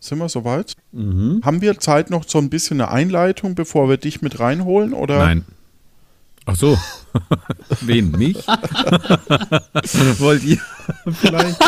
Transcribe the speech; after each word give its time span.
Sind 0.00 0.18
wir 0.18 0.30
soweit? 0.30 0.74
Mhm. 0.92 1.42
Haben 1.44 1.60
wir 1.60 1.78
Zeit 1.78 2.08
noch 2.08 2.24
so 2.26 2.38
ein 2.38 2.48
bisschen 2.48 2.80
eine 2.80 2.90
Einleitung, 2.90 3.54
bevor 3.54 3.90
wir 3.90 3.98
dich 3.98 4.22
mit 4.22 4.40
reinholen? 4.40 4.94
Oder? 4.94 5.18
Nein. 5.18 5.44
Ach 6.46 6.56
so. 6.56 6.78
Wen? 7.82 8.10
Mich? 8.12 8.38
Wollt 10.18 10.42
ihr 10.42 10.58
vielleicht? 11.12 11.60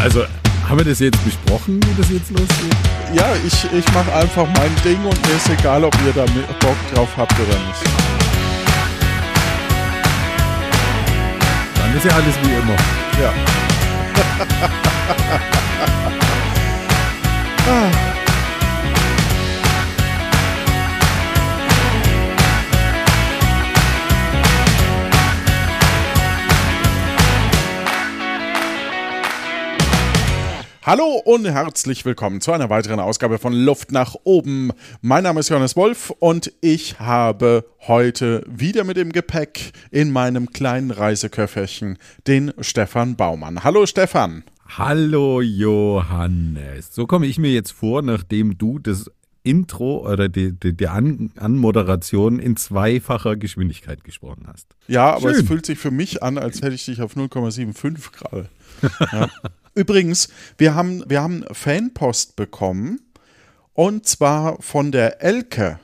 Also, 0.00 0.24
haben 0.68 0.78
wir 0.78 0.84
das 0.84 1.00
jetzt 1.00 1.22
besprochen, 1.24 1.80
wie 1.82 2.00
das 2.00 2.10
jetzt 2.10 2.30
losgeht? 2.30 2.76
Ja, 3.12 3.26
ich, 3.44 3.72
ich 3.72 3.92
mache 3.92 4.12
einfach 4.14 4.46
mein 4.54 4.70
Ding 4.84 5.04
und 5.04 5.20
mir 5.26 5.34
ist 5.34 5.48
egal, 5.48 5.82
ob 5.82 5.94
ihr 6.06 6.12
da 6.12 6.24
Bock 6.60 6.76
drauf 6.94 7.08
habt 7.16 7.34
oder 7.40 7.58
nicht. 7.66 8.17
Ist 11.98 12.04
ja 12.04 12.12
alles 12.12 12.34
wie 12.42 12.52
immer. 12.52 12.76
Ja. 13.20 13.32
ah. 18.04 18.07
Hallo 30.88 31.20
und 31.22 31.44
herzlich 31.44 32.06
willkommen 32.06 32.40
zu 32.40 32.50
einer 32.50 32.70
weiteren 32.70 32.98
Ausgabe 32.98 33.38
von 33.38 33.52
Luft 33.52 33.92
nach 33.92 34.14
oben. 34.24 34.72
Mein 35.02 35.22
Name 35.22 35.40
ist 35.40 35.50
Johannes 35.50 35.76
Wolf 35.76 36.08
und 36.18 36.50
ich 36.62 36.98
habe 36.98 37.66
heute 37.86 38.42
wieder 38.48 38.84
mit 38.84 38.96
dem 38.96 39.12
Gepäck 39.12 39.72
in 39.90 40.10
meinem 40.10 40.50
kleinen 40.50 40.90
Reiseköfferchen 40.90 41.98
den 42.26 42.54
Stefan 42.60 43.16
Baumann. 43.16 43.64
Hallo 43.64 43.84
Stefan. 43.84 44.44
Hallo 44.78 45.42
Johannes. 45.42 46.94
So 46.94 47.06
komme 47.06 47.26
ich 47.26 47.38
mir 47.38 47.52
jetzt 47.52 47.72
vor, 47.72 48.00
nachdem 48.00 48.56
du 48.56 48.78
das 48.78 49.10
Intro 49.42 50.10
oder 50.10 50.30
die, 50.30 50.52
die, 50.52 50.74
die 50.74 50.88
An 50.88 51.32
Anmoderation 51.36 52.38
in 52.38 52.56
zweifacher 52.56 53.36
Geschwindigkeit 53.36 54.04
gesprochen 54.04 54.46
hast. 54.50 54.68
Ja, 54.86 55.10
aber 55.10 55.34
Schön. 55.34 55.40
es 55.40 55.46
fühlt 55.46 55.66
sich 55.66 55.78
für 55.78 55.90
mich 55.90 56.22
an, 56.22 56.38
als 56.38 56.62
hätte 56.62 56.74
ich 56.74 56.86
dich 56.86 57.02
auf 57.02 57.14
0,75 57.14 58.10
gerade. 58.10 58.48
Ja. 59.12 59.28
Übrigens, 59.78 60.28
wir 60.56 60.74
haben, 60.74 61.04
wir 61.06 61.22
haben 61.22 61.44
Fanpost 61.52 62.34
bekommen 62.34 63.00
und 63.74 64.08
zwar 64.08 64.60
von 64.60 64.90
der 64.90 65.22
Elke. 65.22 65.78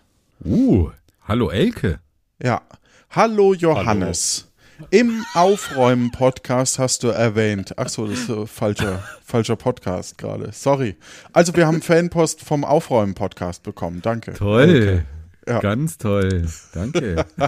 Uh, 0.45 0.91
hallo 1.29 1.49
Elke. 1.49 2.01
Ja. 2.43 2.63
Hallo 3.11 3.55
Johannes. 3.55 4.49
Hallo. 4.81 4.89
Im 4.91 5.25
Aufräumen-Podcast 5.35 6.81
hast 6.81 7.05
du 7.05 7.09
erwähnt. 7.11 7.79
Achso, 7.79 8.09
das 8.09 8.19
ist 8.19 8.31
ein 8.31 8.49
falscher, 8.49 9.01
falscher 9.25 9.55
Podcast 9.55 10.19
gerade. 10.19 10.51
Sorry. 10.51 10.97
Also, 11.33 11.55
wir 11.55 11.69
haben 11.69 11.81
Fanpost 11.81 12.41
vom 12.41 12.65
Aufräumen-Podcast 12.65 13.63
bekommen. 13.63 14.03
Danke. 14.03 14.33
Toll. 14.33 14.63
Elke. 14.63 15.05
Ja. 15.47 15.61
Ganz 15.61 15.99
toll. 15.99 16.49
Danke. 16.73 17.25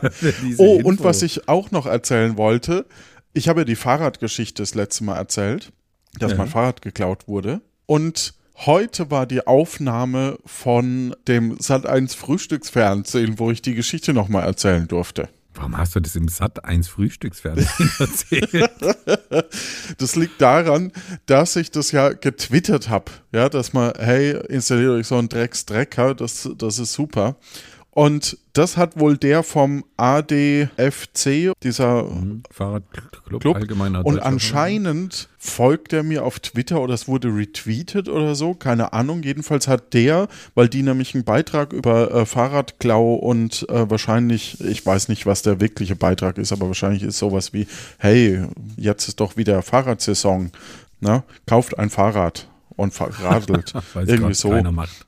oh, 0.59 0.77
Info. 0.77 0.89
und 0.89 1.03
was 1.03 1.23
ich 1.23 1.49
auch 1.49 1.73
noch 1.73 1.87
erzählen 1.87 2.37
wollte, 2.37 2.87
ich 3.33 3.49
habe 3.49 3.65
die 3.65 3.75
Fahrradgeschichte 3.75 4.63
das 4.63 4.77
letzte 4.77 5.03
Mal 5.03 5.17
erzählt 5.17 5.73
dass 6.19 6.33
ja. 6.33 6.39
mein 6.39 6.49
Fahrrad 6.49 6.83
geklaut 6.83 7.29
wurde. 7.29 7.61
Und 7.87 8.35
heute 8.57 9.11
war 9.11 9.27
die 9.27 9.47
Aufnahme 9.47 10.39
von 10.45 11.15
dem 11.29 11.57
Sat1 11.59 12.17
Frühstücksfernsehen, 12.17 13.39
wo 13.39 13.51
ich 13.51 13.63
die 13.63 13.75
Geschichte 13.75 14.13
nochmal 14.13 14.45
erzählen 14.45 14.89
durfte. 14.89 15.29
Warum 15.57 15.79
hast 15.79 15.97
du 15.97 16.01
das 16.01 16.15
im 16.17 16.29
Sat 16.29 16.65
1 16.65 16.89
Frühstücksfernsehen 16.89 17.91
erzählt? 17.99 18.71
das 19.99 20.17
liegt 20.17 20.41
daran, 20.41 20.93
dass 21.25 21.57
ich 21.57 21.71
das 21.71 21.93
ja 21.93 22.11
getwittert 22.11 22.89
habe. 22.91 23.11
Ja, 23.33 23.49
dass 23.49 23.73
man, 23.73 23.93
hey, 23.99 24.39
installiert 24.49 24.91
euch 24.91 25.07
so 25.07 25.17
einen 25.17 25.29
Drecksdrecker, 25.29 26.15
das, 26.15 26.49
das 26.57 26.79
ist 26.79 26.93
super. 26.93 27.37
Und 27.97 28.37
das 28.53 28.77
hat 28.77 29.01
wohl 29.01 29.17
der 29.17 29.43
vom 29.43 29.83
ADFC, 29.97 31.55
dieser 31.63 32.03
mhm. 32.03 32.43
Fahrradclub, 32.51 33.41
Club. 33.41 33.57
allgemeiner 33.57 34.05
Und 34.05 34.19
anscheinend 34.19 35.31
folgt 35.39 35.95
er 35.95 36.03
mir 36.03 36.23
auf 36.23 36.39
Twitter 36.41 36.83
oder 36.83 36.93
es 36.93 37.09
wurde 37.09 37.29
retweetet 37.29 38.11
oder 38.11 38.35
so, 38.35 38.53
keine 38.53 38.93
Ahnung. 38.93 39.23
Jedenfalls 39.23 39.67
hat 39.67 39.95
der, 39.95 40.29
weil 40.55 40.69
die 40.69 40.83
nämlich 40.83 41.15
einen 41.15 41.25
Beitrag 41.25 41.73
über 41.73 42.13
äh, 42.13 42.27
Fahrradklau 42.27 43.15
und 43.15 43.67
äh, 43.71 43.89
wahrscheinlich, 43.89 44.61
ich 44.61 44.85
weiß 44.85 45.09
nicht, 45.09 45.25
was 45.25 45.41
der 45.41 45.63
wirkliche 45.63 45.97
Beitrag 45.97 46.37
ist, 46.37 46.53
aber 46.53 46.67
wahrscheinlich 46.67 47.03
ist 47.03 47.17
sowas 47.17 47.55
wie, 47.55 47.67
hey, 47.97 48.45
jetzt 48.77 49.09
ist 49.09 49.21
doch 49.21 49.39
wieder 49.39 49.63
Fahrradsaison. 49.63 50.53
Ne? 51.01 51.23
Kauft 51.47 51.79
ein 51.79 51.89
Fahrrad 51.89 52.47
und 52.77 52.95
verradelt. 52.95 53.73
irgendwie 53.95 54.35
so. 54.35 54.55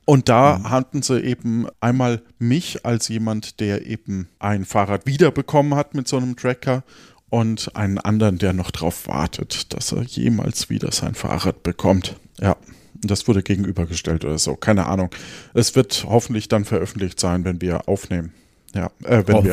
Und 0.05 0.29
da 0.29 0.57
mhm. 0.57 0.69
hatten 0.69 1.01
sie 1.01 1.19
eben 1.19 1.67
einmal 1.79 2.21
mich 2.37 2.85
als 2.85 3.07
jemand, 3.07 3.59
der 3.59 3.85
eben 3.85 4.27
ein 4.39 4.65
Fahrrad 4.65 5.05
wiederbekommen 5.05 5.75
hat 5.75 5.93
mit 5.93 6.07
so 6.07 6.17
einem 6.17 6.35
Tracker 6.35 6.83
und 7.29 7.75
einen 7.75 7.99
anderen, 7.99 8.39
der 8.39 8.53
noch 8.53 8.71
drauf 8.71 9.07
wartet, 9.07 9.73
dass 9.73 9.91
er 9.91 10.03
jemals 10.03 10.69
wieder 10.69 10.91
sein 10.91 11.13
Fahrrad 11.13 11.63
bekommt. 11.63 12.15
Ja. 12.39 12.57
Das 13.01 13.27
wurde 13.29 13.43
gegenübergestellt 13.43 14.25
oder 14.25 14.37
so. 14.37 14.55
Keine 14.55 14.87
Ahnung. 14.87 15.09
Es 15.53 15.75
wird 15.75 16.05
hoffentlich 16.09 16.49
dann 16.49 16.65
veröffentlicht 16.65 17.17
sein, 17.19 17.45
wenn 17.45 17.61
wir 17.61 17.87
aufnehmen. 17.87 18.33
Ja, 18.73 18.91
äh, 19.05 19.23
wenn 19.25 19.35
Hoff 19.35 19.45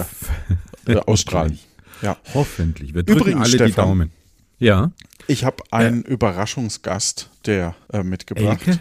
wir 0.84 0.96
äh, 0.96 1.00
ausstrahlen. 1.00 1.58
Ja. 2.02 2.18
Hoffentlich. 2.34 2.92
Wir 2.92 3.04
drücken 3.04 3.20
Übrigens, 3.20 3.40
alle 3.40 3.48
Stefan, 3.48 3.66
die 3.68 3.72
Daumen. 3.72 4.10
Ja. 4.58 4.90
Ich 5.26 5.44
habe 5.44 5.62
einen 5.70 6.04
äh, 6.04 6.08
Überraschungsgast, 6.08 7.30
der 7.44 7.74
äh, 7.92 8.02
mitgebracht. 8.02 8.66
Elke? 8.66 8.80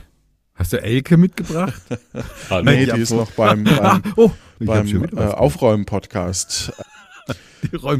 Hast 0.53 0.71
du 0.71 0.81
Elke 0.81 1.17
mitgebracht? 1.17 1.81
Hallo. 2.49 2.63
Nee, 2.63 2.85
die 2.85 3.01
ist 3.01 3.11
noch 3.11 3.31
beim, 3.31 3.63
beim, 3.65 4.01
oh, 4.15 4.31
beim 4.59 5.03
äh, 5.03 5.19
Aufräumen-Podcast. 5.19 6.71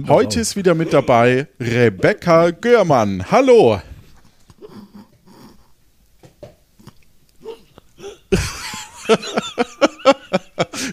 Heute 0.08 0.40
ist 0.40 0.56
wieder 0.56 0.74
mit 0.74 0.94
dabei 0.94 1.48
Rebecca 1.60 2.52
Görmann. 2.52 3.30
Hallo. 3.30 3.82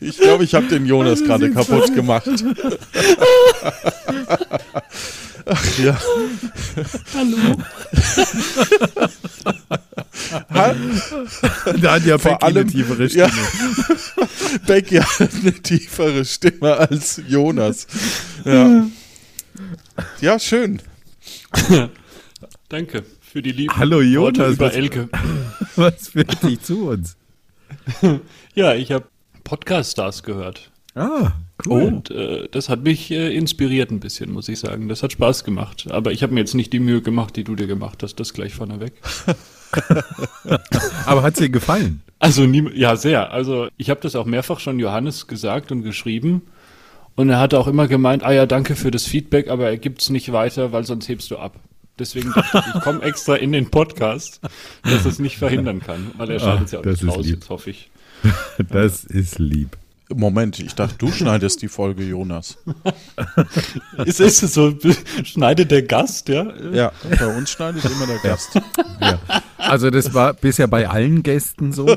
ich 0.00 0.18
glaube, 0.18 0.44
ich 0.44 0.54
habe 0.54 0.66
den 0.66 0.86
Jonas 0.86 1.22
gerade 1.22 1.50
kaputt 1.52 1.94
gemacht. 1.94 2.28
Ach 5.46 5.78
ja. 5.78 5.98
Hallo. 7.14 7.36
da 11.80 11.92
hat 11.94 12.04
ja 12.06 12.16
Becky 12.16 12.44
allem, 12.44 12.56
eine 12.58 12.66
tiefere 12.66 13.08
Stimme. 13.08 13.26
Ja, 13.26 14.28
Becky 14.66 14.96
hat 14.96 15.30
eine 15.34 15.52
tiefere 15.52 16.24
Stimme 16.24 16.76
als 16.76 17.20
Jonas. 17.28 17.86
Ja, 18.44 18.86
ja 20.20 20.38
schön. 20.38 20.80
Danke 22.68 23.04
für 23.20 23.42
die 23.42 23.52
lieben 23.52 23.76
Hallo 23.76 24.00
Jonas, 24.00 24.54
über 24.54 24.72
Elke. 24.72 25.08
Was 25.76 26.08
führt 26.08 26.42
dich 26.42 26.60
zu 26.60 26.88
uns? 26.88 27.16
ja, 28.54 28.74
ich 28.74 28.92
habe 28.92 29.06
Podcast-Stars 29.44 30.22
gehört. 30.22 30.70
Ah, 30.94 31.32
cool. 31.66 31.82
Und 31.82 32.10
äh, 32.10 32.48
das 32.50 32.68
hat 32.68 32.82
mich 32.82 33.10
äh, 33.10 33.34
inspiriert 33.34 33.90
ein 33.90 34.00
bisschen, 34.00 34.32
muss 34.32 34.48
ich 34.48 34.58
sagen. 34.58 34.88
Das 34.88 35.02
hat 35.02 35.12
Spaß 35.12 35.44
gemacht. 35.44 35.86
Aber 35.90 36.12
ich 36.12 36.22
habe 36.22 36.34
mir 36.34 36.40
jetzt 36.40 36.54
nicht 36.54 36.72
die 36.72 36.80
Mühe 36.80 37.02
gemacht, 37.02 37.36
die 37.36 37.44
du 37.44 37.54
dir 37.54 37.66
gemacht 37.66 38.02
hast. 38.02 38.16
Das 38.16 38.32
gleich 38.32 38.54
vorneweg. 38.54 38.92
Aber 41.06 41.22
hat 41.22 41.34
es 41.34 41.40
dir 41.40 41.48
gefallen? 41.48 42.02
Also, 42.18 42.46
nie, 42.46 42.68
ja, 42.74 42.96
sehr. 42.96 43.32
Also, 43.32 43.68
ich 43.76 43.90
habe 43.90 44.00
das 44.00 44.14
auch 44.16 44.26
mehrfach 44.26 44.60
schon 44.60 44.78
Johannes 44.78 45.26
gesagt 45.26 45.72
und 45.72 45.82
geschrieben. 45.82 46.42
Und 47.14 47.28
er 47.28 47.38
hat 47.38 47.54
auch 47.54 47.66
immer 47.66 47.88
gemeint, 47.88 48.22
ah 48.22 48.32
ja, 48.32 48.46
danke 48.46 48.74
für 48.74 48.90
das 48.90 49.04
Feedback, 49.04 49.48
aber 49.48 49.68
er 49.68 49.76
gibt 49.76 50.02
es 50.02 50.10
nicht 50.10 50.32
weiter, 50.32 50.72
weil 50.72 50.84
sonst 50.84 51.08
hebst 51.08 51.30
du 51.30 51.36
ab. 51.36 51.56
Deswegen 51.98 52.32
dachte 52.32 52.58
ich, 52.66 52.74
ich 52.74 52.80
komme 52.80 53.02
extra 53.02 53.36
in 53.36 53.52
den 53.52 53.70
Podcast, 53.70 54.40
dass 54.82 55.04
es 55.04 55.18
nicht 55.18 55.36
verhindern 55.36 55.80
kann, 55.80 56.10
weil 56.16 56.30
er 56.30 56.40
schneidet 56.40 56.66
es 56.66 56.72
ja 56.72 56.80
auch 56.80 56.84
nicht 56.84 57.06
raus, 57.06 57.26
jetzt 57.26 57.50
hoffe 57.50 57.70
ich. 57.70 57.90
Das 58.70 59.04
ist 59.04 59.38
lieb. 59.38 59.76
Moment, 60.14 60.58
ich 60.58 60.74
dachte, 60.74 60.96
du 60.98 61.10
schneidest 61.12 61.62
die 61.62 61.68
Folge, 61.68 62.04
Jonas. 62.04 62.58
ist 64.04 64.20
es 64.20 64.40
so, 64.40 64.74
schneidet 65.24 65.70
der 65.70 65.82
Gast, 65.82 66.28
ja? 66.28 66.52
Ja, 66.72 66.92
bei 67.18 67.26
uns 67.26 67.50
schneidet 67.50 67.84
immer 67.84 68.06
der 68.06 68.18
Gast. 68.18 68.50
Ja. 69.00 69.18
Also 69.58 69.90
das 69.90 70.14
war 70.14 70.34
bisher 70.34 70.68
bei 70.68 70.88
allen 70.88 71.22
Gästen 71.22 71.72
so. 71.72 71.86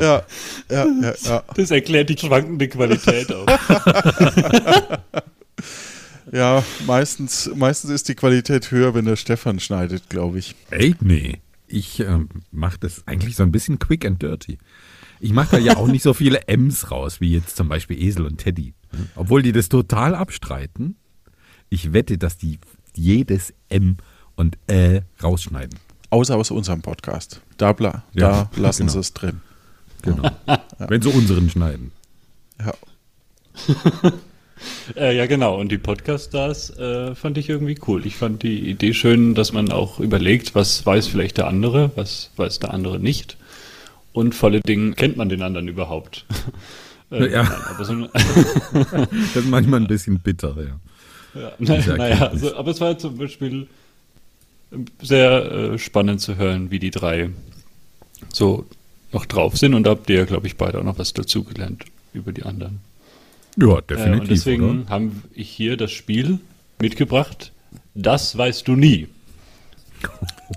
Ja, 0.00 0.24
ja, 0.68 0.86
ja, 1.00 1.14
ja. 1.22 1.44
Das 1.54 1.70
erklärt 1.70 2.10
die 2.10 2.18
schwankende 2.18 2.66
Qualität 2.66 3.32
auch. 3.32 3.46
Ja, 6.32 6.62
meistens, 6.86 7.50
meistens 7.54 7.90
ist 7.90 8.08
die 8.08 8.14
Qualität 8.14 8.70
höher, 8.70 8.94
wenn 8.94 9.04
der 9.04 9.16
Stefan 9.16 9.60
schneidet, 9.60 10.08
glaube 10.08 10.38
ich. 10.38 10.54
Ey, 10.70 10.94
nee. 11.00 11.40
Ich 11.66 12.00
äh, 12.00 12.18
mache 12.50 12.78
das 12.80 13.06
eigentlich 13.06 13.36
so 13.36 13.42
ein 13.42 13.52
bisschen 13.52 13.78
quick 13.78 14.04
and 14.06 14.22
dirty. 14.22 14.58
Ich 15.20 15.32
mache 15.32 15.56
da 15.56 15.58
ja 15.58 15.76
auch 15.76 15.86
nicht 15.88 16.02
so 16.02 16.14
viele 16.14 16.46
M's 16.48 16.90
raus, 16.90 17.20
wie 17.20 17.32
jetzt 17.32 17.56
zum 17.56 17.68
Beispiel 17.68 18.00
Esel 18.00 18.26
und 18.26 18.38
Teddy. 18.38 18.74
Obwohl 19.16 19.42
die 19.42 19.52
das 19.52 19.68
total 19.68 20.14
abstreiten. 20.14 20.96
Ich 21.68 21.92
wette, 21.92 22.18
dass 22.18 22.38
die 22.38 22.58
jedes 22.94 23.52
M 23.68 23.98
und 24.36 24.56
Ä 24.70 25.02
rausschneiden. 25.22 25.78
Außer 26.10 26.36
aus 26.36 26.50
unserem 26.50 26.80
Podcast. 26.80 27.42
Da, 27.58 27.72
bla, 27.72 28.04
Ja, 28.14 28.48
da 28.54 28.60
lassen 28.60 28.82
genau. 28.82 28.92
sie 28.92 28.98
es 29.00 29.12
drin. 29.12 29.40
Genau. 30.02 30.30
Wenn 30.78 31.02
sie 31.02 31.10
unseren 31.10 31.50
schneiden. 31.50 31.92
Ja. 32.58 32.72
Äh, 34.96 35.16
ja, 35.16 35.26
genau. 35.26 35.56
Und 35.60 35.70
die 35.70 35.78
Podcast-Stars 35.78 36.70
äh, 36.78 37.14
fand 37.14 37.38
ich 37.38 37.48
irgendwie 37.48 37.78
cool. 37.86 38.04
Ich 38.06 38.16
fand 38.16 38.42
die 38.42 38.68
Idee 38.70 38.92
schön, 38.92 39.34
dass 39.36 39.52
man 39.52 39.70
auch 39.70 40.00
überlegt, 40.00 40.56
was 40.56 40.84
weiß 40.84 41.06
vielleicht 41.06 41.38
der 41.38 41.46
andere, 41.46 41.92
was 41.94 42.30
weiß 42.36 42.58
der 42.58 42.74
andere 42.74 42.98
nicht. 42.98 43.36
Und 44.18 44.34
vor 44.34 44.50
allen 44.50 44.62
Dingen 44.62 44.96
kennt 44.96 45.16
man 45.16 45.28
den 45.28 45.42
anderen 45.42 45.68
überhaupt. 45.68 46.26
äh, 47.12 47.30
Ja. 47.30 47.44
nein, 47.44 47.52
aber 47.70 47.84
so, 47.84 47.94
Das 49.34 49.44
ist 49.44 49.48
manchmal 49.48 49.80
ein 49.80 49.86
bisschen 49.86 50.18
bitter, 50.18 50.56
ja. 50.58 51.40
ja, 51.40 51.52
na, 51.58 51.76
naja, 51.76 51.92
Erkenntnis. 51.94 52.20
also, 52.44 52.56
aber 52.56 52.70
es 52.72 52.80
war 52.80 52.98
zum 52.98 53.16
Beispiel 53.16 53.66
sehr 55.02 55.52
äh, 55.52 55.78
spannend 55.78 56.20
zu 56.20 56.36
hören, 56.36 56.70
wie 56.72 56.80
die 56.80 56.90
drei 56.90 57.30
so 58.32 58.66
noch 59.12 59.24
drauf 59.24 59.56
sind. 59.56 59.74
Und 59.74 59.84
da 59.84 59.90
habt 59.90 60.10
ihr, 60.10 60.26
glaube 60.26 60.46
ich, 60.48 60.56
beide 60.56 60.78
auch 60.80 60.84
noch 60.84 60.98
was 60.98 61.12
dazugelernt 61.14 61.84
über 62.12 62.32
die 62.32 62.42
anderen. 62.42 62.80
Ja, 63.56 63.78
Äh, 63.78 63.82
definitiv. 63.82 64.20
und 64.20 64.30
deswegen 64.30 64.80
oder? 64.82 64.90
haben 64.90 65.22
ich 65.34 65.48
hier 65.48 65.76
das 65.76 65.92
Spiel 65.92 66.40
mitgebracht. 66.80 67.52
Das 67.94 68.36
weißt 68.36 68.66
du 68.66 68.74
nie. 68.74 69.06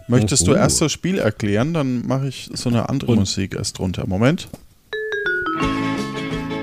Möchtest 0.07 0.47
du 0.47 0.51
Oh. 0.51 0.55
erst 0.55 0.81
das 0.81 0.91
Spiel 0.91 1.17
erklären? 1.19 1.73
Dann 1.73 2.05
mache 2.07 2.27
ich 2.27 2.49
so 2.53 2.69
eine 2.69 2.89
andere 2.89 3.11
Und- 3.11 3.19
Musik 3.19 3.55
erst 3.55 3.77
drunter. 3.79 4.05
Moment. 4.07 4.47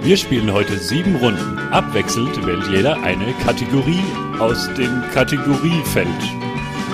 Wir 0.03 0.17
spielen 0.17 0.53
heute 0.53 0.79
sieben 0.79 1.17
Runden. 1.17 1.59
Abwechselnd 1.71 2.47
wählt 2.47 2.67
jeder 2.71 3.03
eine 3.03 3.33
Kategorie 3.45 4.03
aus 4.39 4.69
dem 4.79 5.03
Kategoriefeld. 5.13 6.09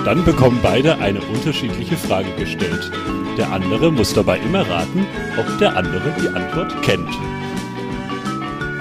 Dann 0.03 0.23
bekommen 0.25 0.59
beide 0.61 0.97
eine 0.99 1.21
unterschiedliche 1.21 1.95
Frage 1.97 2.29
gestellt. 2.37 2.91
Der 3.37 3.51
andere 3.51 3.91
muss 3.91 4.13
dabei 4.13 4.39
immer 4.39 4.67
raten, 4.67 5.05
ob 5.37 5.57
der 5.59 5.75
andere 5.77 6.13
die 6.21 6.27
Antwort 6.27 6.81
kennt. 6.83 7.09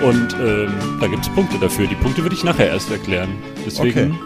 Und 0.03 0.35
ähm, 0.41 0.73
da 1.00 1.07
gibt 1.07 1.23
es 1.27 1.33
Punkte 1.35 1.59
dafür. 1.59 1.87
Die 1.87 1.95
Punkte 1.95 2.23
würde 2.23 2.35
ich 2.35 2.45
nachher 2.45 2.69
erst 2.69 2.91
erklären. 2.91 3.31
Deswegen. 3.65 4.11
Okay. 4.12 4.19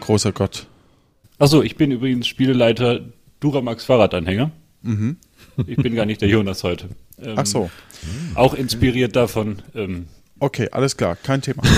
Großer 0.00 0.32
Gott. 0.32 0.66
Achso, 1.40 1.62
ich 1.62 1.76
bin 1.76 1.92
übrigens 1.92 2.26
Spieleleiter 2.26 3.00
Duramax 3.38 3.84
Fahrradanhänger. 3.84 4.50
Ich 5.68 5.76
bin 5.76 5.94
gar 5.94 6.04
nicht 6.04 6.20
der 6.20 6.28
Jonas 6.28 6.64
heute. 6.64 6.88
Ähm, 7.22 7.34
Ach 7.36 7.46
so. 7.46 7.70
Auch 8.34 8.54
inspiriert 8.54 9.14
davon. 9.14 9.62
Ähm, 9.74 10.06
Okay, 10.40 10.68
alles 10.70 10.96
klar. 10.96 11.16
Kein 11.16 11.42
Thema. 11.42 11.62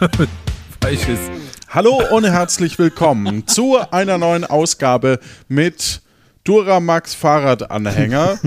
Falsches. 0.80 1.18
Hallo 1.68 2.00
und 2.12 2.24
herzlich 2.24 2.78
willkommen 2.78 3.46
zu 3.46 3.76
einer 3.90 4.16
neuen 4.16 4.44
Ausgabe 4.44 5.18
mit 5.48 6.00
Duramax 6.44 7.14
Fahrradanhänger 7.14 8.38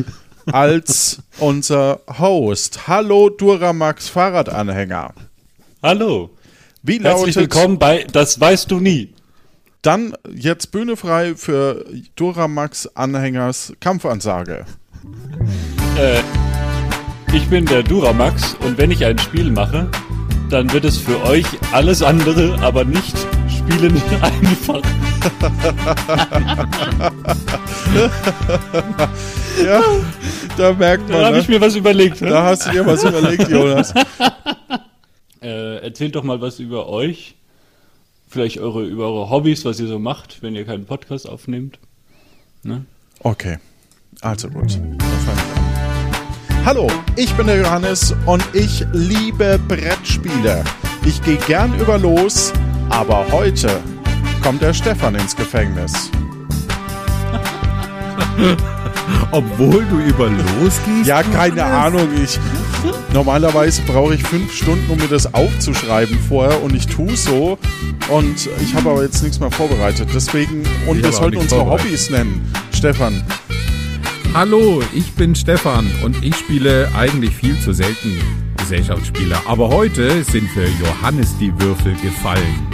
als 0.51 1.21
unser 1.39 1.99
Host. 2.19 2.87
Hallo 2.87 3.29
Duramax 3.29 4.07
Fahrradanhänger. 4.07 5.13
hallo. 5.83 6.31
Wie 6.83 6.99
Herzlich 7.01 7.35
lautet 7.35 7.35
willkommen 7.35 7.79
bei 7.79 8.05
Das 8.11 8.39
weißt 8.39 8.71
du 8.71 8.79
nie. 8.79 9.13
dann 9.81 10.13
jetzt 10.33 10.71
Bühne 10.71 10.95
frei 10.97 11.35
für 11.35 11.85
Duramax 12.15 12.87
Anhängers 12.95 13.73
Kampfansage? 13.79 14.65
Äh, 15.97 16.21
ich 17.33 17.47
bin 17.47 17.65
der 17.65 17.83
Duramax 17.83 18.55
und 18.65 18.77
wenn 18.77 18.91
ich 18.91 19.05
ein 19.05 19.17
Spiel 19.19 19.51
mache, 19.51 19.89
dann 20.49 20.71
wird 20.71 20.85
es 20.85 20.97
für 20.97 21.21
euch 21.23 21.45
alles 21.71 22.01
andere, 22.01 22.57
aber 22.61 22.83
nicht 22.85 23.15
spielen 23.49 24.01
einfach. 24.21 24.81
Ja, 29.65 29.81
da 30.55 30.73
merkt 30.73 31.09
Da 31.09 31.13
man, 31.13 31.25
habe 31.25 31.39
ich 31.39 31.47
ne? 31.47 31.55
mir 31.55 31.61
was 31.61 31.75
überlegt. 31.75 32.21
da 32.21 32.25
Ne? 32.25 32.41
hast 32.43 32.67
du 32.67 32.71
dir 32.71 32.85
was 32.85 33.03
überlegt, 33.03 33.49
Jonas. 33.49 33.93
Äh, 35.47 35.77
erzählt 35.77 36.13
doch 36.17 36.23
mal 36.23 36.41
was 36.41 36.59
über 36.59 36.89
euch. 36.89 37.35
Vielleicht 38.27 38.59
eure, 38.59 38.83
über 38.83 39.05
eure 39.05 39.29
Hobbys, 39.29 39.63
was 39.63 39.79
ihr 39.79 39.87
so 39.87 39.97
macht, 39.97 40.43
wenn 40.43 40.55
ihr 40.55 40.65
keinen 40.65 40.83
Podcast 40.83 41.29
aufnehmt. 41.29 41.79
Ne? 42.63 42.83
Okay, 43.21 43.57
also 44.19 44.49
gut. 44.49 44.77
Hallo, 46.65 46.91
ich 47.15 47.33
bin 47.35 47.47
der 47.47 47.61
Johannes 47.61 48.13
und 48.25 48.43
ich 48.53 48.83
liebe 48.91 49.57
Brettspiele. 49.69 50.65
Ich 51.05 51.21
gehe 51.21 51.37
gern 51.37 51.79
über 51.79 51.97
los, 51.97 52.51
aber 52.89 53.31
heute 53.31 53.79
kommt 54.43 54.61
der 54.61 54.73
Stefan 54.73 55.15
ins 55.15 55.33
Gefängnis. 55.33 56.11
Obwohl 59.31 59.85
du 59.85 59.99
über 59.99 60.29
losgehst? 60.29 61.07
Ja, 61.07 61.23
keine 61.23 61.63
Ahnung, 61.63 62.09
ich. 62.21 62.37
Normalerweise 63.13 63.81
brauche 63.87 64.13
ich 64.15 64.23
fünf 64.23 64.53
Stunden, 64.53 64.89
um 64.89 64.97
mir 64.97 65.07
das 65.07 65.33
aufzuschreiben 65.33 66.17
vorher 66.27 66.61
und 66.63 66.75
ich 66.75 66.85
tue 66.87 67.15
so. 67.15 67.57
Und 68.09 68.49
ich 68.61 68.73
habe 68.75 68.91
aber 68.91 69.03
jetzt 69.03 69.23
nichts 69.23 69.39
mehr 69.39 69.51
vorbereitet. 69.51 70.09
Deswegen, 70.13 70.63
und 70.87 70.97
Ich 70.97 71.03
wir 71.03 71.11
sollten 71.11 71.37
unsere. 71.37 71.65
Hobbys 71.65 72.09
nennen. 72.09 72.51
Stefan, 72.73 73.23
Hallo, 74.33 74.83
ich 74.93 75.13
bin 75.13 75.33
Stefan 75.33 75.89
und 76.03 76.23
ich 76.23 76.35
spiele 76.35 76.91
eigentlich 76.95 77.33
viel 77.35 77.59
zu 77.59 77.73
selten 77.73 78.21
Gesellschaftsspiele. 78.57 79.35
Aber 79.47 79.69
heute 79.69 80.23
sind 80.23 80.47
für 80.49 80.67
Johannes 80.67 81.35
die 81.39 81.51
Würfel 81.59 81.95
gefallen. 81.95 82.67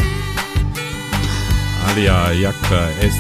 Alia, 1.88 2.32
Jacta, 2.34 2.90
Est, 3.02 3.20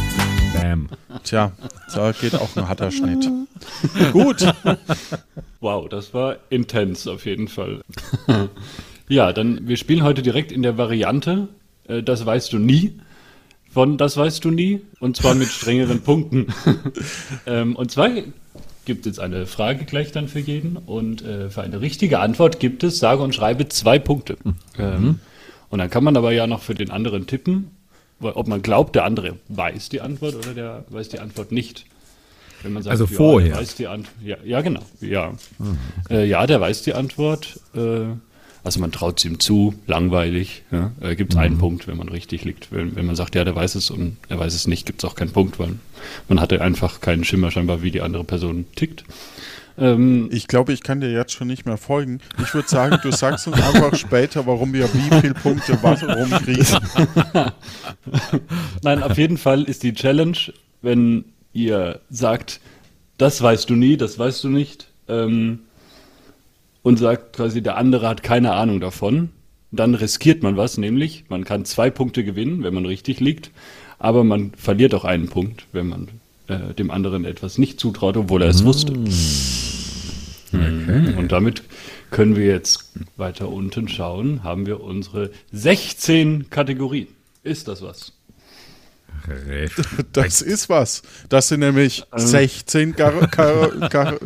Bam. 0.63 0.87
tja, 1.23 1.51
da 1.93 2.11
geht 2.13 2.35
auch 2.35 2.55
ein 2.55 2.69
harter 2.69 2.89
Schnitt. 2.91 3.29
Gut, 4.13 4.45
Wow, 5.59 5.89
das 5.89 6.13
war 6.13 6.37
intens 6.49 7.05
auf 7.07 7.25
jeden 7.25 7.47
Fall. 7.49 7.81
ja, 9.09 9.33
dann 9.33 9.67
wir 9.67 9.75
spielen 9.77 10.03
heute 10.03 10.21
direkt 10.21 10.51
in 10.51 10.61
der 10.61 10.77
Variante, 10.77 11.49
äh, 11.87 12.01
das 12.01 12.25
weißt 12.25 12.53
du 12.53 12.59
nie. 12.59 12.99
Von 13.73 13.97
das 13.97 14.15
weißt 14.17 14.45
du 14.45 14.51
nie 14.51 14.81
und 14.99 15.17
zwar 15.17 15.35
mit 15.35 15.49
strengeren 15.49 16.01
Punkten. 16.03 16.47
ähm, 17.45 17.75
und 17.75 17.91
zwar 17.91 18.09
gibt 18.85 19.05
es 19.07 19.19
eine 19.19 19.45
Frage 19.47 19.83
gleich 19.85 20.11
dann 20.11 20.27
für 20.27 20.39
jeden 20.39 20.77
und 20.77 21.23
äh, 21.23 21.49
für 21.49 21.61
eine 21.61 21.81
richtige 21.81 22.19
Antwort 22.19 22.59
gibt 22.59 22.83
es, 22.83 22.99
sage 22.99 23.21
und 23.23 23.33
schreibe, 23.35 23.67
zwei 23.69 23.99
Punkte. 23.99 24.37
Ähm, 24.77 25.19
und 25.69 25.79
dann 25.79 25.89
kann 25.89 26.03
man 26.03 26.15
aber 26.15 26.31
ja 26.33 26.45
noch 26.47 26.61
für 26.61 26.75
den 26.75 26.91
anderen 26.91 27.25
tippen, 27.25 27.71
ob 28.19 28.47
man 28.47 28.61
glaubt, 28.61 28.95
der 28.95 29.05
andere 29.05 29.37
weiß 29.49 29.89
die 29.89 30.01
Antwort 30.01 30.35
oder 30.35 30.53
der 30.53 30.85
weiß 30.89 31.09
die 31.09 31.19
Antwort 31.19 31.51
nicht. 31.51 31.85
Wenn 32.61 32.73
man 32.73 32.83
sagt, 32.83 32.91
Also 32.91 33.05
ja, 33.05 33.11
vorher. 33.11 33.49
Der 33.49 33.59
weiß 33.59 33.75
die 33.75 33.87
Antwort. 33.87 34.15
Ja, 34.23 34.37
ja, 34.43 34.61
genau. 34.61 34.81
Ja. 35.01 35.33
Äh, 36.09 36.25
ja, 36.25 36.47
der 36.47 36.61
weiß 36.61 36.83
die 36.83 36.93
Antwort. 36.93 37.59
Äh, 37.75 38.05
also 38.63 38.79
man 38.79 38.93
traut 38.93 39.19
es 39.19 39.25
ihm 39.25 39.39
zu, 39.39 39.75
langweilig. 39.87 40.63
Ja? 40.71 40.91
Äh, 41.01 41.15
gibt 41.15 41.33
es 41.33 41.37
einen 41.37 41.57
Punkt, 41.57 41.87
wenn 41.87 41.97
man 41.97 42.07
richtig 42.07 42.45
liegt. 42.45 42.71
Wenn, 42.71 42.95
wenn 42.95 43.05
man 43.05 43.17
sagt, 43.17 43.35
ja, 43.35 43.43
der 43.43 43.55
weiß 43.55 43.75
es 43.75 43.91
und 43.91 44.17
er 44.29 44.39
weiß 44.39 44.53
es 44.53 44.67
nicht, 44.67 44.85
gibt 44.85 45.03
es 45.03 45.09
auch 45.09 45.15
keinen 45.15 45.31
Punkt, 45.31 45.59
weil 45.59 45.75
man 46.29 46.39
hatte 46.39 46.61
einfach 46.61 47.01
keinen 47.01 47.25
Schimmer 47.25 47.51
scheinbar, 47.51 47.81
wie 47.83 47.91
die 47.91 48.01
andere 48.01 48.23
Person 48.23 48.65
tickt. 48.75 49.03
Ähm, 49.77 50.29
ich 50.31 50.47
glaube, 50.47 50.73
ich 50.73 50.83
kann 50.83 51.01
dir 51.01 51.11
jetzt 51.11 51.31
schon 51.31 51.47
nicht 51.47 51.65
mehr 51.65 51.77
folgen. 51.77 52.19
Ich 52.41 52.53
würde 52.53 52.67
sagen, 52.67 52.97
du 53.01 53.11
sagst 53.11 53.47
uns 53.47 53.59
einfach 53.59 53.95
später, 53.95 54.45
warum 54.45 54.73
wir 54.73 54.93
wie 54.93 55.19
viele 55.21 55.33
Punkte 55.33 55.77
warum 55.81 56.29
kriegen. 56.43 56.65
Nein, 58.83 59.03
auf 59.03 59.17
jeden 59.17 59.37
Fall 59.37 59.63
ist 59.63 59.83
die 59.83 59.93
Challenge, 59.93 60.37
wenn 60.81 61.25
ihr 61.53 61.99
sagt, 62.09 62.59
das 63.17 63.41
weißt 63.41 63.69
du 63.69 63.75
nie, 63.75 63.97
das 63.97 64.19
weißt 64.19 64.43
du 64.43 64.49
nicht, 64.49 64.87
ähm, 65.07 65.59
und 66.81 66.97
sagt 66.97 67.37
quasi, 67.37 67.61
der 67.61 67.77
andere 67.77 68.07
hat 68.07 68.23
keine 68.23 68.53
Ahnung 68.53 68.79
davon, 68.79 69.29
dann 69.71 69.95
riskiert 69.95 70.43
man 70.43 70.57
was, 70.57 70.77
nämlich 70.77 71.25
man 71.29 71.45
kann 71.45 71.65
zwei 71.65 71.89
Punkte 71.89 72.23
gewinnen, 72.23 72.63
wenn 72.63 72.73
man 72.73 72.85
richtig 72.85 73.19
liegt, 73.19 73.51
aber 73.97 74.23
man 74.23 74.51
verliert 74.55 74.93
auch 74.93 75.05
einen 75.05 75.29
Punkt, 75.29 75.65
wenn 75.71 75.87
man 75.87 76.07
äh, 76.47 76.73
dem 76.73 76.91
anderen 76.91 77.25
etwas 77.25 77.57
nicht 77.57 77.79
zutraut, 77.79 78.17
obwohl 78.17 78.41
er 78.43 78.49
es 78.49 78.63
wusste. 78.65 78.93
Mhm. 80.53 81.17
Und 81.17 81.31
damit 81.31 81.63
können 82.11 82.35
wir 82.35 82.45
jetzt 82.45 82.91
weiter 83.17 83.49
unten 83.49 83.87
schauen, 83.87 84.43
haben 84.43 84.65
wir 84.65 84.81
unsere 84.81 85.31
16 85.51 86.49
Kategorien. 86.49 87.07
Ist 87.43 87.67
das 87.67 87.81
was? 87.81 88.13
Das 90.11 90.41
ist 90.41 90.67
was. 90.67 91.01
Das 91.29 91.47
sind 91.47 91.61
nämlich 91.61 92.03
16 92.13 92.93
Gar 92.93 93.27
Gar 93.27 93.89
Gar 93.89 94.19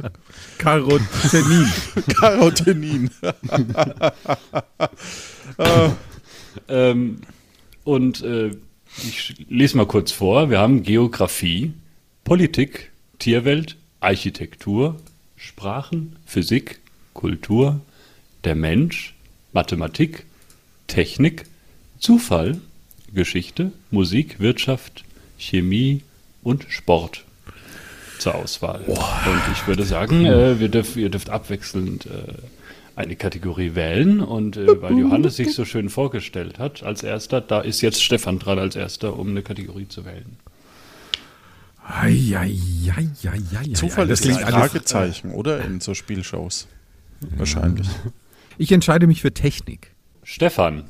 Karotenin. 0.58 1.72
Karotenin. 2.20 3.10
Ähm, 6.68 7.22
und 7.84 8.22
äh, 8.24 8.52
ich 8.98 9.46
lese 9.48 9.78
mal 9.78 9.86
kurz 9.86 10.12
vor. 10.12 10.50
Wir 10.50 10.60
haben 10.60 10.84
Geografie, 10.84 11.74
Politik, 12.24 12.92
Tierwelt, 13.20 13.78
Architektur, 14.00 14.98
Sprachen, 15.48 16.18
Physik, 16.26 16.80
Kultur, 17.14 17.80
der 18.44 18.54
Mensch, 18.54 19.16
Mathematik, 19.54 20.26
Technik, 20.88 21.46
Zufall, 22.00 22.60
Geschichte, 23.14 23.72
Musik, 23.90 24.40
Wirtschaft, 24.40 25.06
Chemie 25.38 26.02
und 26.44 26.66
Sport 26.68 27.24
zur 28.20 28.36
Auswahl. 28.36 28.82
Und 28.82 29.42
ich 29.54 29.66
würde 29.68 29.84
sagen, 29.84 30.26
äh, 30.26 30.60
wir 30.60 30.68
dürf, 30.68 30.98
ihr 30.98 31.10
dürft 31.10 31.30
abwechselnd 31.30 32.08
äh, 32.08 32.34
eine 32.98 33.16
Kategorie 33.16 33.74
wählen. 33.74 34.20
Und 34.20 34.58
äh, 34.58 34.82
weil 34.82 34.98
Johannes 35.00 35.38
sich 35.38 35.54
so 35.54 35.64
schön 35.64 35.90
vorgestellt 35.90 36.60
hat 36.60 36.84
als 36.84 37.04
erster, 37.04 37.40
da 37.40 37.62
ist 37.62 37.82
jetzt 37.82 38.04
Stefan 38.04 38.40
dran 38.40 38.60
als 38.60 38.76
erster, 38.76 39.18
um 39.18 39.30
eine 39.30 39.44
Kategorie 39.44 39.88
zu 39.88 40.04
wählen. 40.04 40.38
Eieieiei. 41.90 43.08
Zufall 43.74 44.08
das 44.08 44.22
ist 44.22 44.38
ein. 44.38 44.46
Fragezeichen, 44.54 45.32
oder? 45.32 45.64
In 45.64 45.80
so 45.80 45.94
Spielshows. 45.94 46.68
Wahrscheinlich. 47.38 47.88
Ich 48.58 48.72
entscheide 48.72 49.08
mich 49.08 49.22
für 49.22 49.34
Technik. 49.34 49.92
Stefan, 50.24 50.84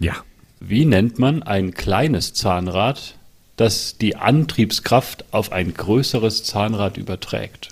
Ja. 0.00 0.14
wie 0.60 0.84
nennt 0.84 1.18
man 1.18 1.42
ein 1.42 1.72
kleines 1.72 2.34
Zahnrad, 2.34 3.14
das 3.56 3.96
die 3.98 4.16
Antriebskraft 4.16 5.24
auf 5.32 5.52
ein 5.52 5.72
größeres 5.74 6.42
Zahnrad 6.44 6.96
überträgt? 6.96 7.68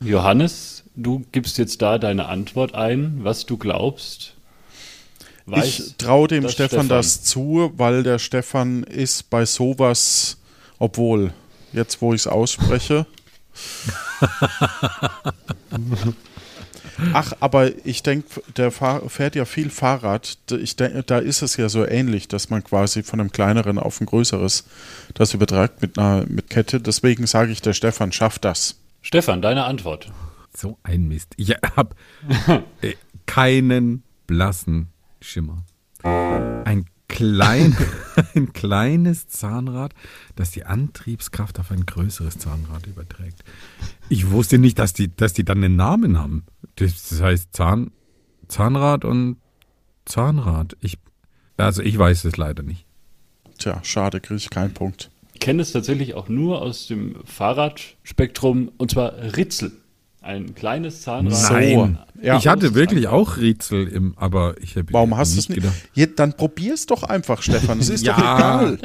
Johannes, 0.00 0.82
du 0.96 1.24
gibst 1.32 1.58
jetzt 1.58 1.80
da 1.82 1.98
deine 1.98 2.26
Antwort 2.26 2.74
ein, 2.74 3.20
was 3.22 3.46
du 3.46 3.56
glaubst. 3.56 4.34
ich 5.46 5.94
traue 5.98 6.26
dem 6.28 6.48
Stefan, 6.48 6.68
Stefan. 6.68 6.88
das 6.88 7.22
zu, 7.22 7.72
weil 7.76 8.02
der 8.02 8.18
Stefan 8.18 8.82
ist 8.82 9.30
bei 9.30 9.46
sowas, 9.46 10.36
obwohl, 10.78 11.32
jetzt 11.72 12.00
wo 12.00 12.14
ich 12.14 12.22
es 12.22 12.26
ausspreche. 12.26 13.06
Ach, 17.12 17.32
aber 17.40 17.70
ich 17.86 18.02
denke, 18.02 18.42
der 18.56 18.70
Fahr 18.70 19.08
fährt 19.08 19.36
ja 19.36 19.44
viel 19.44 19.70
Fahrrad. 19.70 20.38
Ich 20.50 20.76
denk, 20.76 21.06
da 21.06 21.18
ist 21.18 21.42
es 21.42 21.56
ja 21.56 21.68
so 21.68 21.86
ähnlich, 21.86 22.26
dass 22.28 22.50
man 22.50 22.64
quasi 22.64 23.02
von 23.02 23.20
einem 23.20 23.30
kleineren 23.30 23.78
auf 23.78 24.00
ein 24.00 24.06
größeres 24.06 24.64
das 25.14 25.34
übertragt 25.34 25.80
mit 25.80 25.98
einer 25.98 26.26
mit 26.28 26.50
Kette. 26.50 26.80
Deswegen 26.80 27.26
sage 27.26 27.52
ich, 27.52 27.62
der 27.62 27.72
Stefan 27.72 28.10
schafft 28.12 28.44
das. 28.44 28.80
Stefan, 29.00 29.42
deine 29.42 29.64
Antwort. 29.64 30.10
So 30.56 30.78
ein 30.82 31.06
Mist. 31.06 31.34
Ich 31.36 31.50
habe 31.76 31.94
äh, 32.82 32.94
keinen 33.26 34.02
blassen 34.26 34.88
Schimmer. 35.20 35.64
Ein, 36.02 36.86
klein, 37.08 37.76
ein 38.34 38.52
kleines 38.52 39.28
Zahnrad, 39.28 39.94
das 40.36 40.50
die 40.50 40.64
Antriebskraft 40.64 41.58
auf 41.58 41.70
ein 41.70 41.86
größeres 41.86 42.38
Zahnrad 42.38 42.86
überträgt. 42.86 43.42
Ich 44.08 44.30
wusste 44.30 44.58
nicht, 44.58 44.78
dass 44.78 44.92
die, 44.92 45.14
dass 45.14 45.32
die 45.32 45.44
dann 45.44 45.64
einen 45.64 45.76
Namen 45.76 46.18
haben. 46.18 46.44
Das, 46.76 47.08
das 47.08 47.20
heißt 47.20 47.56
Zahn, 47.56 47.90
Zahnrad 48.46 49.04
und 49.04 49.38
Zahnrad. 50.04 50.76
Ich, 50.80 50.98
also 51.56 51.82
ich 51.82 51.98
weiß 51.98 52.24
es 52.24 52.36
leider 52.36 52.62
nicht. 52.62 52.86
Tja, 53.58 53.80
schade, 53.82 54.20
kriege 54.20 54.36
ich 54.36 54.50
keinen 54.50 54.72
Punkt. 54.72 55.10
Ich 55.34 55.40
kenne 55.40 55.62
es 55.62 55.72
tatsächlich 55.72 56.14
auch 56.14 56.28
nur 56.28 56.62
aus 56.62 56.86
dem 56.86 57.16
Fahrradspektrum 57.24 58.70
und 58.76 58.90
zwar 58.90 59.14
Ritzel. 59.36 59.72
Ein 60.20 60.54
kleines 60.54 61.02
Zahnrad. 61.02 61.34
So. 61.36 61.52
Nein. 61.54 61.98
Ja. 62.20 62.36
ich 62.36 62.48
hatte 62.48 62.74
wirklich 62.74 63.06
auch 63.06 63.36
Rätsel 63.36 63.86
im, 63.86 64.14
aber 64.16 64.56
ich 64.60 64.74
habe 64.76 64.92
Warum 64.92 65.16
hast 65.16 65.34
du 65.36 65.38
es 65.38 65.48
nicht? 65.48 65.60
gedacht. 65.62 65.74
Ja, 65.94 66.06
dann 66.06 66.32
probier's 66.36 66.86
doch 66.86 67.04
einfach, 67.04 67.40
Stefan. 67.40 67.78
Es 67.78 67.88
ist 67.88 68.04
Ja. 68.04 68.16
doch 68.16 68.22
egal. 68.36 68.78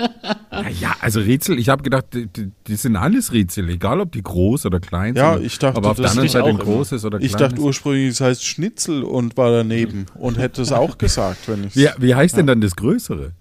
Ja, 0.52 0.70
ja, 0.70 0.96
also 1.02 1.20
Rätsel, 1.20 1.58
ich 1.58 1.70
habe 1.70 1.82
gedacht, 1.82 2.06
die, 2.14 2.28
die, 2.68 2.76
sind 2.76 2.96
alles 2.96 3.34
Rätsel, 3.34 3.68
egal 3.70 4.00
ob 4.02 4.12
die 4.12 4.22
groß 4.22 4.68
oder 4.68 4.80
klein 4.80 5.16
Ja, 5.16 5.34
sind. 5.34 5.48
ich 5.48 5.58
dachte, 5.58 5.78
aber 5.78 5.90
auf 5.90 5.96
der 5.98 6.04
das 6.04 6.12
anderen 6.12 6.28
ist 6.28 6.32
Seite 6.34 6.46
ein 6.46 6.56
immer. 6.56 6.64
großes 6.64 7.04
oder 7.06 7.20
Ich 7.20 7.32
kleines. 7.34 7.50
dachte 7.50 7.62
ursprünglich, 7.62 8.10
es 8.10 8.22
heißt 8.22 8.46
Schnitzel 8.46 9.04
und 9.04 9.36
war 9.36 9.52
daneben 9.52 10.06
und 10.14 10.38
hätte 10.38 10.62
es 10.62 10.72
auch 10.72 10.98
gesagt, 11.00 11.48
wenn 11.48 11.64
ich 11.66 11.76
wie, 11.76 11.88
wie 11.98 12.14
heißt 12.14 12.38
denn 12.38 12.46
dann 12.46 12.62
das 12.62 12.76
Größere? 12.76 13.32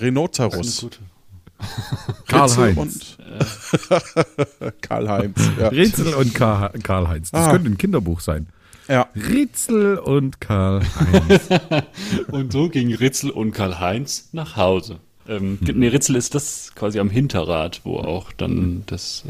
Rhinoceros. 0.00 0.86
Karl-Heinz. 2.26 2.76
und 2.76 3.18
Karl-Heinz. 4.82 5.38
Ja. 5.58 5.68
Rätsel 5.68 6.14
und 6.14 6.34
Karl- 6.34 6.70
Karl-Heinz. 6.82 7.30
Das 7.30 7.46
Ah. 7.46 7.50
könnte 7.52 7.70
ein 7.70 7.78
Kinderbuch 7.78 8.20
sein. 8.20 8.46
ja. 8.88 9.08
Rätsel 9.14 9.98
und 9.98 10.40
Karl-Heinz. 10.40 11.48
Und 12.32 12.52
so 12.52 12.68
ging 12.68 12.92
Ritzel 12.94 13.30
und 13.30 13.52
Karl-Heinz 13.52 14.28
nach 14.32 14.56
Hause. 14.56 14.98
Ähm, 15.28 15.58
Nee, 15.60 15.88
Ritzel 15.88 16.16
ist 16.16 16.34
das 16.34 16.72
quasi 16.74 16.98
am 16.98 17.10
Hinterrad, 17.10 17.80
wo 17.84 17.98
auch 17.98 18.32
dann 18.32 18.82
das 18.86 19.24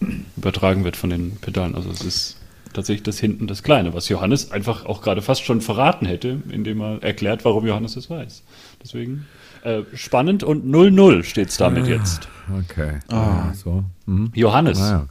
äh, 0.00 0.06
übertragen 0.36 0.84
wird 0.84 0.96
von 0.96 1.10
den 1.10 1.36
Pedalen. 1.36 1.74
Also 1.74 1.90
es 1.90 2.02
ist 2.02 2.36
tatsächlich 2.72 3.02
das 3.02 3.18
hinten 3.18 3.46
das 3.48 3.62
Kleine, 3.64 3.94
was 3.94 4.08
Johannes 4.08 4.52
einfach 4.52 4.84
auch 4.86 5.02
gerade 5.02 5.22
fast 5.22 5.44
schon 5.44 5.60
verraten 5.60 6.06
hätte, 6.06 6.40
indem 6.50 6.80
er 6.80 7.02
erklärt, 7.02 7.44
warum 7.44 7.66
Johannes 7.66 7.96
es 7.96 8.08
weiß. 8.10 8.42
Deswegen 8.82 9.26
äh, 9.64 9.82
spannend 9.94 10.42
und 10.42 10.64
0-0 10.66 11.22
steht 11.24 11.48
es 11.50 11.56
damit 11.56 11.86
jetzt. 11.86 12.28
Okay. 12.70 12.98
Ah. 13.08 13.52
So. 13.54 13.84
Mhm. 14.06 14.32
Johannes, 14.34 14.78
Naja. 14.78 15.06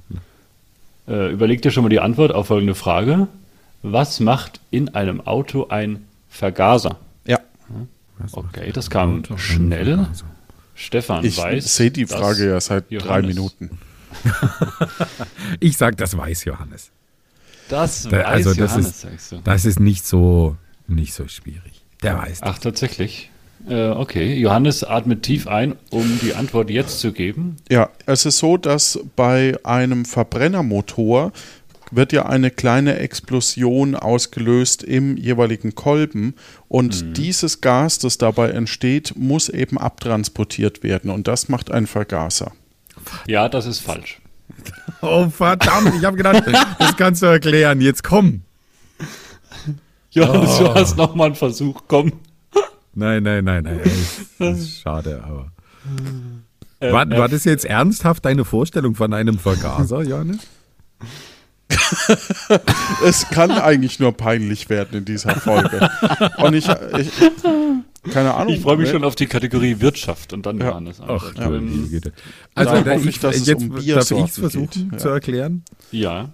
äh, 1.07 1.31
überleg 1.31 1.61
dir 1.61 1.71
schon 1.71 1.83
mal 1.83 1.89
die 1.89 1.99
Antwort 1.99 2.33
auf 2.33 2.47
folgende 2.47 2.75
Frage. 2.75 3.27
Was 3.81 4.19
macht 4.19 4.59
in 4.71 4.93
einem 4.95 5.21
Auto 5.21 5.67
ein 5.69 6.05
Vergaser? 6.29 6.97
ja. 7.25 7.39
Okay, 8.33 8.71
das 8.73 8.89
kam 8.89 9.23
schnell. 9.37 10.05
Stefan 10.75 11.23
Ich 11.23 11.37
weiß. 11.37 11.75
sehe 11.77 11.89
die 11.91 12.05
Frage 12.05 12.49
ja 12.49 12.59
seit 12.59 12.89
drei 12.91 12.95
Johannes- 12.95 13.27
Minuten. 13.35 13.69
Ich 15.59 15.77
sag, 15.77 15.97
das 15.97 16.17
weiß 16.17 16.45
Johannes. 16.45 16.91
Das 17.69 18.03
Da- 18.03 18.11
weiß 18.17 18.25
also 18.25 18.49
das 18.49 18.57
Johannes, 18.71 18.87
ist- 18.87 19.01
sagst 19.01 19.31
du. 19.31 19.37
Das 19.43 19.65
ist 19.65 19.79
nicht 19.79 20.05
so, 20.05 20.57
nicht 20.87 21.13
so 21.13 21.27
schwierig. 21.27 21.83
Der 22.03 22.17
weiß 22.17 22.39
das. 22.41 22.49
Ach, 22.49 22.59
tatsächlich. 22.59 23.29
Äh, 23.67 23.89
okay, 23.89 24.35
Johannes 24.35 24.83
atmet 24.83 25.23
tief 25.23 25.47
ein, 25.47 25.75
um 25.89 26.19
die 26.21 26.33
Antwort 26.33 26.69
jetzt 26.69 26.99
zu 26.99 27.11
geben. 27.11 27.57
Ja, 27.69 27.89
es 28.05 28.25
ist 28.25 28.37
so, 28.39 28.57
dass 28.57 28.99
bei 29.15 29.57
einem 29.63 30.05
Verbrennermotor 30.05 31.31
wird 31.91 32.13
ja 32.13 32.25
eine 32.27 32.51
kleine 32.51 32.97
Explosion 32.99 33.95
ausgelöst 33.95 34.83
im 34.83 35.17
jeweiligen 35.17 35.73
Kolben 35.75 36.35
und 36.67 37.17
dieses 37.17 37.61
Gas, 37.61 37.97
das 37.99 38.17
dabei 38.19 38.51
entsteht, 38.51 39.13
muss 39.17 39.49
eben 39.49 39.77
abtransportiert 39.79 40.83
werden 40.83 41.09
und 41.09 41.27
das 41.27 41.49
macht 41.49 41.71
ein 41.71 41.87
Vergaser. 41.87 42.51
Ja, 43.27 43.49
das 43.49 43.65
ist 43.65 43.79
falsch. 43.79 44.19
Oh, 45.01 45.29
verdammt, 45.29 45.93
ich 45.97 46.03
habe 46.03 46.17
gedacht, 46.17 46.43
das 46.79 46.97
kannst 46.97 47.21
du 47.21 47.27
erklären. 47.27 47.79
Jetzt 47.79 48.03
komm. 48.03 48.41
Johannes, 50.11 50.59
Oh. 50.59 50.63
du 50.63 50.73
hast 50.75 50.97
nochmal 50.97 51.27
einen 51.27 51.35
Versuch, 51.35 51.83
komm. 51.87 52.11
Nein, 52.93 53.23
nein, 53.23 53.43
nein, 53.43 53.63
nein. 53.63 53.79
Das 54.39 54.59
ist 54.59 54.81
schade, 54.81 55.23
aber. 55.23 55.51
Äh, 56.79 56.91
War, 56.93 57.09
war 57.09 57.27
das 57.29 57.43
jetzt 57.43 57.65
ernsthaft 57.65 58.25
deine 58.25 58.45
Vorstellung 58.45 58.95
von 58.95 59.13
einem 59.13 59.37
Vergaser, 59.37 60.01
Johannes? 60.01 60.39
Es 63.05 63.29
kann 63.29 63.51
eigentlich 63.51 63.99
nur 63.99 64.11
peinlich 64.11 64.69
werden 64.69 64.99
in 64.99 65.05
dieser 65.05 65.35
Folge. 65.35 65.89
Und 66.37 66.53
ich, 66.53 66.67
ich 66.97 67.11
keine 68.11 68.33
Ahnung. 68.33 68.53
Ich 68.53 68.61
freue 68.61 68.77
mich 68.77 68.89
schon 68.89 69.03
auf 69.03 69.15
die 69.15 69.27
Kategorie 69.27 69.79
Wirtschaft 69.79 70.33
und 70.33 70.45
dann 70.45 70.59
Ja. 70.59 70.69
Johannes. 70.69 71.01
Ach, 71.05 71.33
Ja. 71.35 71.45
Ähm. 71.53 72.01
Also, 72.55 72.81
Da 72.81 72.95
ich, 72.95 73.05
ich, 73.05 73.19
dass 73.19 73.35
es 73.35 73.47
jetzt 73.47 73.61
um 73.61 73.75
darf 73.75 74.11
ich 74.11 74.17
es 74.17 74.39
versuchen 74.39 74.89
geht, 74.89 74.99
zu 74.99 75.07
ja. 75.07 75.13
erklären. 75.13 75.63
ja. 75.91 76.29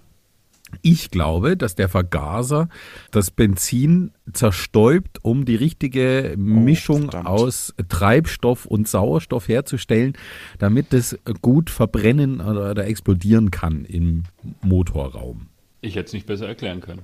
Ich 0.82 1.12
glaube, 1.12 1.58
dass 1.58 1.76
der 1.76 1.90
Vergaser 1.90 2.70
das 3.12 3.32
Benzin 3.32 4.12
zerstäubt, 4.32 5.24
um 5.24 5.46
die 5.46 5.56
richtige 5.56 6.36
Mischung 6.38 7.04
verdammt. 7.12 7.28
aus 7.28 7.74
Treibstoff 7.90 8.66
und 8.66 8.88
Sauerstoff 8.88 9.48
herzustellen, 9.48 10.14
damit 10.60 10.94
es 10.94 11.18
gut 11.42 11.70
verbrennen 11.70 12.42
oder, 12.42 12.72
oder 12.72 12.88
explodieren 12.88 13.52
kann 13.52 13.86
im 13.86 14.24
Motorraum. 14.62 15.48
Ich 15.82 15.96
hätte 15.96 16.08
es 16.08 16.14
nicht 16.14 16.26
besser 16.26 16.48
erklären 16.48 16.82
können. 16.82 17.02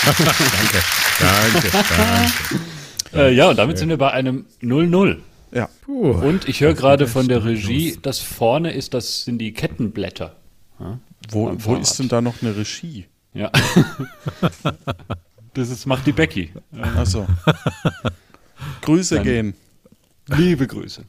Danke, 0.06 0.82
danke, 1.20 1.70
danke. 1.70 2.60
Äh, 3.12 3.34
ja, 3.34 3.50
und 3.50 3.58
damit 3.58 3.76
sind 3.76 3.90
wir 3.90 3.98
bei 3.98 4.10
einem 4.12 4.46
0-0. 4.62 5.18
Ja. 5.52 5.68
Puh. 5.82 6.12
Und 6.12 6.48
ich 6.48 6.60
höre 6.60 6.74
gerade 6.74 7.06
von 7.06 7.28
der 7.28 7.44
Regie, 7.44 7.98
das 8.00 8.20
vorne 8.20 8.72
ist, 8.72 8.94
das 8.94 9.24
sind 9.24 9.38
die 9.38 9.52
Kettenblätter. 9.52 10.36
Wo, 11.28 11.52
wo 11.58 11.76
ist 11.76 11.98
denn 11.98 12.08
da 12.08 12.20
noch 12.20 12.42
eine 12.42 12.56
Regie? 12.56 13.06
Ja. 13.34 13.50
Das 15.54 15.68
ist, 15.68 15.84
macht 15.84 16.06
die 16.06 16.12
Becky. 16.12 16.52
Also. 16.94 17.26
Grüße 18.82 19.16
Dann- 19.16 19.24
gehen. 19.24 19.54
Liebe 20.28 20.68
Grüße. 20.68 21.02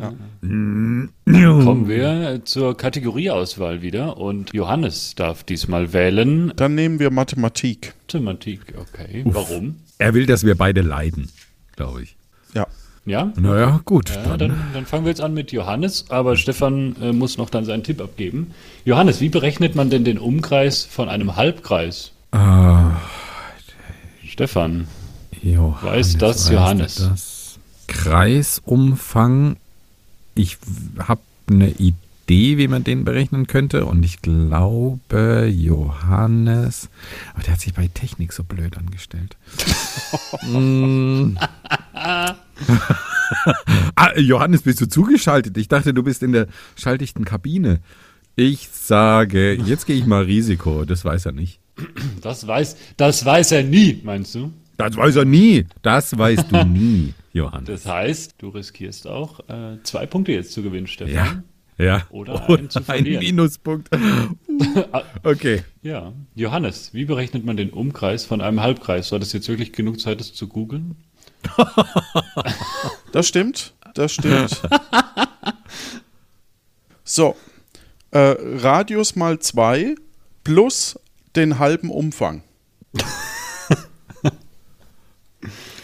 Ja. 0.00 0.14
Kommen 0.40 1.88
wir 1.88 2.40
zur 2.46 2.74
Kategorieauswahl 2.74 3.82
wieder 3.82 4.16
und 4.16 4.54
Johannes 4.54 5.14
darf 5.14 5.44
diesmal 5.44 5.92
wählen. 5.92 6.54
Dann 6.56 6.74
nehmen 6.74 6.98
wir 6.98 7.10
Mathematik. 7.10 7.92
Mathematik, 8.06 8.60
okay. 8.78 9.22
Warum? 9.26 9.76
Er 9.98 10.14
will, 10.14 10.24
dass 10.24 10.44
wir 10.46 10.54
beide 10.56 10.80
leiden, 10.80 11.28
glaube 11.76 12.04
ich. 12.04 12.16
Ja. 12.54 12.66
Ja? 13.04 13.32
Naja, 13.36 13.80
gut. 13.84 14.10
Ja, 14.10 14.36
dann. 14.36 14.38
dann, 14.38 14.60
dann 14.74 14.86
fangen 14.86 15.04
wir 15.04 15.10
jetzt 15.10 15.20
an 15.20 15.34
mit 15.34 15.50
Johannes, 15.50 16.06
aber 16.08 16.36
Stefan 16.36 16.94
äh, 17.00 17.12
muss 17.12 17.36
noch 17.36 17.50
dann 17.50 17.64
seinen 17.64 17.82
Tipp 17.82 18.00
abgeben. 18.00 18.52
Johannes, 18.84 19.20
wie 19.20 19.28
berechnet 19.28 19.74
man 19.74 19.90
denn 19.90 20.04
den 20.04 20.18
Umkreis 20.18 20.84
von 20.84 21.08
einem 21.08 21.34
Halbkreis? 21.36 22.12
Ah, 22.30 22.92
Stefan. 24.24 24.86
Johannes, 25.42 25.82
Weiß 25.82 26.18
das 26.18 26.48
Johannes? 26.48 26.94
Das. 26.94 27.58
Kreisumfang. 27.88 29.56
Ich 30.34 30.58
habe 30.98 31.20
eine 31.50 31.70
Idee, 31.70 32.56
wie 32.56 32.68
man 32.68 32.84
den 32.84 33.04
berechnen 33.04 33.48
könnte. 33.48 33.84
Und 33.84 34.04
ich 34.04 34.22
glaube, 34.22 35.50
Johannes. 35.52 36.88
Aber 37.34 37.42
der 37.42 37.54
hat 37.54 37.60
sich 37.60 37.74
bei 37.74 37.88
Technik 37.92 38.32
so 38.32 38.44
blöd 38.44 38.78
angestellt. 38.78 39.36
Mm. 40.48 41.36
ah, 43.96 44.18
Johannes, 44.18 44.62
bist 44.62 44.80
du 44.80 44.88
zugeschaltet? 44.88 45.56
Ich 45.56 45.68
dachte, 45.68 45.94
du 45.94 46.02
bist 46.02 46.22
in 46.22 46.32
der 46.32 46.46
schaltichten 46.76 47.24
Kabine. 47.24 47.80
Ich 48.36 48.68
sage, 48.68 49.54
jetzt 49.54 49.86
gehe 49.86 49.96
ich 49.96 50.06
mal 50.06 50.24
Risiko. 50.24 50.84
Das 50.84 51.04
weiß 51.04 51.26
er 51.26 51.32
nicht. 51.32 51.60
Das 52.20 52.46
weiß, 52.46 52.76
das 52.96 53.24
weiß 53.24 53.52
er 53.52 53.62
nie, 53.62 54.00
meinst 54.04 54.34
du? 54.34 54.52
Das 54.76 54.96
weiß 54.96 55.16
er 55.16 55.24
nie. 55.24 55.66
Das 55.82 56.16
weißt 56.16 56.50
du 56.50 56.64
nie, 56.64 57.14
Johannes. 57.32 57.68
Das 57.68 57.86
heißt, 57.86 58.34
du 58.38 58.48
riskierst 58.48 59.06
auch 59.06 59.40
äh, 59.48 59.78
zwei 59.82 60.06
Punkte 60.06 60.32
jetzt 60.32 60.52
zu 60.52 60.62
gewinnen, 60.62 60.86
Stefan. 60.86 61.14
Ja. 61.14 61.42
Ja. 61.78 62.06
Oder 62.10 62.48
einen 62.48 62.70
zu 62.70 62.78
ein 62.80 62.84
verlieren. 62.84 63.24
Minuspunkt. 63.24 63.90
Okay. 65.24 65.62
Ja. 65.82 66.12
Johannes, 66.34 66.94
wie 66.94 67.04
berechnet 67.04 67.44
man 67.44 67.56
den 67.56 67.70
Umkreis 67.70 68.24
von 68.24 68.40
einem 68.40 68.60
Halbkreis? 68.60 69.10
War 69.10 69.18
das 69.18 69.32
jetzt 69.32 69.48
wirklich 69.48 69.72
genug 69.72 69.98
Zeit, 69.98 70.20
das 70.20 70.32
zu 70.34 70.46
googeln? 70.46 70.96
Das 73.12 73.28
stimmt, 73.28 73.74
das 73.94 74.12
stimmt. 74.14 74.62
So, 77.04 77.36
äh, 78.12 78.36
Radius 78.38 79.16
mal 79.16 79.38
2 79.38 79.96
plus 80.44 80.98
den 81.36 81.58
halben 81.58 81.90
Umfang. 81.90 82.42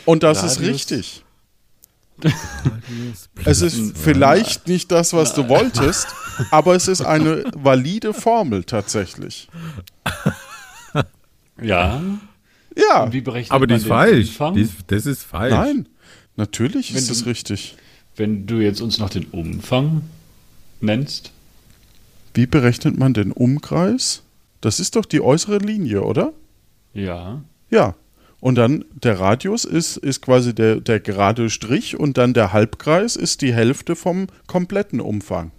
Und 0.07 0.23
das 0.23 0.43
ist 0.43 0.59
Radius- 0.59 0.75
richtig. 0.75 1.25
Es 3.45 3.63
ist 3.63 3.97
vielleicht 3.97 4.67
nicht 4.67 4.91
das, 4.91 5.13
was 5.13 5.35
du 5.35 5.49
wolltest, 5.49 6.09
aber 6.51 6.75
es 6.75 6.89
ist 6.89 7.01
eine 7.03 7.45
valide 7.55 8.13
Formel 8.13 8.65
tatsächlich. 8.65 9.49
Ja. 11.61 12.01
Ja, 12.79 13.05
Und 13.05 13.13
wie 13.13 13.21
berechnet 13.21 13.53
Aber 13.53 13.67
die 13.67 13.75
ist 13.75 13.87
falsch. 13.87 14.39
Die 14.55 14.61
ist, 14.61 14.75
das 14.87 15.07
ist 15.07 15.23
falsch. 15.23 15.53
nein, 15.53 15.89
natürlich 16.37 16.93
Wenn 16.93 16.99
ist 16.99 17.11
es 17.11 17.27
richtig. 17.27 17.77
Wenn 18.17 18.47
du 18.47 18.57
jetzt 18.57 18.81
uns 18.81 18.99
noch 18.99 19.11
den 19.11 19.25
Umfang 19.27 20.03
nennst. 20.81 21.33
Wie 22.35 22.47
berechnet 22.47 22.99
man 22.99 23.15
den 23.15 23.33
Umkreis? 23.33 24.23
Das 24.61 24.81
ist 24.81 24.97
doch 24.97 25.05
die 25.05 25.21
äußere 25.21 25.59
Linie, 25.59 26.03
oder? 26.03 26.33
Ja. 26.95 27.43
Ja. 27.71 27.95
Und 28.41 28.55
dann 28.55 28.85
der 28.93 29.19
Radius 29.19 29.65
ist, 29.65 29.97
ist 29.97 30.23
quasi 30.23 30.55
der, 30.55 30.81
der 30.81 31.01
gerade 31.01 31.51
Strich 31.51 31.99
und 31.99 32.19
dann 32.19 32.35
der 32.35 32.53
Halbkreis 32.53 33.17
ist 33.17 33.43
die 33.43 33.53
Hälfte 33.53 33.97
vom 33.97 34.29
kompletten 34.47 35.01
Umfang. 35.01 35.51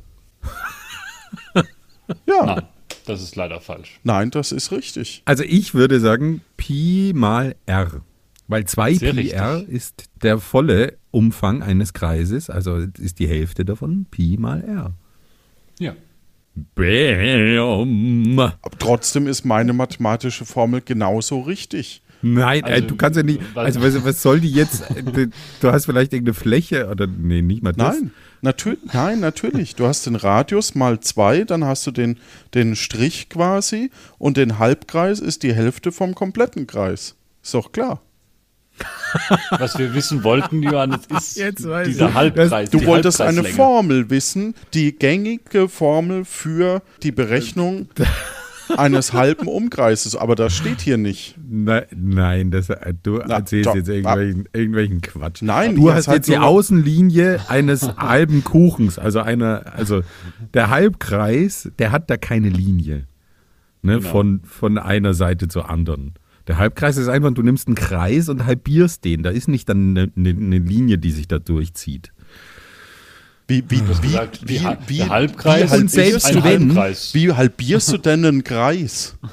ja, 2.25 2.45
Nein, 2.45 2.63
das 3.09 3.21
ist 3.21 3.35
leider 3.35 3.59
falsch. 3.59 3.99
nein, 4.03 4.31
das 4.31 4.51
ist 4.51 4.71
richtig. 4.71 5.23
Also 5.25 5.43
ich 5.43 5.73
würde 5.73 5.99
sagen 5.99 6.41
Pi 6.57 7.11
mal 7.15 7.55
R. 7.65 8.01
Weil 8.47 8.65
2 8.65 8.93
Sehr 8.95 9.11
Pi 9.11 9.19
richtig. 9.19 9.37
R 9.37 9.63
ist 9.67 10.05
der 10.23 10.39
volle 10.39 10.97
Umfang 11.11 11.61
eines 11.61 11.93
Kreises, 11.93 12.49
also 12.49 12.77
ist 12.77 13.19
die 13.19 13.27
Hälfte 13.27 13.65
davon 13.65 14.05
Pi 14.09 14.37
mal 14.37 14.63
R. 14.63 14.93
Ja. 15.79 15.95
Aber 18.61 18.77
trotzdem 18.79 19.27
ist 19.27 19.45
meine 19.45 19.73
mathematische 19.73 20.45
Formel 20.45 20.81
genauso 20.81 21.41
richtig. 21.41 22.01
Nein, 22.21 22.63
äh, 22.65 22.73
Also, 22.73 22.87
du 22.87 22.95
kannst 22.95 23.17
ja 23.17 23.23
nicht. 23.23 23.39
was- 23.53 23.65
Also 23.77 23.81
was, 23.81 24.03
was 24.03 24.21
soll 24.21 24.39
die 24.41 24.51
jetzt? 24.51 24.89
äh, 24.91 25.27
Du 25.61 25.71
hast 25.71 25.85
vielleicht 25.85 26.11
irgendeine 26.13 26.33
Fläche 26.33 26.87
oder 26.89 27.07
nee, 27.07 27.41
nicht 27.41 27.63
mal 27.63 27.71
das. 27.73 27.95
Nein, 27.95 28.11
natürlich, 28.41 28.79
nein, 28.93 29.19
natürlich. 29.21 29.75
Du 29.75 29.85
hast 29.87 30.05
den 30.05 30.15
Radius 30.15 30.75
mal 30.75 30.99
zwei, 30.99 31.43
dann 31.45 31.63
hast 31.65 31.87
du 31.87 31.91
den, 31.91 32.17
den 32.53 32.75
Strich 32.75 33.29
quasi 33.29 33.89
und 34.17 34.37
den 34.37 34.59
Halbkreis 34.59 35.19
ist 35.19 35.43
die 35.43 35.53
Hälfte 35.53 35.91
vom 35.91 36.13
kompletten 36.15 36.67
Kreis. 36.67 37.15
Ist 37.41 37.53
doch 37.53 37.71
klar. 37.71 38.01
Was 39.51 39.77
wir 39.77 39.93
wissen 39.93 40.23
wollten, 40.23 40.61
Johannes, 40.63 41.01
ist 41.17 41.35
Jetzt 41.37 41.67
weiß 41.67 41.87
dieser 41.87 42.09
ich. 42.09 42.13
Halbkreis. 42.13 42.69
Du 42.69 42.79
die 42.79 42.85
wolltest 42.85 43.19
eine. 43.19 43.43
Formel 43.43 44.09
wissen, 44.09 44.55
die 44.73 44.93
gängige 44.93 45.67
Formel 45.67 46.23
für 46.23 46.81
die 47.03 47.11
Berechnung 47.11 47.89
eines 48.77 49.13
halben 49.13 49.47
Umkreises, 49.47 50.15
aber 50.15 50.35
das 50.35 50.55
steht 50.55 50.81
hier 50.81 50.97
nicht. 50.97 51.35
Nein, 51.49 51.83
nein 51.95 52.51
das, 52.51 52.69
äh, 52.69 52.93
du 53.01 53.21
Na, 53.25 53.37
erzählst 53.37 53.67
doch, 53.67 53.75
jetzt 53.75 53.89
irgendwelchen, 53.89 54.47
irgendwelchen 54.53 55.01
Quatsch. 55.01 55.41
Nein, 55.41 55.75
du 55.75 55.91
hast 55.91 56.07
halt 56.07 56.17
jetzt 56.17 56.29
die 56.29 56.37
Außenlinie 56.37 57.39
eines 57.47 57.95
halben 57.97 58.43
Kuchens, 58.43 58.99
also 58.99 59.19
einer, 59.19 59.73
also 59.75 60.01
der 60.53 60.69
Halbkreis, 60.69 61.69
der 61.79 61.91
hat 61.91 62.09
da 62.09 62.17
keine 62.17 62.49
Linie, 62.49 63.05
ne, 63.81 63.97
Genau. 63.97 64.09
von 64.09 64.41
von 64.43 64.77
einer 64.77 65.13
Seite 65.13 65.47
zur 65.47 65.69
anderen. 65.69 66.13
Der 66.47 66.57
Halbkreis 66.57 66.97
ist 66.97 67.09
einfach, 67.09 67.31
du 67.31 67.43
nimmst 67.43 67.67
einen 67.67 67.75
Kreis 67.75 68.27
und 68.27 68.45
halbierst 68.47 69.05
den. 69.05 69.21
Da 69.21 69.29
ist 69.29 69.47
nicht 69.47 69.69
dann 69.69 69.91
eine, 69.97 70.11
eine, 70.15 70.29
eine 70.29 70.57
Linie, 70.57 70.97
die 70.97 71.11
sich 71.11 71.27
da 71.27 71.37
durchzieht. 71.37 72.11
Wie, 73.49 73.63
wie, 73.67 73.81
wie, 73.81 74.07
gesagt, 74.07 74.41
wie, 74.47 74.61
wie, 74.87 74.97
der 74.97 75.09
Halbkreis 75.09 75.71
wie, 75.71 75.75
Und 75.75 75.81
halb- 75.81 75.89
selbst 75.89 76.25
ein 76.27 76.43
wenn- 76.43 76.43
Halbkreis. 76.75 77.13
wie 77.13 77.31
halbierst 77.33 77.91
du 77.91 77.97
denn 77.97 78.23
einen 78.23 78.43
Kreis? 78.43 79.15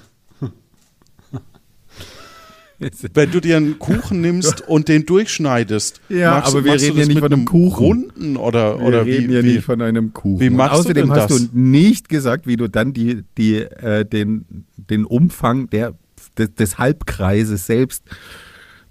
Wenn 3.15 3.31
du 3.31 3.41
dir 3.41 3.57
einen 3.57 3.79
Kuchen 3.79 4.21
nimmst 4.21 4.61
und 4.61 4.89
den 4.89 5.07
durchschneidest, 5.07 6.03
Ja, 6.11 6.43
aber 6.45 6.63
wir 6.65 6.73
machst 6.73 6.85
du 6.85 6.89
reden 6.89 6.99
ja 7.01 7.07
nicht 7.07 7.19
von 7.21 7.33
einem 7.33 7.45
Kuchen. 7.47 7.85
Runden 7.87 8.37
oder, 8.37 8.79
Wir 8.79 8.87
oder 8.87 9.07
reden 9.07 9.31
wie, 9.31 9.35
ja 9.35 9.43
wie? 9.43 9.53
nicht 9.55 9.65
von 9.65 9.81
einem 9.81 10.13
Kuchen. 10.13 10.41
wie 10.41 10.51
machst 10.51 10.75
du 10.75 10.79
außerdem 10.81 11.09
denn 11.09 11.17
hast 11.17 11.31
das? 11.31 11.51
du 11.51 11.59
nicht 11.59 12.11
gesagt, 12.11 12.47
wie 12.47 12.57
du 12.59 12.69
dann 12.69 12.93
die, 12.93 13.23
die, 13.39 13.57
äh, 13.63 14.05
den, 14.05 14.45
den 14.77 15.07
Umfang 15.07 15.71
der, 15.71 15.95
des, 16.37 16.55
des 16.55 16.77
Halbkreises 16.77 17.65
selbst 17.67 18.03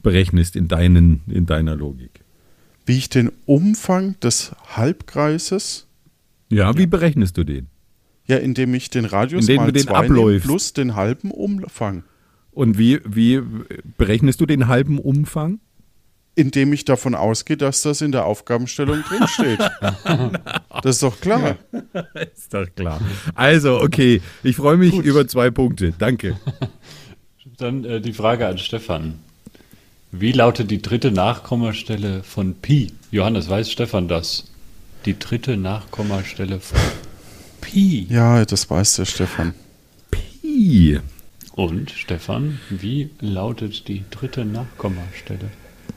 berechnest 0.01 0.55
in, 0.55 0.67
deinen, 0.67 1.21
in 1.27 1.45
deiner 1.45 1.75
Logik. 1.75 2.14
Wie 2.85 2.97
ich 2.97 3.09
den 3.09 3.31
Umfang 3.45 4.19
des 4.19 4.51
Halbkreises, 4.75 5.87
Ja, 6.49 6.77
wie 6.77 6.87
berechnest 6.87 7.37
du 7.37 7.43
den? 7.43 7.67
ja, 8.27 8.37
indem 8.37 8.73
ich 8.73 8.89
den 8.89 9.05
Radius 9.05 9.41
Indem 9.41 9.57
mal 9.57 9.65
du 9.67 9.73
den 9.73 9.83
zwei 9.83 10.07
nehme 10.07 10.39
plus 10.39 10.73
den 10.73 10.95
halben 10.95 11.31
Umfang. 11.31 12.03
Und 12.51 12.77
wie, 12.77 13.01
wie 13.05 13.41
berechnest 13.97 14.41
du 14.41 14.45
den 14.45 14.67
halben 14.67 14.97
Umfang? 14.97 15.59
Indem 16.35 16.73
ich 16.73 16.85
davon 16.85 17.15
ausgehe, 17.15 17.55
dass 17.55 17.81
das 17.81 18.01
in 18.01 18.11
der 18.11 18.25
Aufgabenstellung 18.25 19.03
drinsteht. 19.03 19.59
das 20.83 20.95
ist 20.95 21.03
doch 21.03 21.19
klar. 21.21 21.57
Ist 22.33 22.53
doch 22.53 22.67
klar. 22.75 22.99
Also, 23.35 23.79
okay, 23.79 24.21
ich 24.43 24.55
freue 24.57 24.77
mich 24.77 24.95
über 24.95 25.27
zwei 25.27 25.49
Punkte. 25.49 25.93
Danke. 25.97 26.37
Dann 27.57 27.85
äh, 27.85 28.01
die 28.01 28.11
Frage 28.13 28.47
an 28.47 28.57
Stefan. 28.57 29.19
Wie 30.17 30.31
lautet 30.31 30.71
die 30.71 30.81
dritte 30.81 31.11
Nachkommastelle 31.11 32.23
von 32.23 32.55
Pi? 32.55 32.93
Johannes, 33.11 33.49
weiß 33.49 33.69
Stefan 33.69 34.07
das? 34.07 34.49
Die 35.05 35.19
dritte 35.19 35.57
Nachkommastelle 35.57 36.61
von 36.61 36.79
Pi. 37.59 38.07
Ja, 38.09 38.45
das 38.45 38.69
weiß 38.69 38.95
der 38.95 39.03
Stefan. 39.03 39.53
Pi. 40.11 41.01
Und 41.51 41.91
Stefan, 41.91 42.61
wie 42.69 43.09
lautet 43.19 43.89
die 43.89 44.05
dritte 44.09 44.45
Nachkommastelle? 44.45 45.51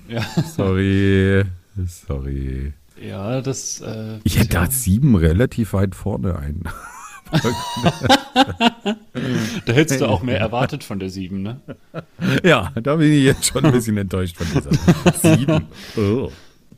ja, 0.10 0.26
Sorry. 0.58 1.44
Sorry. 1.88 2.74
ja, 3.02 3.40
das. 3.42 3.80
Äh, 3.80 4.20
Ich 4.26 4.38
hätte 4.38 4.56
ja, 4.56 4.66
da 4.66 4.72
sieben 4.72 5.16
relativ 5.16 5.72
weit 5.72 5.96
vorne 5.96 6.38
ein. 6.38 6.64
da 9.66 9.74
hättest 9.74 10.02
du 10.02 10.06
auch 10.06 10.22
mehr 10.22 10.40
erwartet 10.40 10.84
von 10.84 11.00
der 11.00 11.10
7, 11.10 11.42
ne? 11.42 11.60
Ja, 12.44 12.72
da 12.82 12.98
bin 12.98 13.12
ich 13.12 13.24
jetzt 13.24 13.46
schon 13.46 13.66
ein 13.66 13.72
bisschen 13.72 13.98
enttäuscht 13.98 14.38
von 14.38 14.48
dieser. 14.48 14.72
Sieben. 15.38 15.66
Oh. 15.98 16.32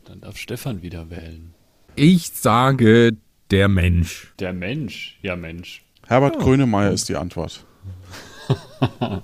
Dann 0.04 0.20
darf 0.20 0.38
Stefan 0.38 0.82
wieder 0.82 1.10
wählen. 1.10 1.52
Ich 1.94 2.30
sage 2.34 3.16
der 3.50 3.68
Mensch. 3.68 4.32
Der 4.38 4.52
Mensch, 4.52 5.18
ja 5.22 5.36
Mensch. 5.36 5.82
Herbert 6.06 6.38
Grönemeyer 6.38 6.92
ist 6.92 7.08
die 7.08 7.16
Antwort. 7.16 7.64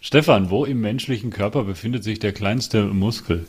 Stefan, 0.00 0.50
wo 0.50 0.64
im 0.64 0.80
menschlichen 0.80 1.30
Körper 1.30 1.64
befindet 1.64 2.04
sich 2.04 2.18
der 2.18 2.32
kleinste 2.32 2.84
Muskel? 2.84 3.46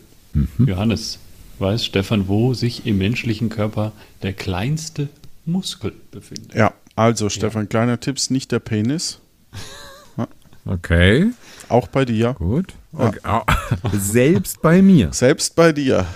Johannes, 0.58 1.20
weiß 1.60 1.86
Stefan, 1.86 2.28
wo 2.28 2.54
sich 2.54 2.86
im 2.86 2.98
menschlichen 2.98 3.50
Körper 3.50 3.94
der 4.24 4.34
kleinste 4.34 5.08
Muskel 5.46 5.94
befindet? 6.12 6.56
Ja, 6.56 6.74
also 6.96 7.30
Stefan, 7.30 7.70
kleiner 7.70 8.00
Tipps, 8.00 8.30
nicht 8.30 8.52
der 8.52 8.60
Penis. 8.60 9.20
Okay, 10.68 11.28
Auch 11.70 11.88
bei 11.88 12.06
dir. 12.06 12.34
gut. 12.34 12.74
Okay. 12.92 13.20
au. 13.22 13.44
Selbst 13.94 14.64
bei 14.64 14.82
mir. 14.82 15.14
Selbst 15.14 15.56
bei 15.56 15.72
dir. 15.72 16.08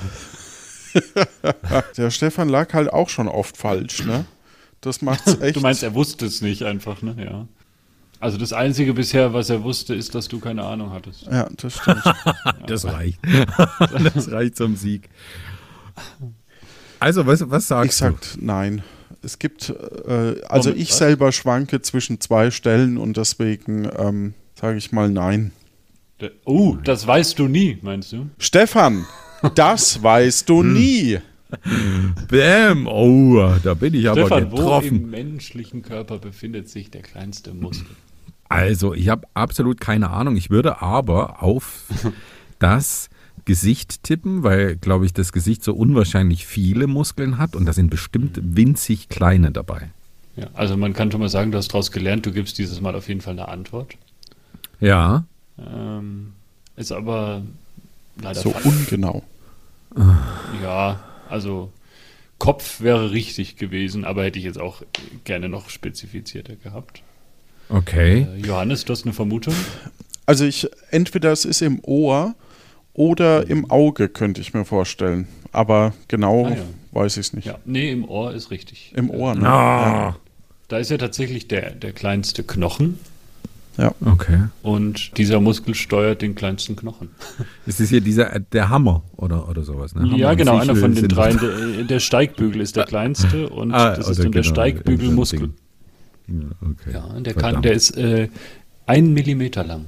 der 1.97 2.09
Stefan 2.09 2.49
lag 2.49 2.73
halt 2.73 2.91
auch 2.91 3.09
schon 3.09 3.27
oft 3.27 3.57
falsch, 3.57 4.03
ne? 4.05 4.25
Das 4.81 5.03
macht's 5.03 5.39
echt. 5.39 5.55
Du 5.55 5.59
meinst, 5.59 5.83
er 5.83 5.93
wusste 5.93 6.25
es 6.25 6.41
nicht 6.41 6.63
einfach, 6.63 7.03
ne? 7.03 7.15
Ja. 7.23 7.47
Also 8.19 8.39
das 8.39 8.51
Einzige 8.51 8.95
bisher, 8.95 9.33
was 9.33 9.51
er 9.51 9.61
wusste, 9.61 9.93
ist, 9.93 10.15
dass 10.15 10.27
du 10.27 10.39
keine 10.39 10.63
Ahnung 10.63 10.93
hattest. 10.93 11.27
ja, 11.27 11.47
das 11.55 11.75
stimmt. 11.77 12.01
Das 12.65 12.85
reicht. 12.85 13.19
Das 14.13 14.31
reicht 14.31 14.57
zum 14.57 14.75
Sieg. 14.75 15.09
Also, 16.99 17.27
was, 17.27 17.47
was 17.51 17.67
sagst 17.67 17.91
Ich 17.91 17.95
sag 17.97 18.15
nein. 18.41 18.81
Es 19.21 19.37
gibt, 19.39 19.69
äh, 19.69 20.41
also 20.47 20.69
Moment, 20.69 20.83
ich 20.83 20.91
was? 20.91 20.97
selber 20.97 21.31
schwanke 21.31 21.81
zwischen 21.81 22.19
zwei 22.21 22.51
Stellen 22.51 22.97
und 22.97 23.17
deswegen 23.17 23.89
ähm, 23.97 24.33
sage 24.55 24.77
ich 24.77 24.91
mal 24.91 25.09
nein. 25.09 25.51
Der, 26.21 26.31
oh, 26.45 26.75
das 26.83 27.05
weißt 27.07 27.37
du 27.39 27.47
nie, 27.47 27.77
meinst 27.81 28.11
du? 28.11 28.29
Stefan, 28.37 29.05
das 29.55 30.01
weißt 30.03 30.47
du 30.49 30.61
Hm. 30.61 30.73
nie. 30.73 31.19
Bäm. 32.27 32.87
Oh, 32.87 33.53
da 33.63 33.73
bin 33.73 33.93
ich 33.95 34.07
aber 34.09 34.21
Stefan, 34.27 34.51
wo 34.51 34.55
getroffen. 34.57 34.87
im 35.03 35.09
menschlichen 35.09 35.81
Körper 35.81 36.19
befindet 36.19 36.69
sich 36.69 36.91
der 36.91 37.01
kleinste 37.01 37.53
Muskel? 37.53 37.95
Also, 38.49 38.93
ich 38.93 39.09
habe 39.09 39.27
absolut 39.33 39.79
keine 39.81 40.09
Ahnung. 40.11 40.35
Ich 40.35 40.49
würde 40.49 40.81
aber 40.81 41.41
auf 41.41 41.83
das 42.59 43.09
Gesicht 43.49 44.03
tippen, 44.03 44.43
weil, 44.43 44.75
glaube 44.75 45.07
ich, 45.07 45.13
das 45.13 45.31
Gesicht 45.31 45.63
so 45.63 45.73
unwahrscheinlich 45.73 46.45
viele 46.45 46.85
Muskeln 46.85 47.39
hat 47.39 47.55
und 47.55 47.65
da 47.65 47.73
sind 47.73 47.89
bestimmt 47.89 48.39
winzig 48.43 49.09
kleine 49.09 49.49
dabei. 49.49 49.89
Ja, 50.35 50.49
also 50.53 50.77
man 50.77 50.93
kann 50.93 51.09
schon 51.11 51.19
mal 51.19 51.29
sagen, 51.29 51.51
du 51.51 51.57
hast 51.57 51.69
daraus 51.69 51.91
gelernt, 51.91 52.27
du 52.27 52.31
gibst 52.31 52.59
dieses 52.59 52.79
Mal 52.79 52.93
auf 52.95 53.07
jeden 53.07 53.21
Fall 53.21 53.33
eine 53.33 53.47
Antwort. 53.47 53.95
Ja. 54.79 55.23
Ähm, 55.57 56.33
ist 56.75 56.91
aber 56.91 57.41
leider 58.21 58.39
So 58.39 58.51
falsch. 58.51 58.65
ungenau. 58.67 59.23
Ja, 60.61 60.99
also 61.27 61.71
Kopf 62.37 62.81
wäre 62.81 63.09
richtig 63.09 63.55
gewesen, 63.55 64.05
aber 64.05 64.25
hätte 64.25 64.37
ich 64.37 64.45
jetzt 64.45 64.59
auch 64.59 64.83
gerne 65.23 65.49
noch 65.49 65.71
spezifizierter 65.71 66.55
gehabt. 66.55 67.01
Okay. 67.69 68.27
Äh, 68.31 68.45
Johannes, 68.45 68.85
du 68.85 68.93
hast 68.93 69.05
eine 69.05 69.13
Vermutung? 69.13 69.55
Also 70.27 70.45
ich, 70.45 70.67
entweder 70.91 71.31
es 71.31 71.45
ist 71.45 71.63
im 71.63 71.79
Ohr 71.81 72.35
oder 72.93 73.47
im 73.49 73.69
Auge, 73.69 74.09
könnte 74.09 74.41
ich 74.41 74.53
mir 74.53 74.65
vorstellen. 74.65 75.27
Aber 75.51 75.93
genau 76.07 76.45
Ah, 76.45 76.49
ja. 76.51 76.57
weiß 76.91 77.17
ich 77.17 77.27
es 77.27 77.33
nicht. 77.33 77.45
Ja, 77.45 77.57
nee, 77.65 77.91
im 77.91 78.05
Ohr 78.07 78.33
ist 78.33 78.51
richtig. 78.51 78.91
Im 78.95 79.09
Ohr, 79.09 79.35
ne? 79.35 79.47
Ah. 79.49 80.15
Da 80.67 80.77
ist 80.77 80.91
ja 80.91 80.97
tatsächlich 80.97 81.47
der, 81.47 81.71
der 81.71 81.91
kleinste 81.93 82.43
Knochen 82.43 82.99
Okay. 84.05 84.43
und 84.61 85.17
dieser 85.17 85.39
Muskel 85.39 85.73
steuert 85.73 86.21
den 86.21 86.35
kleinsten 86.35 86.75
Knochen. 86.75 87.11
Es 87.65 87.79
ist 87.79 87.87
hier 87.89 88.01
dieser, 88.01 88.35
äh, 88.35 88.41
der 88.51 88.67
Hammer 88.67 89.03
oder, 89.15 89.47
oder 89.47 89.63
sowas. 89.63 89.95
Ne? 89.95 90.01
Hammer 90.01 90.17
ja, 90.17 90.33
genau, 90.33 90.57
einer 90.57 90.75
von 90.75 90.93
den 90.93 91.07
dreien. 91.07 91.39
Der, 91.39 91.83
der 91.85 91.99
Steigbügel 92.01 92.59
ist 92.59 92.75
der 92.75 92.83
kleinste 92.83 93.47
und 93.47 93.73
Ah, 93.73 93.95
das 93.95 94.09
ist 94.09 94.17
oder 94.19 94.23
dann 94.23 94.31
der 94.33 94.41
genau, 94.41 94.53
Steigbügelmuskel. 94.53 95.39
Ding. 95.39 95.53
Ja, 96.27 96.67
okay. 96.69 96.91
Ja, 96.93 97.03
und 97.05 97.25
der, 97.25 97.33
kann, 97.35 97.61
der 97.61 97.71
ist 97.71 97.91
äh, 97.97 98.27
ein 98.85 99.13
Millimeter 99.13 99.63
lang, 99.63 99.85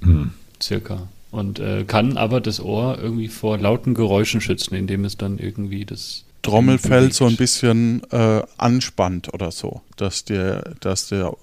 Hm. 0.00 0.30
circa. 0.62 1.08
Und 1.30 1.58
äh, 1.58 1.84
kann 1.84 2.16
aber 2.16 2.40
das 2.40 2.60
Ohr 2.60 2.98
irgendwie 2.98 3.28
vor 3.28 3.58
lauten 3.58 3.94
Geräuschen 3.94 4.40
schützen, 4.40 4.74
indem 4.74 5.04
es 5.04 5.16
dann 5.16 5.38
irgendwie 5.38 5.84
das 5.84 6.24
Trommelfell 6.42 7.12
so 7.12 7.26
ein 7.26 7.36
bisschen 7.36 8.02
äh, 8.10 8.42
anspannt 8.56 9.34
oder 9.34 9.50
so, 9.50 9.82
dass 9.96 10.24
der, 10.24 10.74
dass 10.80 11.08
der 11.08 11.34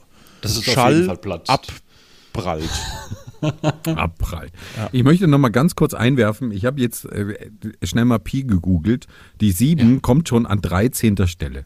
jeden 0.43 0.63
Schall 0.63 1.03
Fall 1.05 1.17
platzt. 1.17 1.49
abprallt. 1.49 2.69
Abprall. 3.85 4.47
Ich 4.93 5.03
möchte 5.03 5.27
noch 5.27 5.37
mal 5.37 5.49
ganz 5.49 5.75
kurz 5.75 5.93
einwerfen. 5.93 6.51
Ich 6.51 6.63
habe 6.63 6.79
jetzt 6.79 7.03
äh, 7.05 7.35
schnell 7.83 8.05
mal 8.05 8.19
Pi 8.19 8.43
gegoogelt. 8.43 9.07
Die 9.41 9.51
7 9.51 10.01
kommt 10.01 10.29
schon 10.29 10.45
an 10.45 10.61
13. 10.61 11.27
Stelle. 11.27 11.65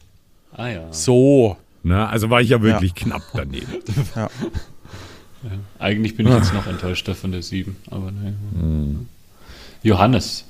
Ah 0.52 0.68
ja. 0.68 0.92
So. 0.92 1.56
Na, 1.84 2.08
also 2.08 2.30
war 2.30 2.40
ich 2.40 2.48
ja 2.48 2.60
wirklich 2.62 2.96
knapp 2.96 3.22
daneben. 3.32 3.72
Ja. 4.16 4.28
Eigentlich 5.78 6.16
bin 6.16 6.26
ich 6.26 6.34
jetzt 6.34 6.52
noch 6.52 6.66
enttäuschter 6.66 7.14
von 7.14 7.32
der 7.32 7.42
7, 7.42 7.76
aber 7.90 8.10
naja. 8.10 8.34
Johannes, 9.82 10.44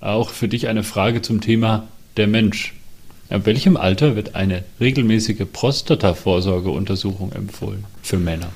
auch 0.00 0.30
für 0.30 0.48
dich 0.48 0.68
eine 0.68 0.82
Frage 0.82 1.22
zum 1.22 1.40
Thema 1.40 1.86
der 2.16 2.26
Mensch. 2.26 2.74
Ab 3.30 3.42
welchem 3.44 3.76
Alter 3.76 4.16
wird 4.16 4.34
eine 4.34 4.64
regelmäßige 4.80 5.44
Prostata-Vorsorgeuntersuchung 5.52 7.32
empfohlen 7.32 7.84
für 8.02 8.18
Männer? 8.18 8.48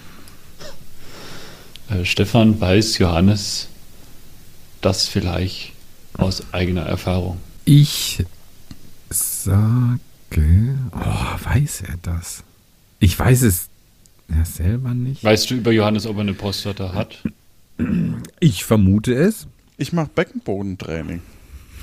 Äh, 1.90 2.04
Stefan 2.04 2.60
weiß 2.60 2.98
Johannes 2.98 3.68
das 4.80 5.06
vielleicht 5.06 5.72
aus 6.14 6.52
eigener 6.52 6.82
Erfahrung. 6.82 7.38
Ich 7.64 8.24
sage, 9.10 10.00
oh, 10.92 11.44
weiß 11.44 11.82
er 11.82 11.96
das? 12.02 12.42
Ich 12.98 13.18
weiß 13.18 13.42
es 13.42 13.68
ja, 14.28 14.44
selber 14.44 14.94
nicht. 14.94 15.24
Weißt 15.24 15.50
du 15.50 15.54
über 15.56 15.72
Johannes, 15.72 16.06
ob 16.06 16.16
er 16.16 16.22
eine 16.22 16.34
Prostata 16.34 16.94
hat? 16.94 17.22
Ich 18.40 18.64
vermute 18.64 19.14
es. 19.14 19.46
Ich 19.76 19.92
mache 19.92 20.10
Beckenbodentraining. 20.14 21.22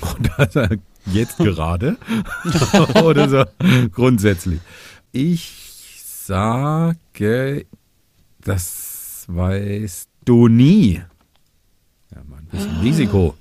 Er 0.54 0.78
jetzt 1.06 1.38
gerade 1.38 1.96
oder 3.04 3.28
so 3.28 3.44
grundsätzlich. 3.92 4.60
Ich 5.12 6.02
sage, 6.04 7.66
das 8.42 9.24
weißt 9.28 10.08
du 10.24 10.48
nie. 10.48 11.02
Ja, 12.14 12.22
mal 12.28 12.38
ein 12.38 12.46
bisschen 12.46 12.80
Risiko. 12.80 13.36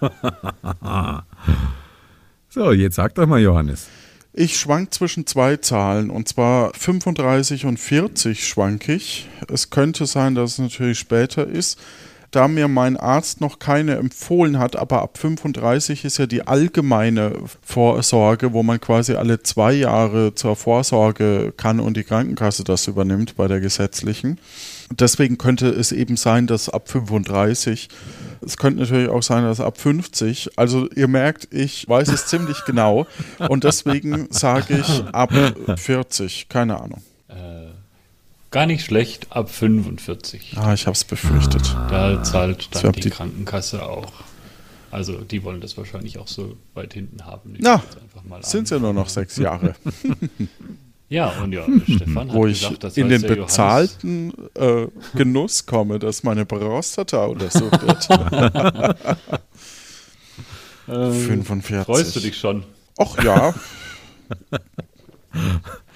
so, 2.48 2.72
jetzt 2.72 2.96
sag 2.96 3.14
doch 3.14 3.26
mal, 3.26 3.40
Johannes. 3.40 3.88
Ich 4.34 4.58
schwank 4.58 4.94
zwischen 4.94 5.26
zwei 5.26 5.58
Zahlen 5.58 6.08
und 6.08 6.26
zwar 6.26 6.72
35 6.72 7.66
und 7.66 7.78
40 7.78 8.48
schwank 8.48 8.88
ich. 8.88 9.28
Es 9.52 9.68
könnte 9.68 10.06
sein, 10.06 10.34
dass 10.34 10.52
es 10.52 10.58
natürlich 10.58 10.98
später 10.98 11.46
ist. 11.46 11.78
Da 12.30 12.48
mir 12.48 12.66
mein 12.66 12.96
Arzt 12.96 13.42
noch 13.42 13.58
keine 13.58 13.96
empfohlen 13.96 14.58
hat, 14.58 14.74
aber 14.74 15.02
ab 15.02 15.18
35 15.18 16.06
ist 16.06 16.16
ja 16.16 16.24
die 16.24 16.46
allgemeine 16.46 17.34
Vorsorge, 17.60 18.54
wo 18.54 18.62
man 18.62 18.80
quasi 18.80 19.16
alle 19.16 19.42
zwei 19.42 19.74
Jahre 19.74 20.34
zur 20.34 20.56
Vorsorge 20.56 21.52
kann 21.54 21.78
und 21.78 21.98
die 21.98 22.04
Krankenkasse 22.04 22.64
das 22.64 22.86
übernimmt 22.86 23.36
bei 23.36 23.48
der 23.48 23.60
gesetzlichen. 23.60 24.38
Deswegen 24.98 25.38
könnte 25.38 25.68
es 25.68 25.92
eben 25.92 26.16
sein, 26.16 26.46
dass 26.46 26.68
ab 26.68 26.88
35, 26.88 27.88
es 28.44 28.56
könnte 28.56 28.80
natürlich 28.80 29.08
auch 29.08 29.22
sein, 29.22 29.44
dass 29.44 29.60
ab 29.60 29.78
50, 29.78 30.58
also 30.58 30.88
ihr 30.90 31.08
merkt, 31.08 31.48
ich 31.52 31.88
weiß 31.88 32.08
es 32.08 32.26
ziemlich 32.26 32.58
genau 32.66 33.06
und 33.48 33.64
deswegen 33.64 34.28
sage 34.30 34.78
ich 34.78 35.04
ab 35.12 35.32
40, 35.76 36.48
keine 36.48 36.80
Ahnung. 36.80 37.02
Äh, 37.28 37.68
gar 38.50 38.66
nicht 38.66 38.84
schlecht, 38.84 39.26
ab 39.30 39.50
45. 39.50 40.56
Ah, 40.58 40.74
ich 40.74 40.86
habe 40.86 40.94
es 40.94 41.04
befürchtet. 41.04 41.74
Da 41.90 42.22
zahlt 42.22 42.68
dann 42.74 42.92
die 42.92 43.00
die- 43.02 43.10
Krankenkasse 43.10 43.82
auch. 43.84 44.12
Also 44.90 45.22
die 45.22 45.42
wollen 45.42 45.62
das 45.62 45.78
wahrscheinlich 45.78 46.18
auch 46.18 46.28
so 46.28 46.56
weit 46.74 46.92
hinten 46.92 47.24
haben. 47.24 47.54
Ich 47.54 47.62
Na. 47.62 47.82
Sind 48.42 48.68
ja 48.68 48.78
nur 48.78 48.92
noch 48.92 49.08
sechs 49.08 49.36
Jahre. 49.38 49.74
Ja, 51.12 51.28
und 51.42 51.52
ja, 51.52 51.64
Stefan 51.84 52.28
hat 52.28 52.34
wo 52.34 52.46
ich 52.46 52.60
gesagt, 52.60 52.84
das 52.84 52.96
in 52.96 53.10
den 53.10 53.20
bezahlten 53.20 54.32
äh, 54.54 54.86
Genuss 55.14 55.66
komme, 55.66 55.98
dass 55.98 56.22
meine 56.22 56.46
Prostata 56.46 57.26
untersucht 57.26 57.82
wird. 57.82 58.08
Ähm, 60.88 61.12
45. 61.12 61.84
Freust 61.84 62.16
du 62.16 62.20
dich 62.20 62.36
schon? 62.38 62.64
Ach 62.98 63.22
ja. 63.22 63.54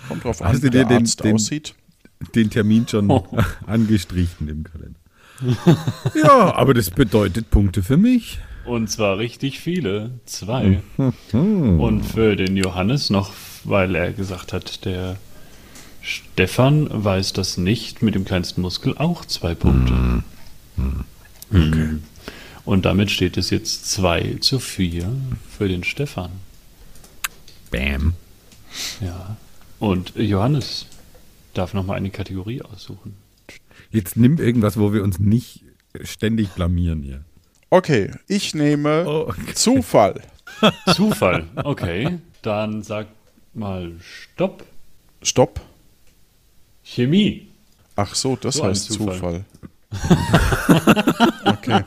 Kommt 0.08 0.24
drauf 0.24 0.42
an, 0.42 0.48
Hast 0.48 0.60
du 0.62 0.66
wie 0.66 0.70
der 0.70 0.84
dir 0.84 0.88
den- 0.88 0.98
Arzt 0.98 1.24
den- 1.24 1.34
aussieht. 1.34 1.74
Den 2.34 2.48
Termin 2.50 2.86
schon 2.88 3.10
angestrichen 3.66 4.48
im 4.48 4.64
Kalender. 4.64 4.98
ja, 6.22 6.54
aber 6.54 6.72
das 6.74 6.90
bedeutet 6.90 7.50
Punkte 7.50 7.82
für 7.82 7.96
mich. 7.98 8.38
Und 8.64 8.90
zwar 8.90 9.18
richtig 9.18 9.60
viele. 9.60 10.12
Zwei. 10.24 10.80
Und 11.32 12.02
für 12.04 12.36
den 12.36 12.56
Johannes 12.56 13.10
noch, 13.10 13.32
weil 13.68 13.94
er 13.94 14.12
gesagt 14.12 14.52
hat, 14.52 14.84
der 14.84 15.16
Stefan 16.02 16.88
weiß 16.90 17.32
das 17.32 17.56
nicht, 17.56 18.02
mit 18.02 18.14
dem 18.14 18.24
kleinsten 18.24 18.60
Muskel 18.60 18.96
auch 18.96 19.24
zwei 19.24 19.54
Punkte. 19.54 20.22
Mhm. 21.50 22.02
Und 22.64 22.84
damit 22.84 23.10
steht 23.10 23.36
es 23.36 23.50
jetzt 23.50 23.90
2 23.90 24.38
zu 24.40 24.58
4 24.58 25.08
für 25.56 25.68
den 25.68 25.84
Stefan. 25.84 26.30
Bam. 27.70 28.14
Ja. 29.00 29.36
Und 29.78 30.14
Johannes 30.16 30.86
darf 31.54 31.74
nochmal 31.74 31.96
eine 31.96 32.10
Kategorie 32.10 32.62
aussuchen. 32.62 33.14
Jetzt 33.90 34.16
nimm 34.16 34.38
irgendwas, 34.38 34.78
wo 34.78 34.92
wir 34.92 35.02
uns 35.02 35.18
nicht 35.18 35.62
ständig 36.02 36.50
blamieren 36.50 37.02
hier. 37.02 37.24
Okay, 37.70 38.10
ich 38.28 38.54
nehme 38.54 39.04
Oh, 39.06 39.28
okay. 39.28 39.54
Zufall. 39.54 40.22
Zufall. 40.94 41.46
Okay. 41.56 42.18
Dann 42.42 42.82
sag 42.82 43.06
mal 43.56 43.92
Stopp. 44.00 44.64
Stopp. 45.22 45.60
Chemie. 46.82 47.48
Ach 47.96 48.14
so, 48.14 48.36
das 48.36 48.56
So 48.56 48.64
heißt 48.64 48.92
Zufall. 48.92 49.14
Zufall. 49.16 49.44
okay. 51.46 51.80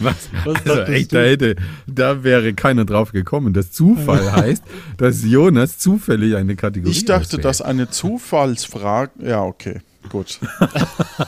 Was? 0.00 0.28
Was 0.44 0.66
Also 0.66 0.80
echt, 0.92 1.12
du? 1.12 1.16
da, 1.16 1.22
hätte, 1.22 1.56
da 1.86 2.24
wäre 2.24 2.54
keiner 2.54 2.84
drauf 2.84 3.12
gekommen. 3.12 3.52
Das 3.52 3.72
Zufall 3.72 4.32
heißt, 4.36 4.62
dass 4.96 5.24
Jonas 5.24 5.78
zufällig 5.78 6.36
eine 6.36 6.56
Kategorie 6.56 6.92
Ich 6.92 7.04
dachte, 7.04 7.24
auswählt. 7.26 7.44
dass 7.44 7.60
eine 7.62 7.90
Zufallsfrage. 7.90 9.10
Ja, 9.22 9.42
okay. 9.42 9.80
Gut. 10.08 10.38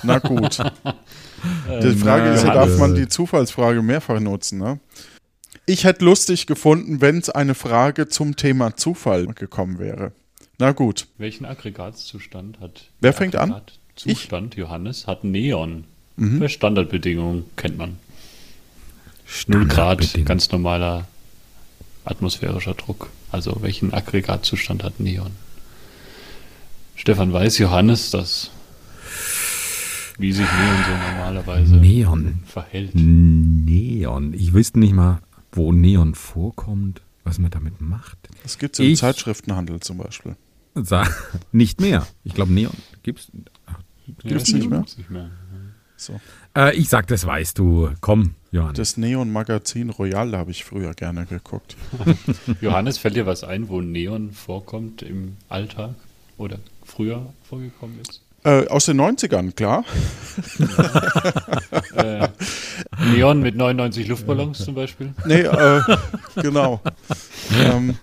Na 0.02 0.18
gut. 0.18 0.58
Die 1.82 1.96
Frage 1.96 2.30
ist 2.30 2.44
ja, 2.44 2.54
darf 2.54 2.76
man 2.78 2.94
die 2.94 3.08
Zufallsfrage 3.08 3.80
mehrfach 3.82 4.18
nutzen, 4.20 4.58
ne? 4.58 4.80
Ich 5.66 5.84
hätte 5.84 6.04
lustig 6.04 6.46
gefunden, 6.46 7.00
wenn 7.00 7.18
es 7.18 7.28
eine 7.28 7.56
Frage 7.56 8.06
zum 8.08 8.36
Thema 8.36 8.76
Zufall 8.76 9.26
gekommen 9.26 9.80
wäre. 9.80 10.12
Na 10.58 10.70
gut. 10.72 11.08
Welchen 11.18 11.44
Aggregatzustand 11.44 12.60
hat? 12.60 12.84
Wer 13.00 13.12
fängt 13.12 13.34
an? 13.34 13.52
Aggregatzustand, 13.52 14.54
Johannes, 14.54 15.06
hat 15.06 15.24
Neon. 15.24 15.84
Bei 16.16 16.48
Standardbedingungen 16.48 17.44
kennt 17.56 17.76
man. 17.76 17.98
0 19.48 19.66
Grad, 19.66 20.24
ganz 20.24 20.50
normaler 20.52 21.06
atmosphärischer 22.04 22.74
Druck. 22.74 23.10
Also 23.32 23.58
welchen 23.60 23.92
Aggregatzustand 23.92 24.84
hat 24.84 25.00
Neon? 25.00 25.32
Stefan 26.94 27.32
weiß 27.32 27.58
Johannes 27.58 28.12
das. 28.12 28.50
Wie 30.16 30.32
sich 30.32 30.46
Neon 30.46 30.84
so 30.86 31.10
normalerweise 31.10 31.76
Neon. 31.76 32.38
verhält. 32.46 32.92
Neon. 32.94 34.32
Ich 34.32 34.54
wüsste 34.54 34.78
nicht 34.78 34.94
mal, 34.94 35.18
wo 35.52 35.72
Neon 35.72 36.14
vorkommt, 36.14 37.02
was 37.24 37.38
man 37.38 37.50
damit 37.50 37.80
macht. 37.80 38.18
Das 38.42 38.58
gibt 38.58 38.74
es 38.74 38.80
im 38.80 38.86
Ich- 38.92 38.98
Zeitschriftenhandel 39.00 39.80
zum 39.80 39.98
Beispiel. 39.98 40.36
Nicht 41.52 41.80
mehr. 41.80 42.06
Ich 42.24 42.34
glaube, 42.34 42.52
Neon 42.52 42.74
gibt's. 43.02 43.28
Ja, 44.22 44.36
es 44.36 44.52
nicht 44.52 44.68
mehr? 44.68 44.80
gibt's 44.80 44.98
nicht 44.98 45.10
mehr. 45.10 45.30
So. 45.96 46.20
Äh, 46.54 46.76
ich 46.76 46.88
sag, 46.90 47.06
das 47.08 47.26
weißt 47.26 47.58
du. 47.58 47.90
Komm, 48.02 48.34
Johannes. 48.52 48.76
Das 48.76 48.96
Neon-Magazin 48.98 49.88
Royal 49.90 50.36
habe 50.36 50.50
ich 50.50 50.64
früher 50.64 50.92
gerne 50.92 51.24
geguckt. 51.26 51.74
Johannes, 52.60 52.98
fällt 52.98 53.16
dir 53.16 53.24
was 53.26 53.42
ein, 53.42 53.68
wo 53.70 53.80
Neon 53.80 54.30
vorkommt 54.32 55.00
im 55.02 55.38
Alltag 55.48 55.94
oder 56.36 56.58
früher 56.84 57.32
vorgekommen 57.48 57.98
ist? 58.00 58.20
Äh, 58.44 58.68
aus 58.68 58.84
den 58.84 59.00
90ern, 59.00 59.52
klar. 59.52 59.84
Äh, 61.96 62.28
Neon 63.12 63.40
mit 63.40 63.56
99 63.56 64.08
Luftballons 64.08 64.64
zum 64.64 64.74
Beispiel. 64.74 65.14
Nee, 65.24 65.40
äh, 65.40 65.80
genau. 66.36 66.80
ähm, 67.54 67.96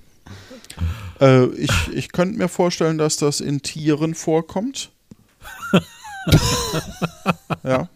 äh, 1.19 1.45
ich 1.55 1.71
ich 1.93 2.11
könnte 2.11 2.37
mir 2.37 2.47
vorstellen, 2.47 2.97
dass 2.97 3.17
das 3.17 3.39
in 3.39 3.61
Tieren 3.61 4.15
vorkommt. 4.15 4.91
ja. 7.63 7.89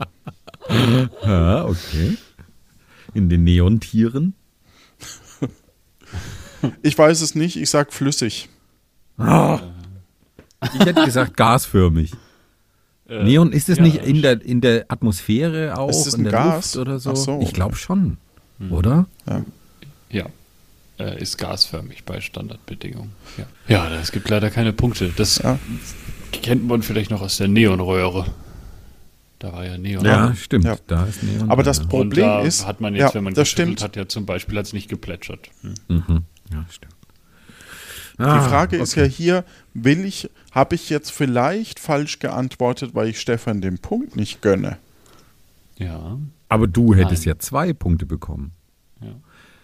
Ja, 1.26 1.66
okay. 1.66 2.18
In 3.14 3.30
den 3.30 3.44
Neontieren. 3.44 4.34
Ich 6.82 6.98
weiß 6.98 7.22
es 7.22 7.36
nicht, 7.36 7.56
ich 7.56 7.70
sag 7.70 7.94
flüssig. 7.94 8.50
Ich 9.20 10.80
hätte 10.80 11.06
gesagt 11.06 11.38
gasförmig. 11.38 12.12
Äh, 13.10 13.24
Neon, 13.24 13.52
ist 13.52 13.70
es 13.70 13.78
ja, 13.78 13.84
nicht 13.84 13.98
in 14.04 14.22
der, 14.22 14.42
in 14.44 14.60
der 14.62 14.86
Atmosphäre 14.90 15.78
auch, 15.78 15.90
Ist 15.90 16.08
es 16.08 16.14
in 16.16 16.22
ein 16.22 16.24
der 16.26 16.32
Gas? 16.34 16.76
Luft 16.76 16.88
oder 16.88 17.00
so? 17.00 17.16
So. 17.16 17.40
Ich 17.42 17.54
glaube 17.54 17.76
schon, 17.76 18.18
oder? 18.70 19.06
Ja, 20.10 20.26
äh, 21.00 21.22
ist 21.22 21.38
gasförmig 21.38 22.04
bei 22.06 22.20
Standardbedingungen. 22.22 23.12
Ja. 23.38 23.46
ja, 23.90 24.00
es 24.00 24.12
gibt 24.12 24.30
leider 24.30 24.50
keine 24.50 24.74
Punkte. 24.74 25.12
Das 25.16 25.38
Ja. 25.38 25.58
kennt 26.32 26.68
man 26.68 26.82
vielleicht 26.82 27.12
noch 27.12 27.22
aus 27.22 27.38
der 27.38 27.48
Neonröhre. 27.48 28.26
Da 29.40 29.54
war 29.54 29.66
ja 29.66 29.78
Neon. 29.78 30.04
Ja, 30.04 30.34
stimmt. 30.36 30.66
Ja. 30.66 30.78
Da 30.88 31.06
ist 31.06 31.22
Neon. 31.24 31.50
Aber 31.52 31.62
das 31.64 31.88
Problem 31.88 32.26
da 32.26 32.42
ist, 32.42 32.66
hat 32.66 32.82
man 32.82 32.96
jetzt, 32.96 33.10
ja, 33.10 33.14
wenn 33.14 33.24
man 33.24 33.36
das 33.36 33.48
stimmt. 33.48 33.84
hat, 33.84 33.96
ja 33.96 34.08
zum 34.08 34.26
Beispiel 34.26 34.58
hat 34.58 34.66
es 34.66 34.74
nicht 34.74 34.90
geplätschert. 34.90 35.50
Hm. 35.62 35.74
ja. 35.90 35.96
Mhm. 35.96 36.24
ja, 36.52 36.66
stimmt. 36.72 36.94
Die 38.20 38.24
Ah, 38.24 38.42
Frage 38.42 38.78
ist 38.78 38.96
ja 38.96 39.04
okay. 39.04 39.12
hier, 39.12 39.44
will 39.74 40.04
ich, 40.06 40.30
habe 40.52 40.74
ich 40.76 40.90
jetzt 40.90 41.12
vielleicht 41.12 41.80
falsch 41.80 42.18
geantwortet, 42.20 42.96
weil 42.96 43.10
ich 43.10 43.20
Stefan 43.20 43.62
den 43.62 43.78
Punkt 43.78 44.16
nicht 44.16 44.42
gönne? 44.42 44.78
Ja, 45.78 46.18
Aber 46.50 46.66
du 46.68 46.96
hättest 46.96 47.26
Nein. 47.28 47.36
ja 47.36 47.40
zwei 47.40 47.74
Punkte 47.74 48.06
bekommen. 48.08 48.52
ja. 49.02 49.10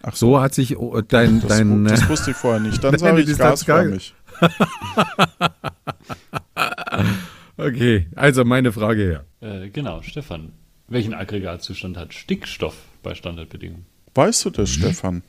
Ach 0.06 0.16
So 0.16 0.40
hat 0.42 0.54
sich 0.54 0.78
oh, 0.78 1.00
dein, 1.02 1.40
das, 1.40 1.48
dein 1.50 1.86
das 1.86 2.04
äh, 2.04 2.10
wusste 2.10 2.32
ich 2.32 2.38
vorher 2.38 2.60
nicht. 2.60 2.84
Dann 2.84 2.98
sage 3.00 3.22
ich 3.22 3.38
gasförmig. 3.38 4.14
Okay, 7.56 8.08
also 8.16 8.44
meine 8.46 8.72
Frage 8.72 9.04
her. 9.04 9.26
Äh, 9.42 9.70
genau, 9.70 10.02
Stefan. 10.02 10.54
Welchen 10.88 11.14
Aggregatzustand 11.14 11.98
hat 11.98 12.14
Stickstoff 12.14 12.76
bei 13.04 13.16
Standardbedingungen? 13.16 13.86
Weißt 14.16 14.46
du 14.46 14.50
das, 14.50 14.70
Stefan? 14.72 15.24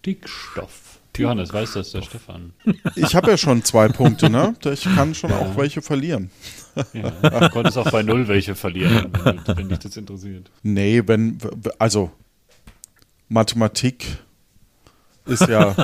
Stickstoff. 0.00 0.98
Johannes, 1.20 1.52
weiß 1.52 1.72
das 1.74 1.92
der 1.92 2.02
Stefan? 2.02 2.52
Ich 2.96 3.14
habe 3.14 3.30
ja 3.30 3.36
schon 3.36 3.62
zwei 3.64 3.88
Punkte, 3.88 4.30
ne? 4.30 4.54
Ich 4.64 4.84
kann 4.84 5.14
schon 5.14 5.32
auch 5.32 5.56
welche 5.56 5.82
verlieren. 5.82 6.30
Ja, 6.92 7.10
du 7.40 7.48
konntest 7.50 7.78
auch 7.78 7.90
bei 7.90 8.02
Null 8.02 8.28
welche 8.28 8.54
verlieren, 8.54 9.10
wenn, 9.24 9.68
dich 9.68 9.78
das 9.78 9.96
interessiert. 9.96 10.50
Nee, 10.62 11.02
wenn, 11.06 11.38
also 11.78 12.10
Mathematik 13.28 14.18
ist 15.26 15.46
ja 15.48 15.74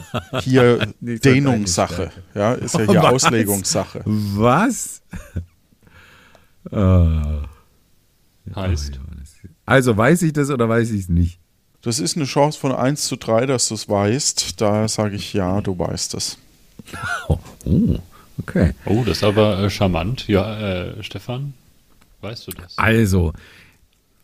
hier 0.40 0.92
Dehnungssache, 1.00 2.10
ja, 2.34 2.52
ist 2.54 2.74
ja 2.74 2.80
hier 2.80 2.88
Was? 3.02 3.12
Auslegungssache. 3.12 4.02
Was? 4.04 5.02
Ah, 6.70 7.42
Heißt, 8.54 9.00
also 9.64 9.96
weiß 9.96 10.22
ich 10.22 10.32
das 10.32 10.50
oder 10.50 10.68
weiß 10.68 10.90
ich 10.92 11.02
es 11.02 11.08
nicht? 11.08 11.40
Das 11.82 12.00
ist 12.00 12.16
eine 12.16 12.24
Chance 12.24 12.58
von 12.58 12.72
1 12.72 13.06
zu 13.06 13.16
3, 13.16 13.46
dass 13.46 13.68
du 13.68 13.74
es 13.74 13.88
weißt. 13.88 14.60
Da 14.60 14.88
sage 14.88 15.16
ich 15.16 15.32
ja, 15.32 15.60
du 15.60 15.78
weißt 15.78 16.14
es. 16.14 16.38
Oh, 17.28 17.38
okay. 18.38 18.74
oh, 18.84 19.02
das 19.04 19.18
ist 19.18 19.24
aber 19.24 19.58
äh, 19.58 19.70
charmant. 19.70 20.28
Ja, 20.28 20.58
äh, 20.58 21.02
Stefan, 21.02 21.54
weißt 22.20 22.46
du 22.46 22.52
das? 22.52 22.78
Also, 22.78 23.32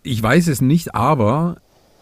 ich 0.05 0.23
weiß 0.23 0.47
es 0.47 0.61
nicht, 0.61 0.95
aber 0.95 1.57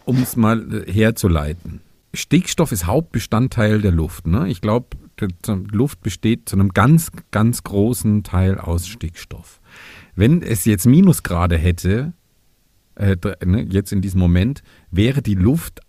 um 0.05 0.21
es 0.21 0.35
mal 0.35 0.85
äh, 0.85 0.91
herzuleiten. 0.91 1.81
Stickstoff 2.13 2.71
ist 2.71 2.85
Hauptbestandteil 2.85 3.81
der 3.81 3.91
Luft. 3.91 4.27
Ne? 4.27 4.49
Ich 4.49 4.61
glaube, 4.61 4.97
Luft 5.71 6.01
besteht 6.01 6.49
zu 6.49 6.55
einem 6.55 6.69
ganz, 6.69 7.11
ganz 7.31 7.63
großen 7.63 8.23
Teil 8.23 8.57
aus 8.59 8.87
Stickstoff. 8.87 9.59
Wenn 10.15 10.41
es 10.41 10.65
jetzt 10.65 10.85
Minusgrade 10.85 11.57
hätte, 11.57 12.13
äh, 12.95 13.15
ne, 13.45 13.61
jetzt 13.69 13.91
in 13.91 14.01
diesem 14.01 14.19
Moment, 14.19 14.63
wäre 14.89 15.21
die 15.21 15.35
Luft 15.35 15.79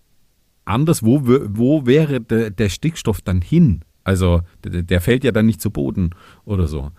anders. 0.64 1.02
Wo, 1.02 1.20
wo 1.24 1.86
wäre 1.86 2.20
der, 2.20 2.50
der 2.50 2.68
Stickstoff 2.68 3.20
dann 3.20 3.40
hin? 3.40 3.84
Also, 4.04 4.42
der, 4.64 4.82
der 4.82 5.00
fällt 5.00 5.24
ja 5.24 5.32
dann 5.32 5.46
nicht 5.46 5.60
zu 5.60 5.70
Boden 5.70 6.10
oder 6.44 6.66
so. 6.66 6.90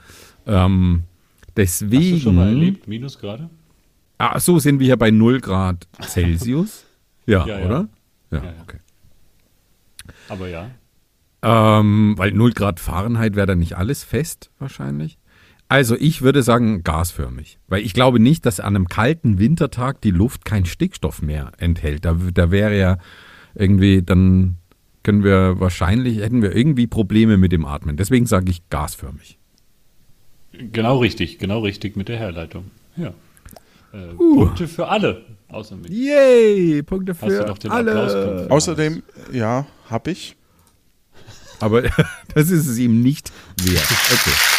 Ähm, 0.46 1.04
deswegen. 1.56 2.14
Hast 2.16 2.22
du 2.22 2.24
schon 2.30 2.36
mal 2.36 2.48
erlebt, 2.48 2.88
Minusgrade? 2.88 3.50
Ah, 4.18 4.40
so 4.40 4.60
sind 4.60 4.80
wir 4.80 4.86
hier 4.86 4.98
bei 4.98 5.12
0 5.12 5.40
Grad 5.42 5.88
Celsius. 6.02 6.86
Ja, 7.26 7.48
Ja, 7.48 7.58
ja. 7.60 7.66
oder? 7.66 7.88
Ja, 8.32 8.38
Ja, 8.40 8.44
ja. 8.44 8.54
okay. 8.64 8.78
Aber 10.28 10.50
ja. 10.50 10.70
Ähm, 11.42 12.16
weil 12.18 12.32
0 12.32 12.52
Grad 12.52 12.82
Fahrenheit 12.82 13.38
wäre 13.38 13.48
dann 13.48 13.60
nicht 13.60 13.78
alles 13.78 14.04
fest, 14.04 14.52
wahrscheinlich. 14.60 15.18
Also 15.70 15.96
ich 16.00 16.22
würde 16.22 16.44
sagen 16.44 16.84
gasförmig. 16.84 17.58
Weil 17.68 17.82
ich 17.82 17.94
glaube 17.94 18.20
nicht, 18.20 18.46
dass 18.46 18.60
an 18.60 18.76
einem 18.76 18.88
kalten 18.88 19.40
Wintertag 19.40 20.02
die 20.02 20.12
Luft 20.12 20.46
keinen 20.46 20.66
Stickstoff 20.66 21.22
mehr 21.22 21.52
enthält. 21.58 22.06
Da, 22.06 22.18
da 22.34 22.52
wäre 22.52 22.78
ja 22.78 22.98
irgendwie, 23.56 24.02
dann 24.02 24.58
können 25.04 25.24
wir 25.24 25.60
wahrscheinlich, 25.60 26.20
hätten 26.20 26.42
wir 26.42 26.56
irgendwie 26.56 26.88
Probleme 26.88 27.38
mit 27.38 27.52
dem 27.52 27.66
Atmen. 27.66 27.98
Deswegen 27.98 28.26
sage 28.26 28.50
ich 28.52 28.70
gasförmig. 28.70 29.38
Genau 30.54 30.98
richtig, 31.00 31.40
genau 31.40 31.60
richtig 31.60 31.96
mit 31.96 32.08
der 32.08 32.18
Herleitung. 32.18 32.72
Ja. 32.96 33.14
Äh, 33.92 34.14
Punkte 34.16 34.68
für 34.68 34.88
alle, 34.88 35.26
außer 35.50 35.76
mich. 35.76 35.90
Yay! 35.90 36.84
Punkte 36.84 37.14
Hast 37.14 37.24
du 37.24 37.30
für 37.30 37.48
noch 37.48 37.58
den 37.58 37.72
alle. 37.72 37.92
Applauspunkt? 37.92 38.52
Außerdem, 38.52 39.04
ja, 39.32 39.66
hab 39.90 40.08
ich. 40.08 40.36
Aber 41.60 41.82
das 42.36 42.50
ist 42.50 42.68
es 42.68 42.78
ihm 42.78 43.02
nicht 43.02 43.32
wert. 43.62 43.88
Okay. 44.12 44.53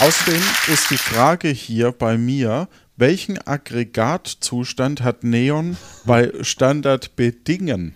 Außerdem 0.00 0.40
ist 0.72 0.90
die 0.90 0.96
Frage 0.96 1.48
hier 1.48 1.92
bei 1.92 2.16
mir, 2.16 2.68
welchen 2.96 3.38
Aggregatzustand 3.46 5.02
hat 5.02 5.24
Neon 5.24 5.76
bei 6.04 6.32
Standardbedingen? 6.40 7.94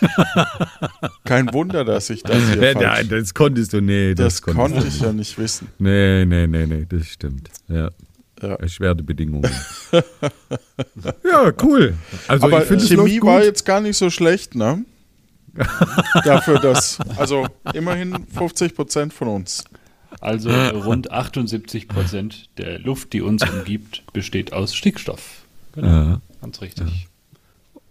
Kein 1.24 1.52
Wunder, 1.52 1.84
dass 1.84 2.10
ich 2.10 2.22
das 2.22 2.36
hier 2.50 2.62
Ja, 2.62 2.72
falsch... 2.72 3.08
da- 3.08 3.16
das 3.18 3.34
konntest 3.34 3.72
du, 3.72 3.80
nee. 3.80 4.14
Das, 4.14 4.42
konntest 4.42 4.72
konnte 4.74 4.88
ich 4.88 5.00
ja 5.00 5.12
nicht 5.12 5.38
wissen. 5.38 5.68
Nee, 5.78 6.24
nee, 6.26 6.46
nee, 6.46 6.66
nee, 6.66 6.86
das 6.88 7.06
stimmt. 7.06 7.48
Ja. 7.68 7.90
Ja. 8.42 8.54
Erschwerte 8.56 9.02
Bedingungen. 9.02 9.50
ja, 11.24 11.52
cool. 11.62 11.94
Also 12.28 12.46
Aber 12.46 12.70
ich 12.70 12.88
Chemie 12.88 13.22
war 13.22 13.42
jetzt 13.42 13.64
gar 13.64 13.80
nicht 13.80 13.96
so 13.96 14.10
schlecht, 14.10 14.54
ne? 14.54 14.84
Dafür, 16.24 16.58
dass, 16.58 16.98
also 17.16 17.46
immerhin 17.72 18.26
50 18.34 18.74
Prozent 18.74 19.12
von 19.14 19.28
uns. 19.28 19.64
Also 20.20 20.50
rund 20.84 21.10
78 21.10 21.88
Prozent 21.88 22.48
der 22.58 22.78
Luft, 22.78 23.12
die 23.12 23.20
uns 23.22 23.42
umgibt, 23.48 24.02
besteht 24.12 24.52
aus 24.52 24.74
Stickstoff. 24.74 25.42
Genau, 25.72 25.86
Ja. 25.88 26.20
ganz 26.40 26.60
richtig. 26.60 27.08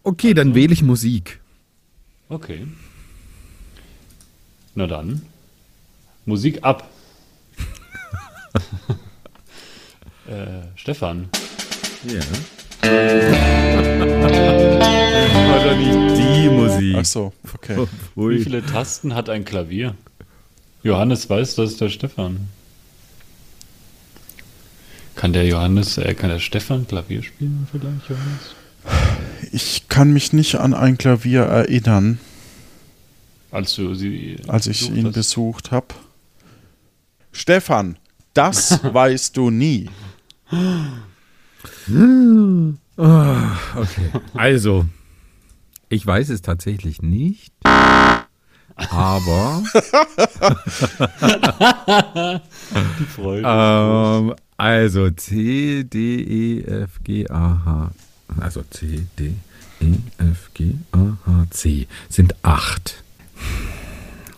Okay, 0.03 0.33
dann 0.33 0.55
wähle 0.55 0.73
ich 0.73 0.81
Musik. 0.83 1.39
Okay. 2.29 2.67
Na 4.75 4.87
dann, 4.87 5.21
Musik 6.25 6.59
ab. 6.63 6.89
äh, 10.27 10.61
Stefan, 10.75 11.29
Ja. 12.07 12.19
war 15.47 15.63
doch 15.63 15.77
nicht 15.77 16.17
die 16.17 16.49
Musik. 16.49 16.95
Ach 16.99 17.05
so, 17.05 17.33
okay. 17.53 17.87
Wie 18.15 18.39
viele 18.43 18.65
Tasten 18.65 19.13
hat 19.15 19.29
ein 19.29 19.45
Klavier? 19.45 19.95
Johannes 20.83 21.29
weiß, 21.29 21.55
das 21.55 21.71
ist 21.71 21.81
der 21.81 21.89
Stefan. 21.89 22.49
Kann 25.15 25.31
der 25.33 25.45
Johannes, 25.47 25.97
äh, 25.97 26.13
kann 26.13 26.29
der 26.29 26.39
Stefan 26.39 26.87
Klavier 26.87 27.23
spielen 27.23 27.67
vielleicht, 27.71 28.09
Johannes? 28.09 28.55
Ich 29.51 29.87
kann 29.87 30.11
mich 30.11 30.33
nicht 30.33 30.55
an 30.55 30.73
ein 30.73 30.97
Klavier 30.97 31.43
erinnern, 31.43 32.19
Als 33.51 33.75
du 33.75 33.93
sie 33.95 34.37
als 34.47 34.67
ich 34.67 34.89
ihn 34.89 35.05
hast? 35.05 35.13
besucht 35.13 35.71
habe. 35.71 35.87
Stefan, 37.31 37.97
das 38.33 38.83
weißt 38.93 39.37
du 39.37 39.51
nie. 39.51 39.89
Ah, 42.97 43.57
okay. 43.75 44.11
Also, 44.33 44.85
ich 45.89 46.05
weiß 46.05 46.29
es 46.29 46.41
tatsächlich 46.41 47.01
nicht. 47.01 47.53
Aber 48.75 49.63
Die 52.99 53.05
Freude. 53.05 53.43
ähm, 53.45 54.33
also 54.57 55.09
C, 55.11 55.83
D, 55.83 55.97
E, 56.21 56.61
F, 56.63 56.99
G, 57.03 57.27
A, 57.29 57.61
H. 57.65 57.91
Also 58.39 58.63
C, 58.69 59.05
D, 59.19 59.33
E, 59.81 59.93
F, 60.17 60.49
G, 60.53 60.75
A, 60.91 61.17
H, 61.25 61.45
C 61.51 61.87
sind 62.09 62.35
acht. 62.43 63.03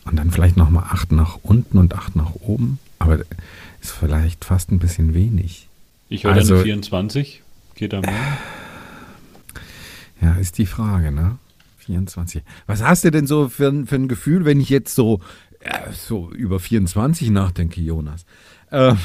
Und 0.06 0.18
dann 0.18 0.32
vielleicht 0.32 0.58
nochmal 0.58 0.84
acht 0.90 1.12
nach 1.12 1.40
unten 1.44 1.78
und 1.78 1.96
acht 1.96 2.16
nach 2.16 2.34
oben. 2.36 2.80
Aber 3.00 3.20
ist 3.82 3.92
vielleicht 3.92 4.46
fast 4.46 4.72
ein 4.72 4.80
bisschen 4.80 5.14
wenig. 5.14 5.68
Ich 6.10 6.24
höre 6.24 6.34
also- 6.34 6.56
dann 6.56 6.64
24. 6.64 7.42
Geht 7.76 7.94
da 7.94 8.02
mehr? 8.02 8.14
Ja, 10.22 10.34
ist 10.36 10.58
die 10.58 10.66
Frage, 10.66 11.12
ne? 11.12 11.38
24. 11.86 12.44
Was 12.68 12.84
hast 12.84 13.04
du 13.04 13.12
denn 13.12 13.28
so 13.28 13.50
für, 13.50 13.68
ein- 13.70 13.88
für 13.88 13.96
ein 13.96 14.08
Gefühl, 14.08 14.46
wenn 14.46 14.60
ich 14.60 14.70
jetzt 14.70 14.94
so, 14.96 15.22
äh, 15.60 15.92
so 15.94 16.32
über 16.32 16.60
24 16.60 17.30
nachdenke, 17.30 17.82
Jonas? 17.82 18.26
Ähm, 18.72 18.98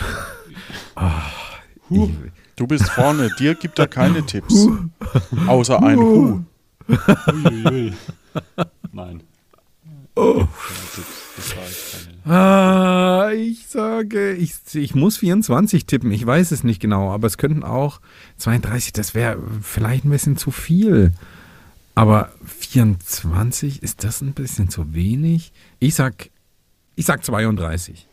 ah, 0.97 1.23
ich, 1.90 2.11
Du 2.57 2.66
bist 2.66 2.90
vorne, 2.90 3.31
dir 3.38 3.55
gibt 3.55 3.79
er 3.79 3.87
keine 3.88 4.23
Tipps. 4.27 4.66
Außer 5.47 5.83
ein 5.83 5.99
Hu. 5.99 6.40
Uiuiui. 7.33 7.93
Nein. 8.93 9.23
Oh. 10.16 10.47
Das 11.37 11.57
war 11.57 11.62
jetzt 11.64 11.97
keine. 12.25 12.37
ah, 12.37 13.31
ich 13.33 13.66
sage, 13.69 14.33
ich, 14.35 14.53
ich 14.75 14.95
muss 14.95 15.16
24 15.16 15.87
tippen. 15.87 16.12
Ich 16.12 16.27
weiß 16.27 16.51
es 16.51 16.62
nicht 16.64 16.81
genau, 16.81 17.11
aber 17.12 17.29
es 17.29 17.38
könnten 17.38 17.62
auch 17.62 18.01
32, 18.37 18.93
das 18.93 19.14
wäre 19.14 19.38
vielleicht 19.62 20.05
ein 20.05 20.11
bisschen 20.11 20.37
zu 20.37 20.51
viel. 20.51 21.12
Aber 21.94 22.31
24, 22.44 23.83
ist 23.83 24.05
das 24.05 24.20
ein 24.22 24.33
bisschen 24.33 24.68
zu 24.70 24.94
wenig? 24.94 25.53
Ich 25.81 25.94
sag, 25.94 26.31
ich 26.96 27.05
sag 27.07 27.24
32. 27.24 28.07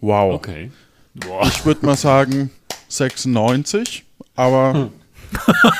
Wow. 0.00 0.34
Okay. 0.34 0.70
Boah. 1.14 1.46
Ich 1.46 1.64
würde 1.64 1.84
mal 1.86 1.96
sagen 1.96 2.50
96, 2.88 4.04
aber 4.36 4.90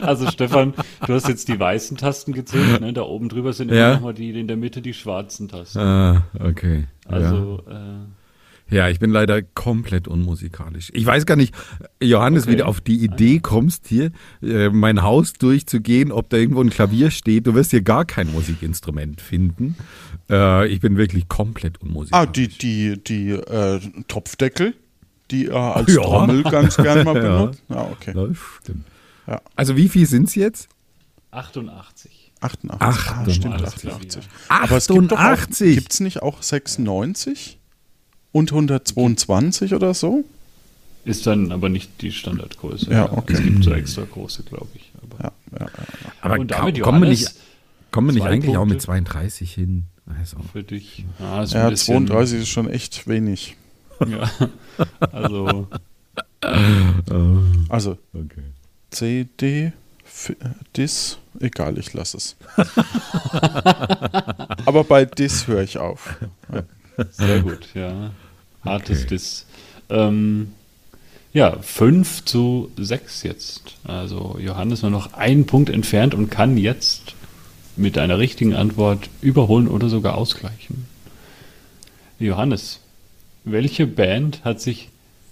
Also 0.00 0.30
Stefan, 0.30 0.74
du 1.06 1.14
hast 1.14 1.28
jetzt 1.28 1.48
die 1.48 1.58
weißen 1.58 1.96
Tasten 1.96 2.32
gezählt, 2.32 2.80
ne? 2.80 2.92
Da 2.92 3.02
oben 3.02 3.28
drüber 3.28 3.52
sind 3.52 3.70
immer 3.70 3.78
Ja. 3.80 3.94
nochmal 3.94 4.14
die 4.14 4.30
in 4.38 4.48
der 4.48 4.56
Mitte 4.56 4.80
die 4.82 4.94
schwarzen 4.94 5.48
Tasten. 5.48 5.78
Ah, 5.78 6.22
okay. 6.40 6.86
ja. 7.04 7.10
Also, 7.10 7.62
äh, 7.68 7.72
Ja, 8.70 8.88
ich 8.88 8.98
bin 8.98 9.10
leider 9.10 9.40
komplett 9.42 10.08
unmusikalisch. 10.08 10.90
Ich 10.94 11.06
weiß 11.06 11.24
gar 11.26 11.36
nicht, 11.36 11.54
Johannes, 12.02 12.46
wie 12.46 12.50
Okay. 12.50 12.58
du 12.58 12.66
auf 12.66 12.80
die 12.82 13.02
Idee 13.02 13.38
kommst, 13.38 13.86
hier 13.88 14.10
äh, 14.42 14.68
mein 14.68 15.02
Haus 15.02 15.32
durchzugehen, 15.32 16.12
ob 16.12 16.28
da 16.30 16.36
irgendwo 16.36 16.60
ein 16.62 16.70
Klavier 16.70 17.10
steht. 17.10 17.46
Du 17.46 17.54
wirst 17.54 17.70
hier 17.70 17.80
gar 17.82 18.04
kein 18.04 18.30
Musikinstrument 18.32 19.20
finden. 19.22 19.74
Äh, 20.30 20.68
ich 20.68 20.80
bin 20.80 20.96
wirklich 20.98 21.28
komplett 21.28 21.78
ah, 21.80 21.84
unmusikalisch. 21.86 22.32
die, 22.32 22.48
die, 22.48 23.02
die 23.04 23.30
äh, 23.30 23.80
Topfdeckel, 24.06 24.74
die 25.30 25.46
er 25.46 25.76
als 25.76 25.94
Ja. 25.94 26.02
Trommel 26.02 26.42
ganz 26.42 26.76
gern 26.76 27.04
mal 27.04 27.14
Ja. 27.22 27.22
benutzt. 27.38 27.62
Ja, 27.68 27.82
okay. 27.90 28.12
Das 28.14 28.36
stimmt. 28.62 28.84
Ja. 29.26 29.40
Also 29.56 29.76
wie 29.76 29.88
viel 29.88 30.06
sind's 30.06 30.34
jetzt? 30.34 30.68
88. 31.30 32.32
88. 32.40 32.80
88. 32.80 33.12
Ah, 33.28 33.30
stimmt, 33.34 33.54
Alles 33.54 33.74
88. 33.74 34.20
Klavier. 34.22 34.30
Aber 34.48 34.76
es 34.76 34.86
gibt 34.88 35.12
doch 35.12 35.16
auch, 35.18 35.22
88. 35.22 35.74
gibt 35.74 35.92
es 35.92 36.00
nicht 36.00 36.22
auch 36.22 36.42
96 36.42 37.57
und 38.32 38.50
122 38.52 39.74
oder 39.74 39.94
so? 39.94 40.24
Ist 41.04 41.26
dann 41.26 41.52
aber 41.52 41.68
nicht 41.68 42.02
die 42.02 42.12
Standardgröße. 42.12 42.90
Ja, 42.90 43.10
okay. 43.12 43.34
Es 43.34 43.42
gibt 43.42 43.64
so 43.64 43.72
extra 43.72 44.02
große, 44.04 44.42
glaube 44.42 44.68
ich. 44.74 44.90
Aber 45.02 45.24
Ja, 45.24 45.32
ja, 45.58 45.66
ja. 45.66 46.12
Aber 46.20 46.38
Und 46.38 46.50
damit, 46.50 46.80
kommen 46.80 47.02
wir 47.02 47.08
nicht, 47.08 47.34
kommen 47.90 48.08
wir 48.08 48.14
nicht 48.14 48.26
eigentlich 48.26 48.56
auch 48.56 48.64
mit 48.64 48.84
Punkte. 48.84 49.04
32 49.04 49.52
hin? 49.54 49.84
Also, 50.18 50.38
für 50.52 50.62
dich. 50.62 51.04
Ja, 51.18 51.42
ist 51.42 51.52
ja 51.54 51.70
bisschen, 51.70 52.06
32 52.06 52.40
ist 52.40 52.48
schon 52.48 52.68
echt 52.68 53.06
wenig. 53.06 53.56
Ja. 54.06 54.30
Also, 55.12 55.68
Also 57.68 57.98
okay. 58.14 58.42
C, 58.90 59.26
D, 59.40 59.72
F, 60.04 60.34
Dis, 60.76 61.18
egal, 61.40 61.78
ich 61.78 61.92
lasse 61.92 62.16
es. 62.16 62.36
Aber 64.66 64.84
bei 64.84 65.04
Dis 65.04 65.46
höre 65.46 65.62
ich 65.62 65.78
auf. 65.78 66.16
Sehr 67.10 67.40
gut, 67.42 67.68
ja. 67.74 68.10
Hartes 68.64 69.06
Diss. 69.06 69.46
Ähm, 69.88 70.52
ja, 71.32 71.58
5 71.60 72.24
zu 72.24 72.70
6 72.76 73.22
jetzt. 73.22 73.76
Also 73.84 74.38
Johannes 74.40 74.82
nur 74.82 74.90
noch 74.90 75.12
einen 75.14 75.46
Punkt 75.46 75.70
entfernt 75.70 76.14
und 76.14 76.30
kann 76.30 76.56
jetzt 76.56 77.14
mit 77.76 77.96
einer 77.98 78.18
richtigen 78.18 78.54
Antwort 78.54 79.08
überholen 79.20 79.68
oder 79.68 79.88
sogar 79.88 80.16
ausgleichen. 80.16 80.86
Johannes, 82.18 82.80
welche 83.44 83.86
Band 83.86 84.44
hat 84.44 84.60
sich 84.60 84.88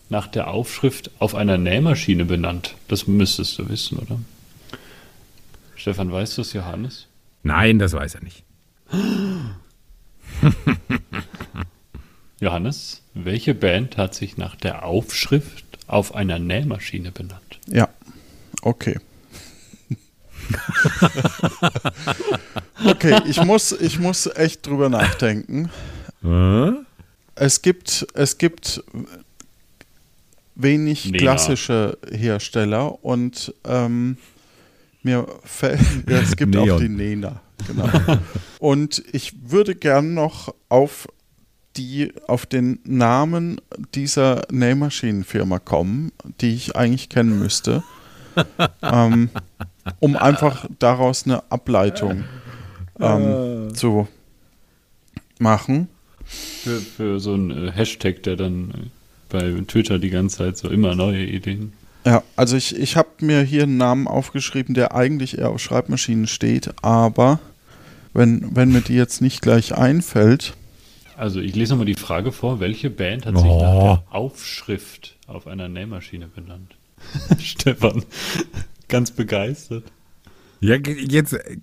nach 0.08 0.28
der 0.28 0.48
Aufschrift 0.48 1.10
auf 1.18 1.34
einer 1.34 1.58
Nähmaschine 1.58 2.24
benannt? 2.24 2.76
Das 2.86 3.08
müsstest 3.08 3.58
du 3.58 3.68
wissen, 3.68 3.98
oder? 3.98 4.20
Stefan, 5.74 6.12
weißt 6.12 6.38
du 6.38 6.42
es, 6.42 6.52
Johannes? 6.52 7.06
Nein, 7.42 7.78
das 7.78 7.92
weiß 7.92 8.14
er 8.16 8.22
nicht. 8.22 8.44
Johannes, 12.40 13.02
welche 13.14 13.54
Band 13.54 13.96
hat 13.96 14.14
sich 14.14 14.36
nach 14.36 14.56
der 14.56 14.84
Aufschrift 14.84 15.64
auf 15.86 16.14
einer 16.14 16.38
Nähmaschine 16.38 17.12
benannt? 17.12 17.58
Ja, 17.66 17.88
okay. 18.62 18.98
Okay, 22.84 23.20
ich 23.26 23.42
muss, 23.42 23.72
ich 23.72 23.98
muss 23.98 24.26
echt 24.26 24.66
drüber 24.66 24.88
nachdenken. 24.88 25.70
Äh? 26.22 26.72
Es 27.34 27.62
gibt, 27.62 28.06
es 28.14 28.38
gibt 28.38 28.82
wenig 30.54 31.06
Nena. 31.06 31.18
klassische 31.18 31.98
Hersteller 32.10 33.04
und 33.04 33.54
ähm, 33.64 34.18
mir 35.02 35.26
fällt, 35.44 35.80
ja, 36.08 36.18
es 36.18 36.36
gibt 36.36 36.56
auch 36.56 36.64
Neon. 36.64 36.80
die 36.80 36.88
Nena, 36.88 37.40
genau. 37.66 37.88
und 38.58 39.02
ich 39.12 39.34
würde 39.50 39.74
gern 39.74 40.14
noch 40.14 40.54
auf 40.68 41.08
die, 41.76 42.12
auf 42.26 42.46
den 42.46 42.80
Namen 42.84 43.60
dieser 43.94 44.46
Nähmaschinenfirma 44.50 45.58
kommen, 45.58 46.12
die 46.40 46.54
ich 46.54 46.76
eigentlich 46.76 47.08
kennen 47.08 47.38
müsste, 47.38 47.82
ähm, 48.82 49.30
um 50.00 50.16
einfach 50.16 50.66
daraus 50.78 51.24
eine 51.24 51.50
Ableitung 51.50 52.24
ähm, 53.00 53.74
zu 53.74 54.08
machen. 55.38 55.88
Für, 56.24 56.80
für 56.80 57.20
so 57.20 57.34
einen 57.34 57.68
äh, 57.68 57.72
Hashtag, 57.72 58.22
der 58.24 58.36
dann 58.36 58.70
äh, 58.70 58.74
bei 59.28 59.62
Twitter 59.66 59.98
die 59.98 60.10
ganze 60.10 60.38
Zeit 60.38 60.58
so 60.58 60.68
immer 60.68 60.94
neue 60.94 61.24
Ideen. 61.24 61.72
Ja, 62.06 62.22
also 62.36 62.56
ich, 62.56 62.74
ich 62.78 62.96
habe 62.96 63.08
mir 63.20 63.42
hier 63.42 63.64
einen 63.64 63.76
Namen 63.76 64.06
aufgeschrieben, 64.06 64.74
der 64.74 64.94
eigentlich 64.94 65.38
eher 65.38 65.50
auf 65.50 65.60
Schreibmaschinen 65.60 66.28
steht, 66.28 66.70
aber 66.82 67.40
wenn, 68.14 68.54
wenn 68.54 68.70
mir 68.70 68.80
die 68.80 68.94
jetzt 68.94 69.20
nicht 69.20 69.42
gleich 69.42 69.74
einfällt, 69.76 70.54
Also 71.16 71.40
ich 71.40 71.54
lese 71.56 71.72
nochmal 71.72 71.86
die 71.86 71.94
Frage 71.94 72.30
vor, 72.30 72.60
welche 72.60 72.90
Band 72.90 73.26
hat 73.26 73.36
sich 73.36 73.44
Oh. 73.46 73.60
nach 73.60 73.82
der 73.82 74.02
Aufschrift 74.14 75.16
auf 75.26 75.46
einer 75.48 75.68
Nähmaschine 75.68 76.28
benannt? 76.28 76.76
Stefan, 77.40 78.04
ganz 78.88 79.10
begeistert. 79.10 79.82
Ja, 80.60 80.76
jetzt 80.76 81.34
äh, 81.34 81.56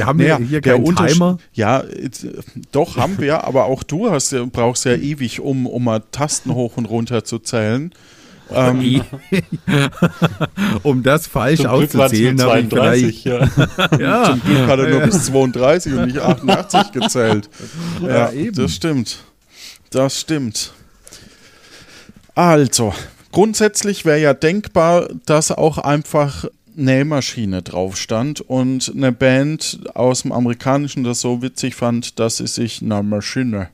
haben 0.00 0.18
wir 0.18 0.38
naja, 0.38 0.46
hier 0.48 0.60
der 0.62 0.74
keinen 0.74 0.84
Unterschied- 0.84 1.12
Timer. 1.14 1.38
Ja, 1.52 1.84
jetzt, 1.84 2.26
doch 2.72 2.96
haben 2.96 3.18
wir, 3.18 3.44
aber 3.44 3.66
auch 3.66 3.82
du 3.82 4.10
hast 4.10 4.34
brauchst 4.52 4.86
ja 4.86 4.94
ewig, 4.96 5.40
um, 5.40 5.66
um 5.66 5.84
mal 5.84 6.02
Tasten 6.10 6.54
hoch 6.54 6.76
und 6.78 6.86
runter 6.86 7.22
zu 7.22 7.38
zählen. 7.38 7.92
Ähm, 8.52 9.02
um 10.82 11.02
das 11.02 11.26
falsch 11.26 11.60
Zum 11.60 11.70
Glück 11.70 11.94
auszuzählen, 11.94 12.40
habe 12.42 12.60
ich 12.60 12.68
32, 12.68 13.22
vielleicht. 13.22 13.56
ja. 13.56 13.98
Ja, 13.98 14.24
Zum 14.24 14.42
Glück 14.42 14.66
hat 14.66 14.78
er 14.78 14.88
nur 14.88 15.00
bis 15.00 15.24
32 15.26 15.92
und 15.92 16.06
nicht 16.06 16.18
88 16.18 16.92
gezählt. 16.92 17.50
Ja, 18.02 18.30
eben. 18.32 18.54
das 18.56 18.74
stimmt. 18.74 19.18
Das 19.90 20.20
stimmt. 20.20 20.72
Also, 22.34 22.94
grundsätzlich 23.32 24.04
wäre 24.04 24.20
ja 24.20 24.34
denkbar, 24.34 25.08
dass 25.26 25.50
auch 25.50 25.78
einfach 25.78 26.46
Nähmaschine 26.74 27.62
drauf 27.62 27.96
stand 27.96 28.40
und 28.40 28.92
eine 28.94 29.12
Band 29.12 29.80
aus 29.94 30.22
dem 30.22 30.32
Amerikanischen 30.32 31.04
das 31.04 31.20
so 31.20 31.42
witzig 31.42 31.74
fand, 31.74 32.18
dass 32.18 32.38
sie 32.38 32.46
sich 32.46 32.80
eine 32.80 33.02
Maschine 33.02 33.68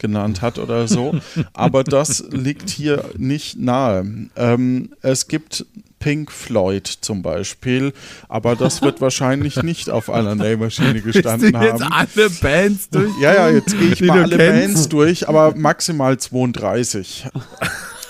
genannt 0.00 0.42
hat 0.42 0.58
oder 0.58 0.88
so. 0.88 1.14
Aber 1.52 1.84
das 1.84 2.24
liegt 2.30 2.68
hier 2.70 3.04
nicht 3.16 3.58
nahe. 3.58 4.04
Ähm, 4.34 4.90
es 5.02 5.28
gibt 5.28 5.64
Pink 6.00 6.32
Floyd 6.32 6.86
zum 6.86 7.22
Beispiel, 7.22 7.92
aber 8.28 8.56
das 8.56 8.80
wird 8.80 9.02
wahrscheinlich 9.02 9.62
nicht 9.62 9.90
auf 9.90 10.08
einer 10.08 10.34
Nähmaschine 10.34 11.02
gestanden 11.02 11.52
jetzt 11.60 11.82
haben. 11.84 11.92
alle 11.92 12.30
Bands 12.40 12.88
durch? 12.88 13.12
Ja, 13.20 13.34
ja, 13.34 13.50
jetzt 13.50 13.78
gehe 13.78 13.92
ich 13.92 14.00
mal 14.00 14.22
alle 14.22 14.36
kennst? 14.36 14.62
Bands 14.62 14.88
durch, 14.88 15.28
aber 15.28 15.54
maximal 15.54 16.18
32. 16.18 17.26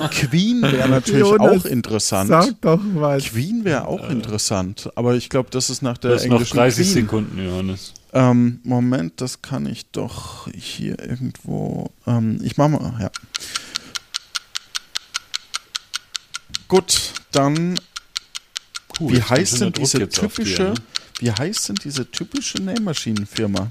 Queen 0.09 0.63
wäre 0.63 0.89
natürlich 0.89 1.21
Jonas, 1.21 1.65
auch 1.65 1.65
interessant. 1.67 2.29
Sag 2.29 2.61
doch 2.63 2.81
was. 2.95 3.25
Queen 3.25 3.65
wäre 3.65 3.87
auch 3.87 4.09
interessant, 4.09 4.89
aber 4.95 5.15
ich 5.17 5.29
glaube, 5.29 5.51
das 5.51 5.69
ist 5.69 5.83
nach 5.83 5.99
der 5.99 6.15
hast 6.15 6.27
noch 6.27 6.37
englischen 6.37 6.57
30 6.57 6.87
Queen. 6.87 7.03
Sekunden, 7.03 7.45
Johannes. 7.45 7.93
Ähm, 8.13 8.61
Moment, 8.65 9.21
das 9.21 9.41
kann 9.41 9.67
ich 9.67 9.87
doch 9.91 10.49
hier 10.53 10.99
irgendwo. 10.99 11.93
Ähm, 12.07 12.41
ich 12.43 12.57
mache 12.57 12.71
mal, 12.71 13.01
ja. 13.01 13.11
Gut, 16.67 17.13
dann, 17.31 17.79
Puh, 18.89 19.13
wie 19.13 19.23
heißt 19.23 19.61
denn 19.61 19.73
diese 19.73 19.99
auf 20.05 20.09
dir, 20.09 20.09
typische, 20.09 20.63
ne? 20.63 20.75
wie 21.19 21.31
heißt 21.31 21.69
denn 21.69 21.77
diese 21.77 22.11
typische 22.11 22.59
Nähmaschinenfirma? 22.59 23.71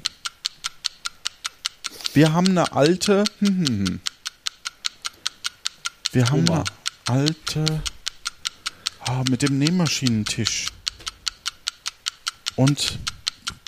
Wir 2.13 2.33
haben 2.33 2.47
eine 2.49 2.71
alte, 2.71 3.25
hm, 3.39 3.47
hm, 3.47 3.67
hm. 3.67 4.01
wir 6.13 6.29
haben 6.29 6.49
Oma. 6.49 6.63
eine 7.05 7.19
alte, 7.19 7.83
ah, 9.01 9.23
mit 9.29 9.41
dem 9.41 9.59
Nähmaschinentisch 9.59 10.67
und 12.55 12.99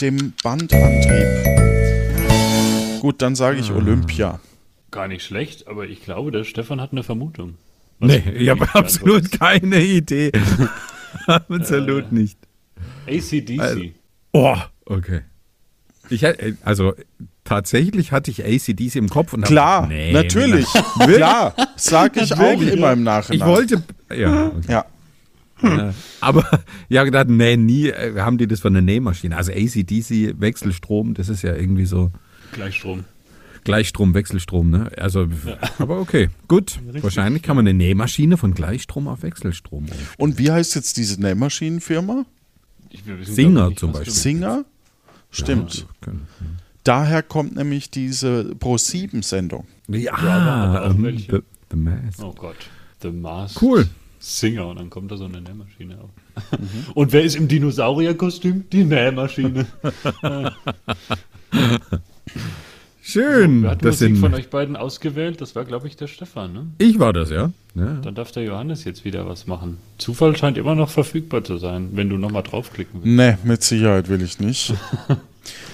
dem 0.01 0.33
Bandantrieb. 0.43 1.27
Gut, 3.01 3.21
dann 3.21 3.35
sage 3.35 3.57
Ah. 3.57 3.59
ich 3.61 3.71
Olympia. 3.71 4.39
Gar 4.91 5.07
nicht 5.07 5.23
schlecht, 5.23 5.67
aber 5.67 5.85
ich 5.85 6.03
glaube, 6.03 6.31
der 6.31 6.43
Stefan 6.43 6.81
hat 6.81 6.91
eine 6.91 7.03
Vermutung. 7.03 7.55
Nee, 7.99 8.23
Was- 8.25 8.33
ich 8.35 8.49
habe 8.49 8.67
absolut 8.75 9.31
keine 9.31 9.81
Idee. 9.81 10.31
absolut 11.27 12.11
Äh. 12.11 12.15
nicht. 12.15 12.37
ACDC. 13.07 13.59
Also- 13.59 13.81
Oh, 14.33 14.55
okay. 14.85 15.21
Ich, 16.09 16.23
hätt- 16.23 16.55
also 16.63 16.93
tatsächlich 17.43 18.11
hatte 18.13 18.31
ich 18.31 18.45
ACDC 18.45 18.95
im 18.97 19.09
Kopf 19.09 19.33
und 19.33 19.41
hab 19.41 19.47
Klar, 19.49 19.81
gedacht, 19.87 19.91
nee, 19.97 20.13
natürlich. 20.13 20.67
Klar, 21.05 21.53
sage 21.75 22.21
ich 22.21 22.33
auch 22.37 22.61
immer 22.61 22.93
im 22.93 22.99
Ich 22.99 23.05
Nachhinein. 23.05 23.47
wollte, 23.49 23.83
ja, 24.15 24.47
okay. 24.47 24.71
Ja, 24.71 24.85
Äh, 25.63 25.91
aber 26.21 26.45
ich 26.89 26.97
habe 26.97 27.05
gedacht, 27.05 27.29
nee, 27.29 27.57
nie 27.57 27.87
äh, 27.89 28.19
haben 28.19 28.37
die 28.37 28.47
das 28.47 28.59
von 28.61 28.73
der 28.73 28.81
Nähmaschine. 28.81 29.35
Also 29.37 29.51
ACDC, 29.51 30.39
Wechselstrom, 30.39 31.13
das 31.13 31.29
ist 31.29 31.41
ja 31.41 31.55
irgendwie 31.55 31.85
so 31.85 32.11
Gleichstrom. 32.53 33.05
Gleichstrom, 33.63 34.13
Wechselstrom, 34.15 34.71
ne? 34.71 34.89
Also, 34.97 35.27
aber 35.77 35.99
okay, 35.99 36.29
gut. 36.47 36.79
Wahrscheinlich 37.01 37.43
kann 37.43 37.55
man 37.55 37.67
eine 37.67 37.77
Nähmaschine 37.77 38.37
von 38.37 38.53
Gleichstrom 38.55 39.07
auf 39.07 39.21
Wechselstrom 39.21 39.83
umstellen. 39.83 40.07
und 40.17 40.39
wie 40.39 40.51
heißt 40.51 40.73
jetzt 40.75 40.97
diese 40.97 41.21
Nähmaschinenfirma? 41.21 42.25
Wissen, 43.05 43.33
Singer 43.35 43.67
nicht, 43.69 43.79
zum 43.79 43.91
Beispiel. 43.91 44.11
Singer? 44.13 44.65
Stimmt. 45.29 45.85
Können- 46.01 46.27
Daher 46.83 47.21
kommt 47.21 47.55
nämlich 47.55 47.91
diese 47.91 48.55
Pro-7-Sendung. 48.55 49.67
Ja, 49.87 50.13
aber 50.15 50.87
auch 50.89 50.95
welche. 51.01 51.31
the, 51.31 51.39
the 51.69 51.77
Mask. 51.77 52.23
Oh 52.23 52.33
Gott. 52.33 52.55
The 53.03 53.11
Mars. 53.11 53.55
Cool. 53.61 53.87
Singer 54.21 54.67
und 54.67 54.79
dann 54.79 54.89
kommt 54.89 55.11
da 55.11 55.17
so 55.17 55.25
eine 55.25 55.41
Nähmaschine 55.41 55.97
auf. 55.99 56.09
Mhm. 56.59 56.91
Und 56.93 57.11
wer 57.11 57.23
ist 57.23 57.35
im 57.35 57.47
Dinosaurierkostüm? 57.47 58.65
Die 58.71 58.83
Nähmaschine. 58.83 59.65
Schön. 63.01 63.63
Wer 63.63 63.71
hat 63.71 63.83
das 63.83 63.95
Musik 63.95 64.07
sind, 64.07 64.17
von 64.17 64.33
euch 64.35 64.49
beiden 64.49 64.75
ausgewählt? 64.75 65.41
Das 65.41 65.55
war, 65.55 65.65
glaube 65.65 65.87
ich, 65.87 65.95
der 65.95 66.05
Stefan, 66.07 66.53
ne? 66.53 66.67
ich 66.77 66.99
war 66.99 67.13
das, 67.13 67.31
ja. 67.31 67.51
ja. 67.73 67.93
Dann 68.03 68.13
darf 68.13 68.31
der 68.31 68.43
Johannes 68.43 68.83
jetzt 68.83 69.03
wieder 69.05 69.27
was 69.27 69.47
machen. 69.47 69.79
Zufall 69.97 70.37
scheint 70.37 70.57
immer 70.57 70.75
noch 70.75 70.89
verfügbar 70.89 71.43
zu 71.43 71.57
sein, 71.57 71.89
wenn 71.93 72.09
du 72.09 72.17
nochmal 72.17 72.43
draufklicken 72.43 73.01
willst. 73.03 73.17
Nee, 73.17 73.37
mit 73.43 73.63
Sicherheit 73.63 74.07
will 74.07 74.21
ich 74.21 74.39
nicht. 74.39 74.73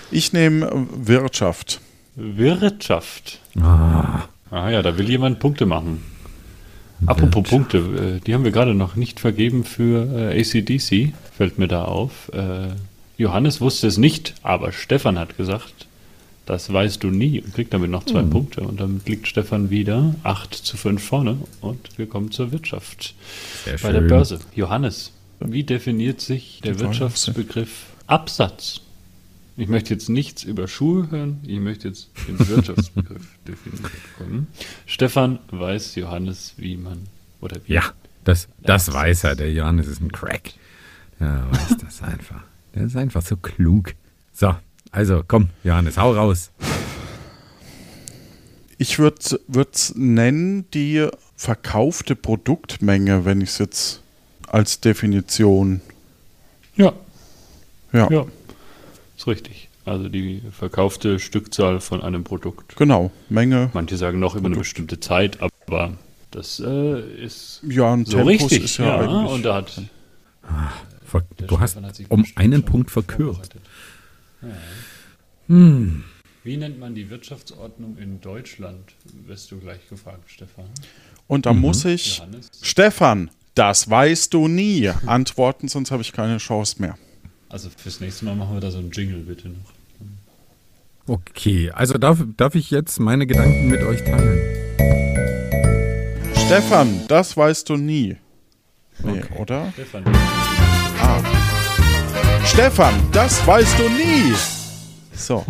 Ich 0.09 0.31
nehme 0.31 0.65
äh, 0.65 0.85
Wirtschaft. 1.07 1.81
Wirtschaft. 2.15 3.41
Ah, 3.59 4.29
Ah 4.49 4.69
ja, 4.69 4.81
da 4.81 4.97
will 4.97 5.09
jemand 5.09 5.39
Punkte 5.39 5.65
machen. 5.65 6.01
Apropos 7.05 7.47
Punkte, 7.47 7.77
äh, 7.77 8.19
die 8.25 8.33
haben 8.33 8.43
wir 8.43 8.51
gerade 8.51 8.73
noch 8.73 8.95
nicht 8.95 9.19
vergeben 9.19 9.63
für 9.63 10.31
äh, 10.33 10.41
ACDC, 10.41 11.13
fällt 11.35 11.59
mir 11.59 11.67
da 11.67 11.85
auf. 11.85 12.31
Äh, 12.33 12.69
Johannes 13.17 13.61
wusste 13.61 13.87
es 13.87 13.97
nicht, 13.97 14.35
aber 14.43 14.71
Stefan 14.71 15.17
hat 15.17 15.37
gesagt, 15.37 15.87
das 16.45 16.71
weißt 16.71 17.03
du 17.03 17.09
nie 17.09 17.41
und 17.41 17.53
kriegt 17.53 17.73
damit 17.73 17.91
noch 17.91 18.05
zwei 18.05 18.21
Punkte. 18.21 18.61
Und 18.61 18.79
damit 18.79 19.07
liegt 19.07 19.27
Stefan 19.27 19.69
wieder 19.69 20.15
8 20.23 20.53
zu 20.53 20.77
5 20.77 21.03
vorne 21.03 21.37
und 21.61 21.97
wir 21.97 22.07
kommen 22.07 22.31
zur 22.31 22.51
Wirtschaft. 22.51 23.15
sehr 23.65 23.73
Bei 23.73 23.79
schön. 23.79 23.93
der 23.93 24.01
Börse. 24.01 24.39
Johannes, 24.55 25.11
wie 25.39 25.63
definiert 25.63 26.21
sich 26.21 26.61
der. 26.63 26.79
Wirtschaftsbegriff 26.79 27.87
Absatz? 28.07 28.81
Ich 29.59 29.67
möchte 29.67 29.91
jetzt 29.91 30.07
nichts 30.07 30.43
über 30.43 30.67
Schuhe 30.67 31.09
hören, 31.09 31.39
ich 31.43 31.59
möchte 31.59 31.87
jetzt 31.87 32.09
den 32.27 32.37
Wirtschaftsbegriff 32.47 33.27
definiert 33.47 33.91
bekommen. 34.15 34.47
Stefan 34.85 35.39
weiß 35.49 35.95
Johannes, 35.95 36.53
wie 36.57 36.77
man 36.77 36.99
oder 37.41 37.57
wie. 37.65 37.73
Ja, 37.73 37.91
das, 38.23 38.47
das 38.61 38.93
weiß 38.93 39.23
er. 39.23 39.35
Der 39.35 39.51
Johannes 39.51 39.87
ist 39.87 39.99
ein 39.99 40.11
Crack. 40.11 40.53
Ja, 41.19 41.47
weiß 41.51 41.77
das 41.81 42.03
einfach. 42.03 42.43
Der 42.75 42.83
ist 42.83 42.95
einfach 42.95 43.23
so 43.23 43.35
klug. 43.35 43.95
So, 44.31 44.55
also 44.91 45.23
komm, 45.27 45.49
Johannes, 45.63 45.97
hau 45.97 46.13
raus. 46.13 46.51
Ich 48.77 48.99
würde 48.99 49.39
es 49.71 49.95
nennen 49.95 50.69
die 50.71 51.07
verkaufte 51.35 52.15
Produktmenge, 52.15 53.25
wenn 53.25 53.41
ich 53.41 53.49
es 53.49 53.57
jetzt 53.57 54.01
als 54.47 54.81
Definition. 54.81 55.81
Ja, 56.75 56.93
Ja, 57.91 58.07
ja, 58.11 58.25
ist 59.27 59.45
richtig. 59.45 59.69
Also 59.85 60.09
die 60.09 60.41
verkaufte 60.51 61.17
Stückzahl 61.19 61.79
von 61.79 62.01
einem 62.01 62.23
Produkt. 62.23 62.75
genau. 62.75 63.11
Menge. 63.29 63.69
Manche 63.73 63.95
sagen 63.97 64.19
noch 64.19 64.35
über 64.35 64.47
eine 64.47 64.57
bestimmte 64.57 64.99
Zeit, 64.99 65.37
aber 65.41 65.93
das 66.31 66.59
äh, 66.59 66.99
ist 67.23 67.61
Ja, 67.67 67.93
ein 67.93 68.05
so 68.05 68.17
Tempus 68.17 68.27
richtig. 68.27 68.63
ist 68.65 68.77
ja, 68.77 69.01
ja, 69.01 69.07
und 69.07 69.43
da 69.43 69.55
hat 69.55 69.71
Ver 71.05 71.23
Der 71.39 71.47
du 71.47 71.59
hast 71.59 71.71
Stefan 71.71 71.85
hat 71.87 71.95
sich 71.95 72.11
um 72.11 72.25
einen 72.35 72.63
Punkt 72.63 72.91
verkürzt. 72.91 73.55
Ja. 74.41 74.47
Hm. 75.47 76.03
Wie 76.43 76.57
nennt 76.57 76.79
man 76.79 76.95
die 76.95 77.09
Wirtschaftsordnung 77.09 77.97
in 77.97 78.19
Deutschland? 78.21 78.93
Wirst 79.25 79.51
du 79.51 79.57
gleich 79.57 79.87
gefragt, 79.89 80.29
Stefan. 80.29 80.65
Und 81.27 81.39
Mhm. 81.39 81.41
da 81.43 81.53
muss 81.53 81.85
ich, 81.85 82.17
Johannes? 82.19 82.49
Stefan, 82.61 83.29
das 83.55 83.89
weißt 83.89 84.33
du 84.33 84.47
nie, 84.47 84.89
antworten, 85.05 85.67
sonst 85.67 85.91
habe 85.91 86.01
ich 86.01 86.11
keine 86.13 86.37
Chance 86.37 86.75
mehr. 86.81 86.97
Also 87.49 87.69
fürs 87.75 87.99
nächste 88.01 88.25
Mal 88.25 88.35
machen 88.35 88.53
wir 88.55 88.59
da 88.61 88.71
so 88.71 88.77
einen 88.79 88.91
Jingle 88.91 89.19
bitte 89.19 89.49
noch. 89.49 89.73
Okay, 91.07 91.71
also 91.71 91.97
darf, 91.97 92.19
darf 92.35 92.55
ich 92.55 92.69
jetzt 92.69 92.99
meine 92.99 93.25
Gedanken 93.25 93.69
mit 93.69 93.81
euch 93.81 94.03
teilen? 94.03 94.39
Stefan, 96.45 97.01
das 97.07 97.37
weißt 97.37 97.69
du 97.69 97.77
nie. 97.77 98.17
Nee, 99.03 99.11
Okay. 99.21 99.33
oder? 99.37 99.71
Stefan, 99.73 100.03
Stefan, 102.45 102.93
das 103.11 103.45
weißt 103.47 103.79
du 103.79 103.89
nie. 103.89 104.33
So, 105.13 105.45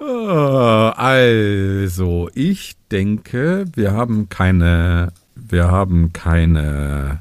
Äh, 0.00 0.04
Also, 0.96 2.28
ich 2.34 2.74
denke, 2.90 3.64
wir 3.74 3.92
haben 3.92 4.28
keine, 4.28 5.12
wir 5.34 5.68
haben 5.70 6.12
keine 6.12 7.20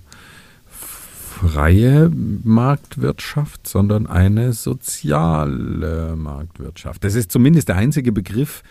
freie 1.44 2.10
Marktwirtschaft, 2.44 3.68
sondern 3.68 4.08
eine 4.08 4.54
soziale 4.54 6.16
Marktwirtschaft. 6.16 7.04
Das 7.04 7.16
ist 7.16 7.32
zumindest 7.32 7.68
der 7.68 7.76
einzige 7.76 8.12
Begriff, 8.12 8.64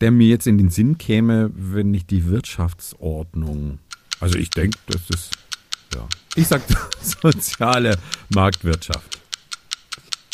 der 0.00 0.10
mir 0.10 0.28
jetzt 0.28 0.46
in 0.46 0.58
den 0.58 0.70
Sinn 0.70 0.96
käme, 0.96 1.50
wenn 1.54 1.92
ich 1.92 2.06
die 2.06 2.26
Wirtschaftsordnung. 2.26 3.78
Also 4.20 4.38
ich 4.38 4.50
denke, 4.50 4.78
das 4.86 5.02
ist 5.10 5.30
ja. 5.94 6.06
Ich 6.34 6.48
sag 6.48 6.62
soziale 7.02 7.98
Marktwirtschaft. 8.30 9.20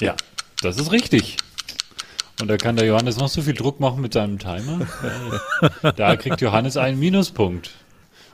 Ja, 0.00 0.14
das 0.62 0.78
ist 0.78 0.92
richtig. 0.92 1.38
Und 2.40 2.46
da 2.46 2.56
kann 2.56 2.76
der 2.76 2.86
Johannes 2.86 3.16
noch 3.16 3.28
so 3.28 3.42
viel 3.42 3.54
Druck 3.54 3.80
machen 3.80 4.00
mit 4.00 4.12
seinem 4.12 4.38
Timer. 4.38 4.86
Da 5.96 6.14
kriegt 6.14 6.40
Johannes 6.40 6.76
einen 6.76 7.00
Minuspunkt. 7.00 7.72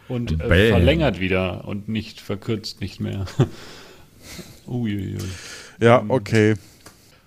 Und 0.08 0.40
äh, 0.40 0.68
verlängert 0.70 1.18
wieder 1.20 1.66
und 1.66 1.88
nicht 1.88 2.20
verkürzt 2.20 2.80
nicht 2.80 3.00
mehr. 3.00 3.26
Uiuiui. 4.66 5.18
ja, 5.80 6.04
okay. 6.08 6.54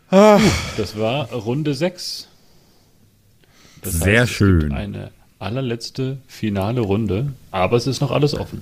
Ah, 0.09 0.39
Das 0.77 0.97
war 0.97 1.31
Runde 1.33 1.73
6. 1.73 2.27
Das 3.81 3.93
Sehr 3.93 4.23
es 4.23 4.29
schön. 4.29 4.59
Gibt 4.61 4.73
eine 4.73 5.11
allerletzte 5.39 6.17
finale 6.27 6.81
Runde, 6.81 7.33
aber 7.51 7.77
es 7.77 7.87
ist 7.87 8.01
noch 8.01 8.11
alles 8.11 8.33
offen. 8.33 8.61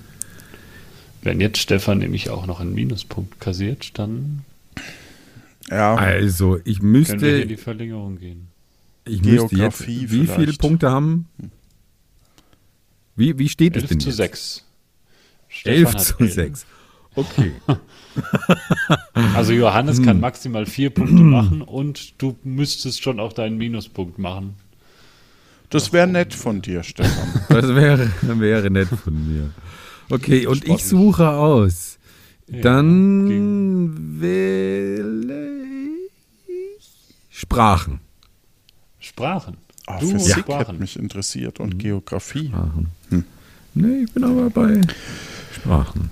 Wenn 1.22 1.40
jetzt 1.40 1.58
Stefan 1.58 1.98
nämlich 1.98 2.30
auch 2.30 2.46
noch 2.46 2.60
einen 2.60 2.74
Minuspunkt 2.74 3.40
kassiert, 3.40 3.98
dann 3.98 4.44
ja, 5.70 5.94
Also, 5.94 6.58
ich 6.64 6.78
können 6.80 6.92
wir 6.94 7.04
hier 7.06 7.14
in 7.14 7.20
müsste, 7.22 7.46
die 7.46 7.56
Verlängerung 7.56 8.18
gehen. 8.18 8.48
ich 9.04 9.22
müsste 9.22 9.42
jetzt, 9.42 9.50
Geografie 9.50 10.02
wie 10.02 10.26
viele 10.26 10.26
vielleicht. 10.28 10.60
Punkte 10.60 10.90
haben? 10.90 11.28
Wie, 13.16 13.38
wie 13.38 13.48
steht 13.48 13.76
es 13.76 13.82
11 13.84 13.88
denn 13.90 14.00
zu 14.00 14.08
jetzt? 14.10 14.16
6. 14.16 14.64
11 15.64 15.88
hat 15.88 16.00
zu 16.00 16.14
elf. 16.18 16.34
6. 16.34 16.66
Okay. 17.14 17.52
Also 19.34 19.52
Johannes 19.52 19.98
Hm. 19.98 20.04
kann 20.06 20.20
maximal 20.20 20.64
vier 20.64 20.88
Punkte 20.88 21.22
machen 21.22 21.60
und 21.60 22.14
du 22.22 22.34
müsstest 22.44 23.02
schon 23.02 23.20
auch 23.20 23.34
deinen 23.34 23.58
Minuspunkt 23.58 24.18
machen. 24.18 24.54
das 25.68 25.92
wäre 25.92 26.06
nett 26.06 26.32
von 26.32 26.62
dir, 26.62 26.82
Stefan. 26.82 27.42
Das 27.50 27.74
wäre, 27.74 28.10
wäre 28.22 28.70
nett 28.70 28.88
von 28.88 29.14
mir. 29.28 29.50
Okay, 30.08 30.46
und 30.46 30.66
ich 30.66 30.84
suche 30.84 31.28
aus. 31.28 31.98
Dann 32.48 33.28
wähle 34.20 35.56
ich 36.46 36.84
Sprachen. 37.30 38.00
Sprachen. 38.98 39.56
Ah, 39.86 39.98
Du 40.00 40.10
Physik 40.10 40.38
Sprachen. 40.38 40.58
hätte 40.58 40.72
mich 40.74 40.98
interessiert 40.98 41.60
und 41.60 41.78
Geografie. 41.78 42.48
Sprachen. 42.48 42.88
Nee, 43.74 44.04
ich 44.04 44.12
bin 44.12 44.24
aber 44.24 44.50
bei 44.50 44.80
Sprachen. 45.54 46.10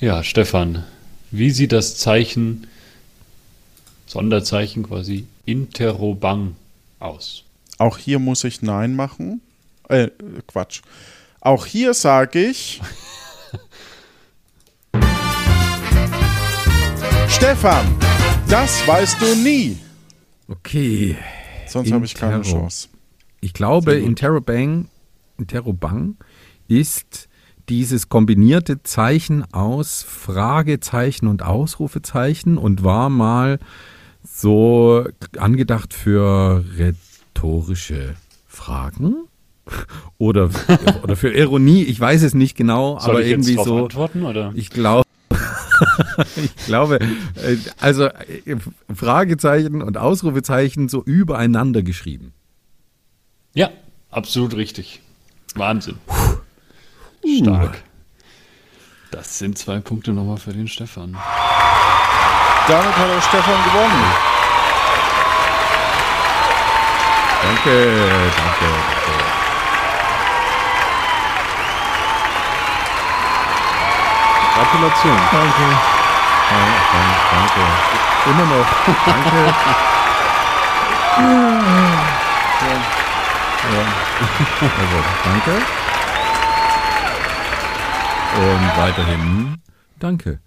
Ja, 0.00 0.22
Stefan, 0.24 0.84
wie 1.30 1.50
sieht 1.50 1.72
das 1.72 1.96
Zeichen, 1.98 2.66
Sonderzeichen 4.06 4.84
quasi, 4.84 5.26
Interrobang 5.44 6.54
aus? 7.00 7.44
Auch 7.78 7.98
hier 7.98 8.18
muss 8.18 8.44
ich 8.44 8.62
Nein 8.62 8.96
machen. 8.96 9.40
Äh, 9.88 10.08
Quatsch. 10.46 10.80
Auch 11.40 11.66
hier 11.66 11.94
sage 11.94 12.44
ich. 12.46 12.80
Stefan, 17.28 17.86
das 18.48 18.86
weißt 18.86 19.20
du 19.20 19.34
nie. 19.36 19.78
Okay. 20.48 21.16
Sonst 21.68 21.92
habe 21.92 22.04
ich 22.04 22.14
keine. 22.14 22.42
Chance. 22.42 22.88
Ich 23.40 23.52
glaube, 23.52 23.94
Interrobang, 23.94 24.88
Interrobang 25.38 26.16
ist 26.66 27.28
dieses 27.68 28.08
kombinierte 28.08 28.82
Zeichen 28.82 29.44
aus 29.52 30.02
Fragezeichen 30.02 31.26
und 31.28 31.42
Ausrufezeichen 31.42 32.58
und 32.58 32.82
war 32.82 33.10
mal 33.10 33.58
so 34.24 35.04
angedacht 35.38 35.94
für 35.94 36.64
rhetorische 36.76 38.14
Fragen 38.46 39.26
oder, 40.18 40.50
oder 41.02 41.16
für 41.16 41.32
Ironie. 41.32 41.82
Ich 41.84 42.00
weiß 42.00 42.22
es 42.22 42.34
nicht 42.34 42.56
genau, 42.56 42.98
Soll 42.98 43.10
aber 43.10 43.22
ich 43.22 43.30
irgendwie 43.30 43.54
so. 43.54 43.84
antworten 43.84 44.24
oder? 44.24 44.52
Ich 44.54 44.70
glaube, 44.70 45.07
ich 46.36 46.66
glaube, 46.66 47.00
äh, 47.00 47.56
also 47.80 48.04
äh, 48.04 48.56
Fragezeichen 48.94 49.82
und 49.82 49.96
Ausrufezeichen 49.96 50.88
so 50.88 51.02
übereinander 51.02 51.82
geschrieben. 51.82 52.32
Ja, 53.54 53.70
absolut 54.10 54.56
richtig. 54.56 55.00
Wahnsinn. 55.54 55.98
Stark. 57.42 57.82
Das 59.10 59.38
sind 59.38 59.58
zwei 59.58 59.80
Punkte 59.80 60.12
nochmal 60.12 60.36
für 60.36 60.52
den 60.52 60.68
Stefan. 60.68 61.16
Damit 62.68 62.96
hat 62.96 63.08
der 63.08 63.22
Stefan 63.22 63.64
gewonnen. 63.64 64.04
Danke, 67.42 68.30
danke, 68.36 68.64
danke. 68.66 69.27
Gratulation. 74.58 75.16
Danke. 75.30 75.66
Danke, 76.50 77.00
danke. 77.30 77.62
Immer 78.30 78.46
noch. 78.46 78.68
Danke. 79.06 79.54
Ja. 83.68 83.84
Also, 84.62 84.98
danke. 85.24 85.52
Und 88.36 88.78
weiterhin 88.78 89.62
danke. 89.98 90.40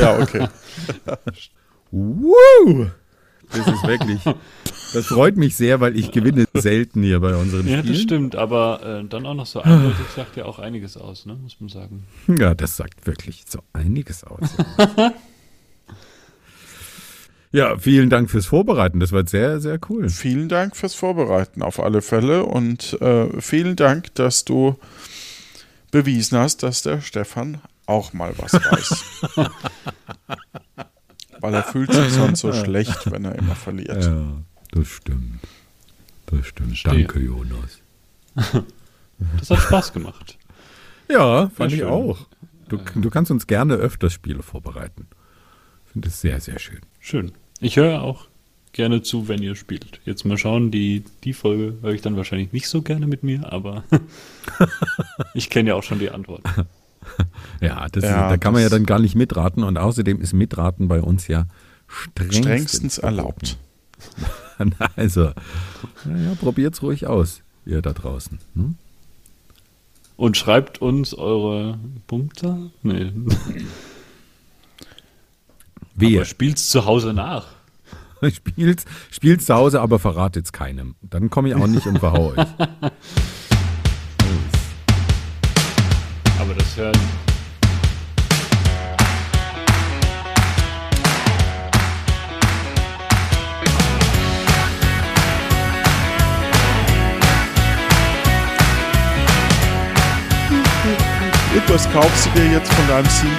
Ja, 0.00 0.18
okay. 0.18 0.48
Woo! 1.90 2.90
Das 3.50 3.66
ist 3.66 3.82
wirklich, 3.86 4.22
das 4.92 5.06
freut 5.06 5.36
mich 5.36 5.56
sehr, 5.56 5.80
weil 5.80 5.96
ich 5.96 6.10
gewinne 6.12 6.46
selten 6.54 7.02
hier 7.02 7.20
bei 7.20 7.34
unseren 7.36 7.66
Ja, 7.68 7.78
Spielen. 7.78 7.92
das 7.94 8.02
stimmt, 8.02 8.36
aber 8.36 9.00
äh, 9.02 9.08
dann 9.08 9.26
auch 9.26 9.34
noch 9.34 9.46
so 9.46 9.60
eindeutig 9.60 10.06
sagt 10.14 10.36
ja 10.36 10.44
auch 10.44 10.58
einiges 10.58 10.96
aus, 10.96 11.26
ne? 11.26 11.34
muss 11.34 11.56
man 11.60 11.68
sagen. 11.68 12.04
Ja, 12.38 12.54
das 12.54 12.76
sagt 12.76 13.06
wirklich 13.06 13.44
so 13.48 13.60
einiges 13.72 14.24
aus. 14.24 14.48
ja, 17.52 17.76
vielen 17.78 18.10
Dank 18.10 18.30
fürs 18.30 18.46
Vorbereiten. 18.46 19.00
Das 19.00 19.12
war 19.12 19.26
sehr, 19.26 19.60
sehr 19.60 19.78
cool. 19.88 20.08
Vielen 20.08 20.48
Dank 20.48 20.76
fürs 20.76 20.94
Vorbereiten 20.94 21.62
auf 21.62 21.80
alle 21.80 22.02
Fälle 22.02 22.44
und 22.44 23.00
äh, 23.00 23.40
vielen 23.40 23.76
Dank, 23.76 24.14
dass 24.14 24.44
du 24.44 24.76
bewiesen 25.90 26.38
hast, 26.38 26.62
dass 26.62 26.82
der 26.82 27.00
Stefan 27.00 27.60
auch 27.86 28.12
mal 28.12 28.32
was 28.38 28.52
weiß. 28.54 29.04
Weil 31.40 31.54
er 31.54 31.62
fühlt 31.64 31.92
sich 31.92 32.12
sonst 32.12 32.40
so 32.40 32.52
schlecht, 32.52 33.10
wenn 33.10 33.24
er 33.24 33.34
immer 33.34 33.54
verliert. 33.56 34.04
Ja, 34.04 34.26
das 34.72 34.88
stimmt. 34.88 35.40
Das 36.26 36.46
stimmt. 36.46 36.78
Verstehe. 36.78 37.04
Danke, 37.04 37.20
Jonas. 37.20 37.80
Das 39.38 39.50
hat 39.50 39.58
Spaß 39.58 39.92
gemacht. 39.92 40.38
Ja, 41.10 41.50
fand 41.50 41.72
ich 41.72 41.84
auch. 41.84 42.26
Du, 42.68 42.78
du 42.78 43.10
kannst 43.10 43.30
uns 43.30 43.46
gerne 43.46 43.74
öfters 43.74 44.14
Spiele 44.14 44.42
vorbereiten. 44.42 45.08
Ich 45.84 45.92
finde 45.92 46.08
es 46.08 46.22
sehr, 46.22 46.40
sehr 46.40 46.58
schön. 46.58 46.80
Schön. 47.00 47.32
Ich 47.60 47.76
höre 47.76 48.00
auch 48.00 48.28
gerne 48.72 49.02
zu, 49.02 49.28
wenn 49.28 49.42
ihr 49.42 49.56
spielt. 49.56 50.00
Jetzt 50.06 50.24
mal 50.24 50.38
schauen, 50.38 50.70
die, 50.70 51.04
die 51.24 51.34
Folge 51.34 51.76
höre 51.82 51.92
ich 51.92 52.00
dann 52.00 52.16
wahrscheinlich 52.16 52.52
nicht 52.52 52.68
so 52.68 52.80
gerne 52.80 53.06
mit 53.06 53.22
mir, 53.22 53.52
aber 53.52 53.84
ich 55.34 55.50
kenne 55.50 55.68
ja 55.70 55.74
auch 55.74 55.82
schon 55.82 55.98
die 55.98 56.10
Antwort. 56.10 56.42
Ja, 57.62 57.88
das 57.90 58.04
Ja, 58.04 58.26
ist, 58.26 58.30
da 58.32 58.36
kann 58.36 58.52
man 58.52 58.60
ja 58.62 58.68
dann 58.68 58.84
gar 58.84 58.98
nicht 58.98 59.14
mitraten 59.14 59.64
und 59.64 59.78
außerdem 59.78 60.20
ist 60.20 60.34
Mitraten 60.34 60.86
bei 60.86 61.00
uns 61.00 61.28
ja 61.28 61.46
strengstens, 61.86 62.36
Strengstens 62.44 62.98
erlaubt. 62.98 63.56
Also, 64.96 65.32
naja, 66.04 66.34
probiert's 66.38 66.82
ruhig 66.82 67.06
aus, 67.06 67.42
ihr 67.64 67.82
da 67.82 67.92
draußen. 67.92 68.38
Hm? 68.54 68.76
und 70.20 70.36
schreibt 70.36 70.82
uns 70.82 71.14
eure 71.14 71.78
Punkte. 72.06 72.70
Nee. 72.82 73.10
Wehe. 75.94 76.18
Aber 76.18 76.26
spielt's 76.26 76.68
zu 76.68 76.84
Hause 76.84 77.14
nach. 77.14 77.46
Spielt's, 78.30 78.84
spielt's 79.10 79.46
zu 79.46 79.54
Hause, 79.54 79.80
aber 79.80 79.98
verratet's 79.98 80.52
keinem. 80.52 80.94
Dann 81.00 81.30
komme 81.30 81.48
ich 81.48 81.54
auch 81.54 81.66
nicht 81.66 81.86
und 81.86 82.00
verhau 82.00 82.32
euch. 82.32 82.36
Aber 86.38 86.54
das 86.54 86.76
hören. 86.76 87.19
Und 101.54 101.68
was 101.74 101.90
kaufst 101.92 102.26
du 102.26 102.30
dir 102.40 102.52
jetzt 102.52 102.72
von 102.72 102.86
deinem 102.88 103.06
Sieg? 103.06 103.30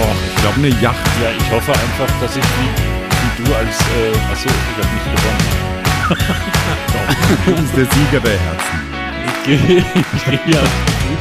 Och, 0.00 0.16
ich 0.34 0.40
glaube 0.42 0.56
eine 0.58 0.68
Yacht. 0.82 1.06
Ja, 1.22 1.30
ich 1.36 1.50
hoffe 1.50 1.72
einfach, 1.72 2.20
dass 2.20 2.36
ich 2.36 2.42
wie, 2.42 3.42
wie 3.42 3.44
du 3.44 3.54
als. 3.54 3.78
Äh, 3.80 4.32
achso, 4.32 4.48
ich 4.48 4.84
habe 4.84 4.94
nicht 4.94 5.08
gewonnen. 5.14 5.62
Du 7.46 7.52
bist 7.54 7.76
der 7.76 7.86
Sieger 7.86 8.20
der 8.20 8.38
Herzen. 8.38 8.80
Ich 9.44 9.44
gehe 9.66 9.84
gehe 10.46 10.60
als 10.60 10.70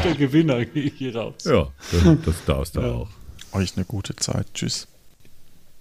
guter 0.03 0.15
Gewinner 0.17 0.65
gehe 0.65 0.83
ich 0.83 0.93
hier 0.97 1.15
raus. 1.15 1.35
Ja, 1.45 1.67
das, 1.91 2.01
das 2.25 2.35
darfst 2.45 2.75
du 2.75 2.81
Ja. 2.81 2.87
auch. 2.87 3.07
Euch 3.53 3.73
eine 3.75 3.85
gute 3.85 4.15
Zeit. 4.15 4.47
Tschüss. 4.53 4.87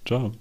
Ciao. 0.05 0.31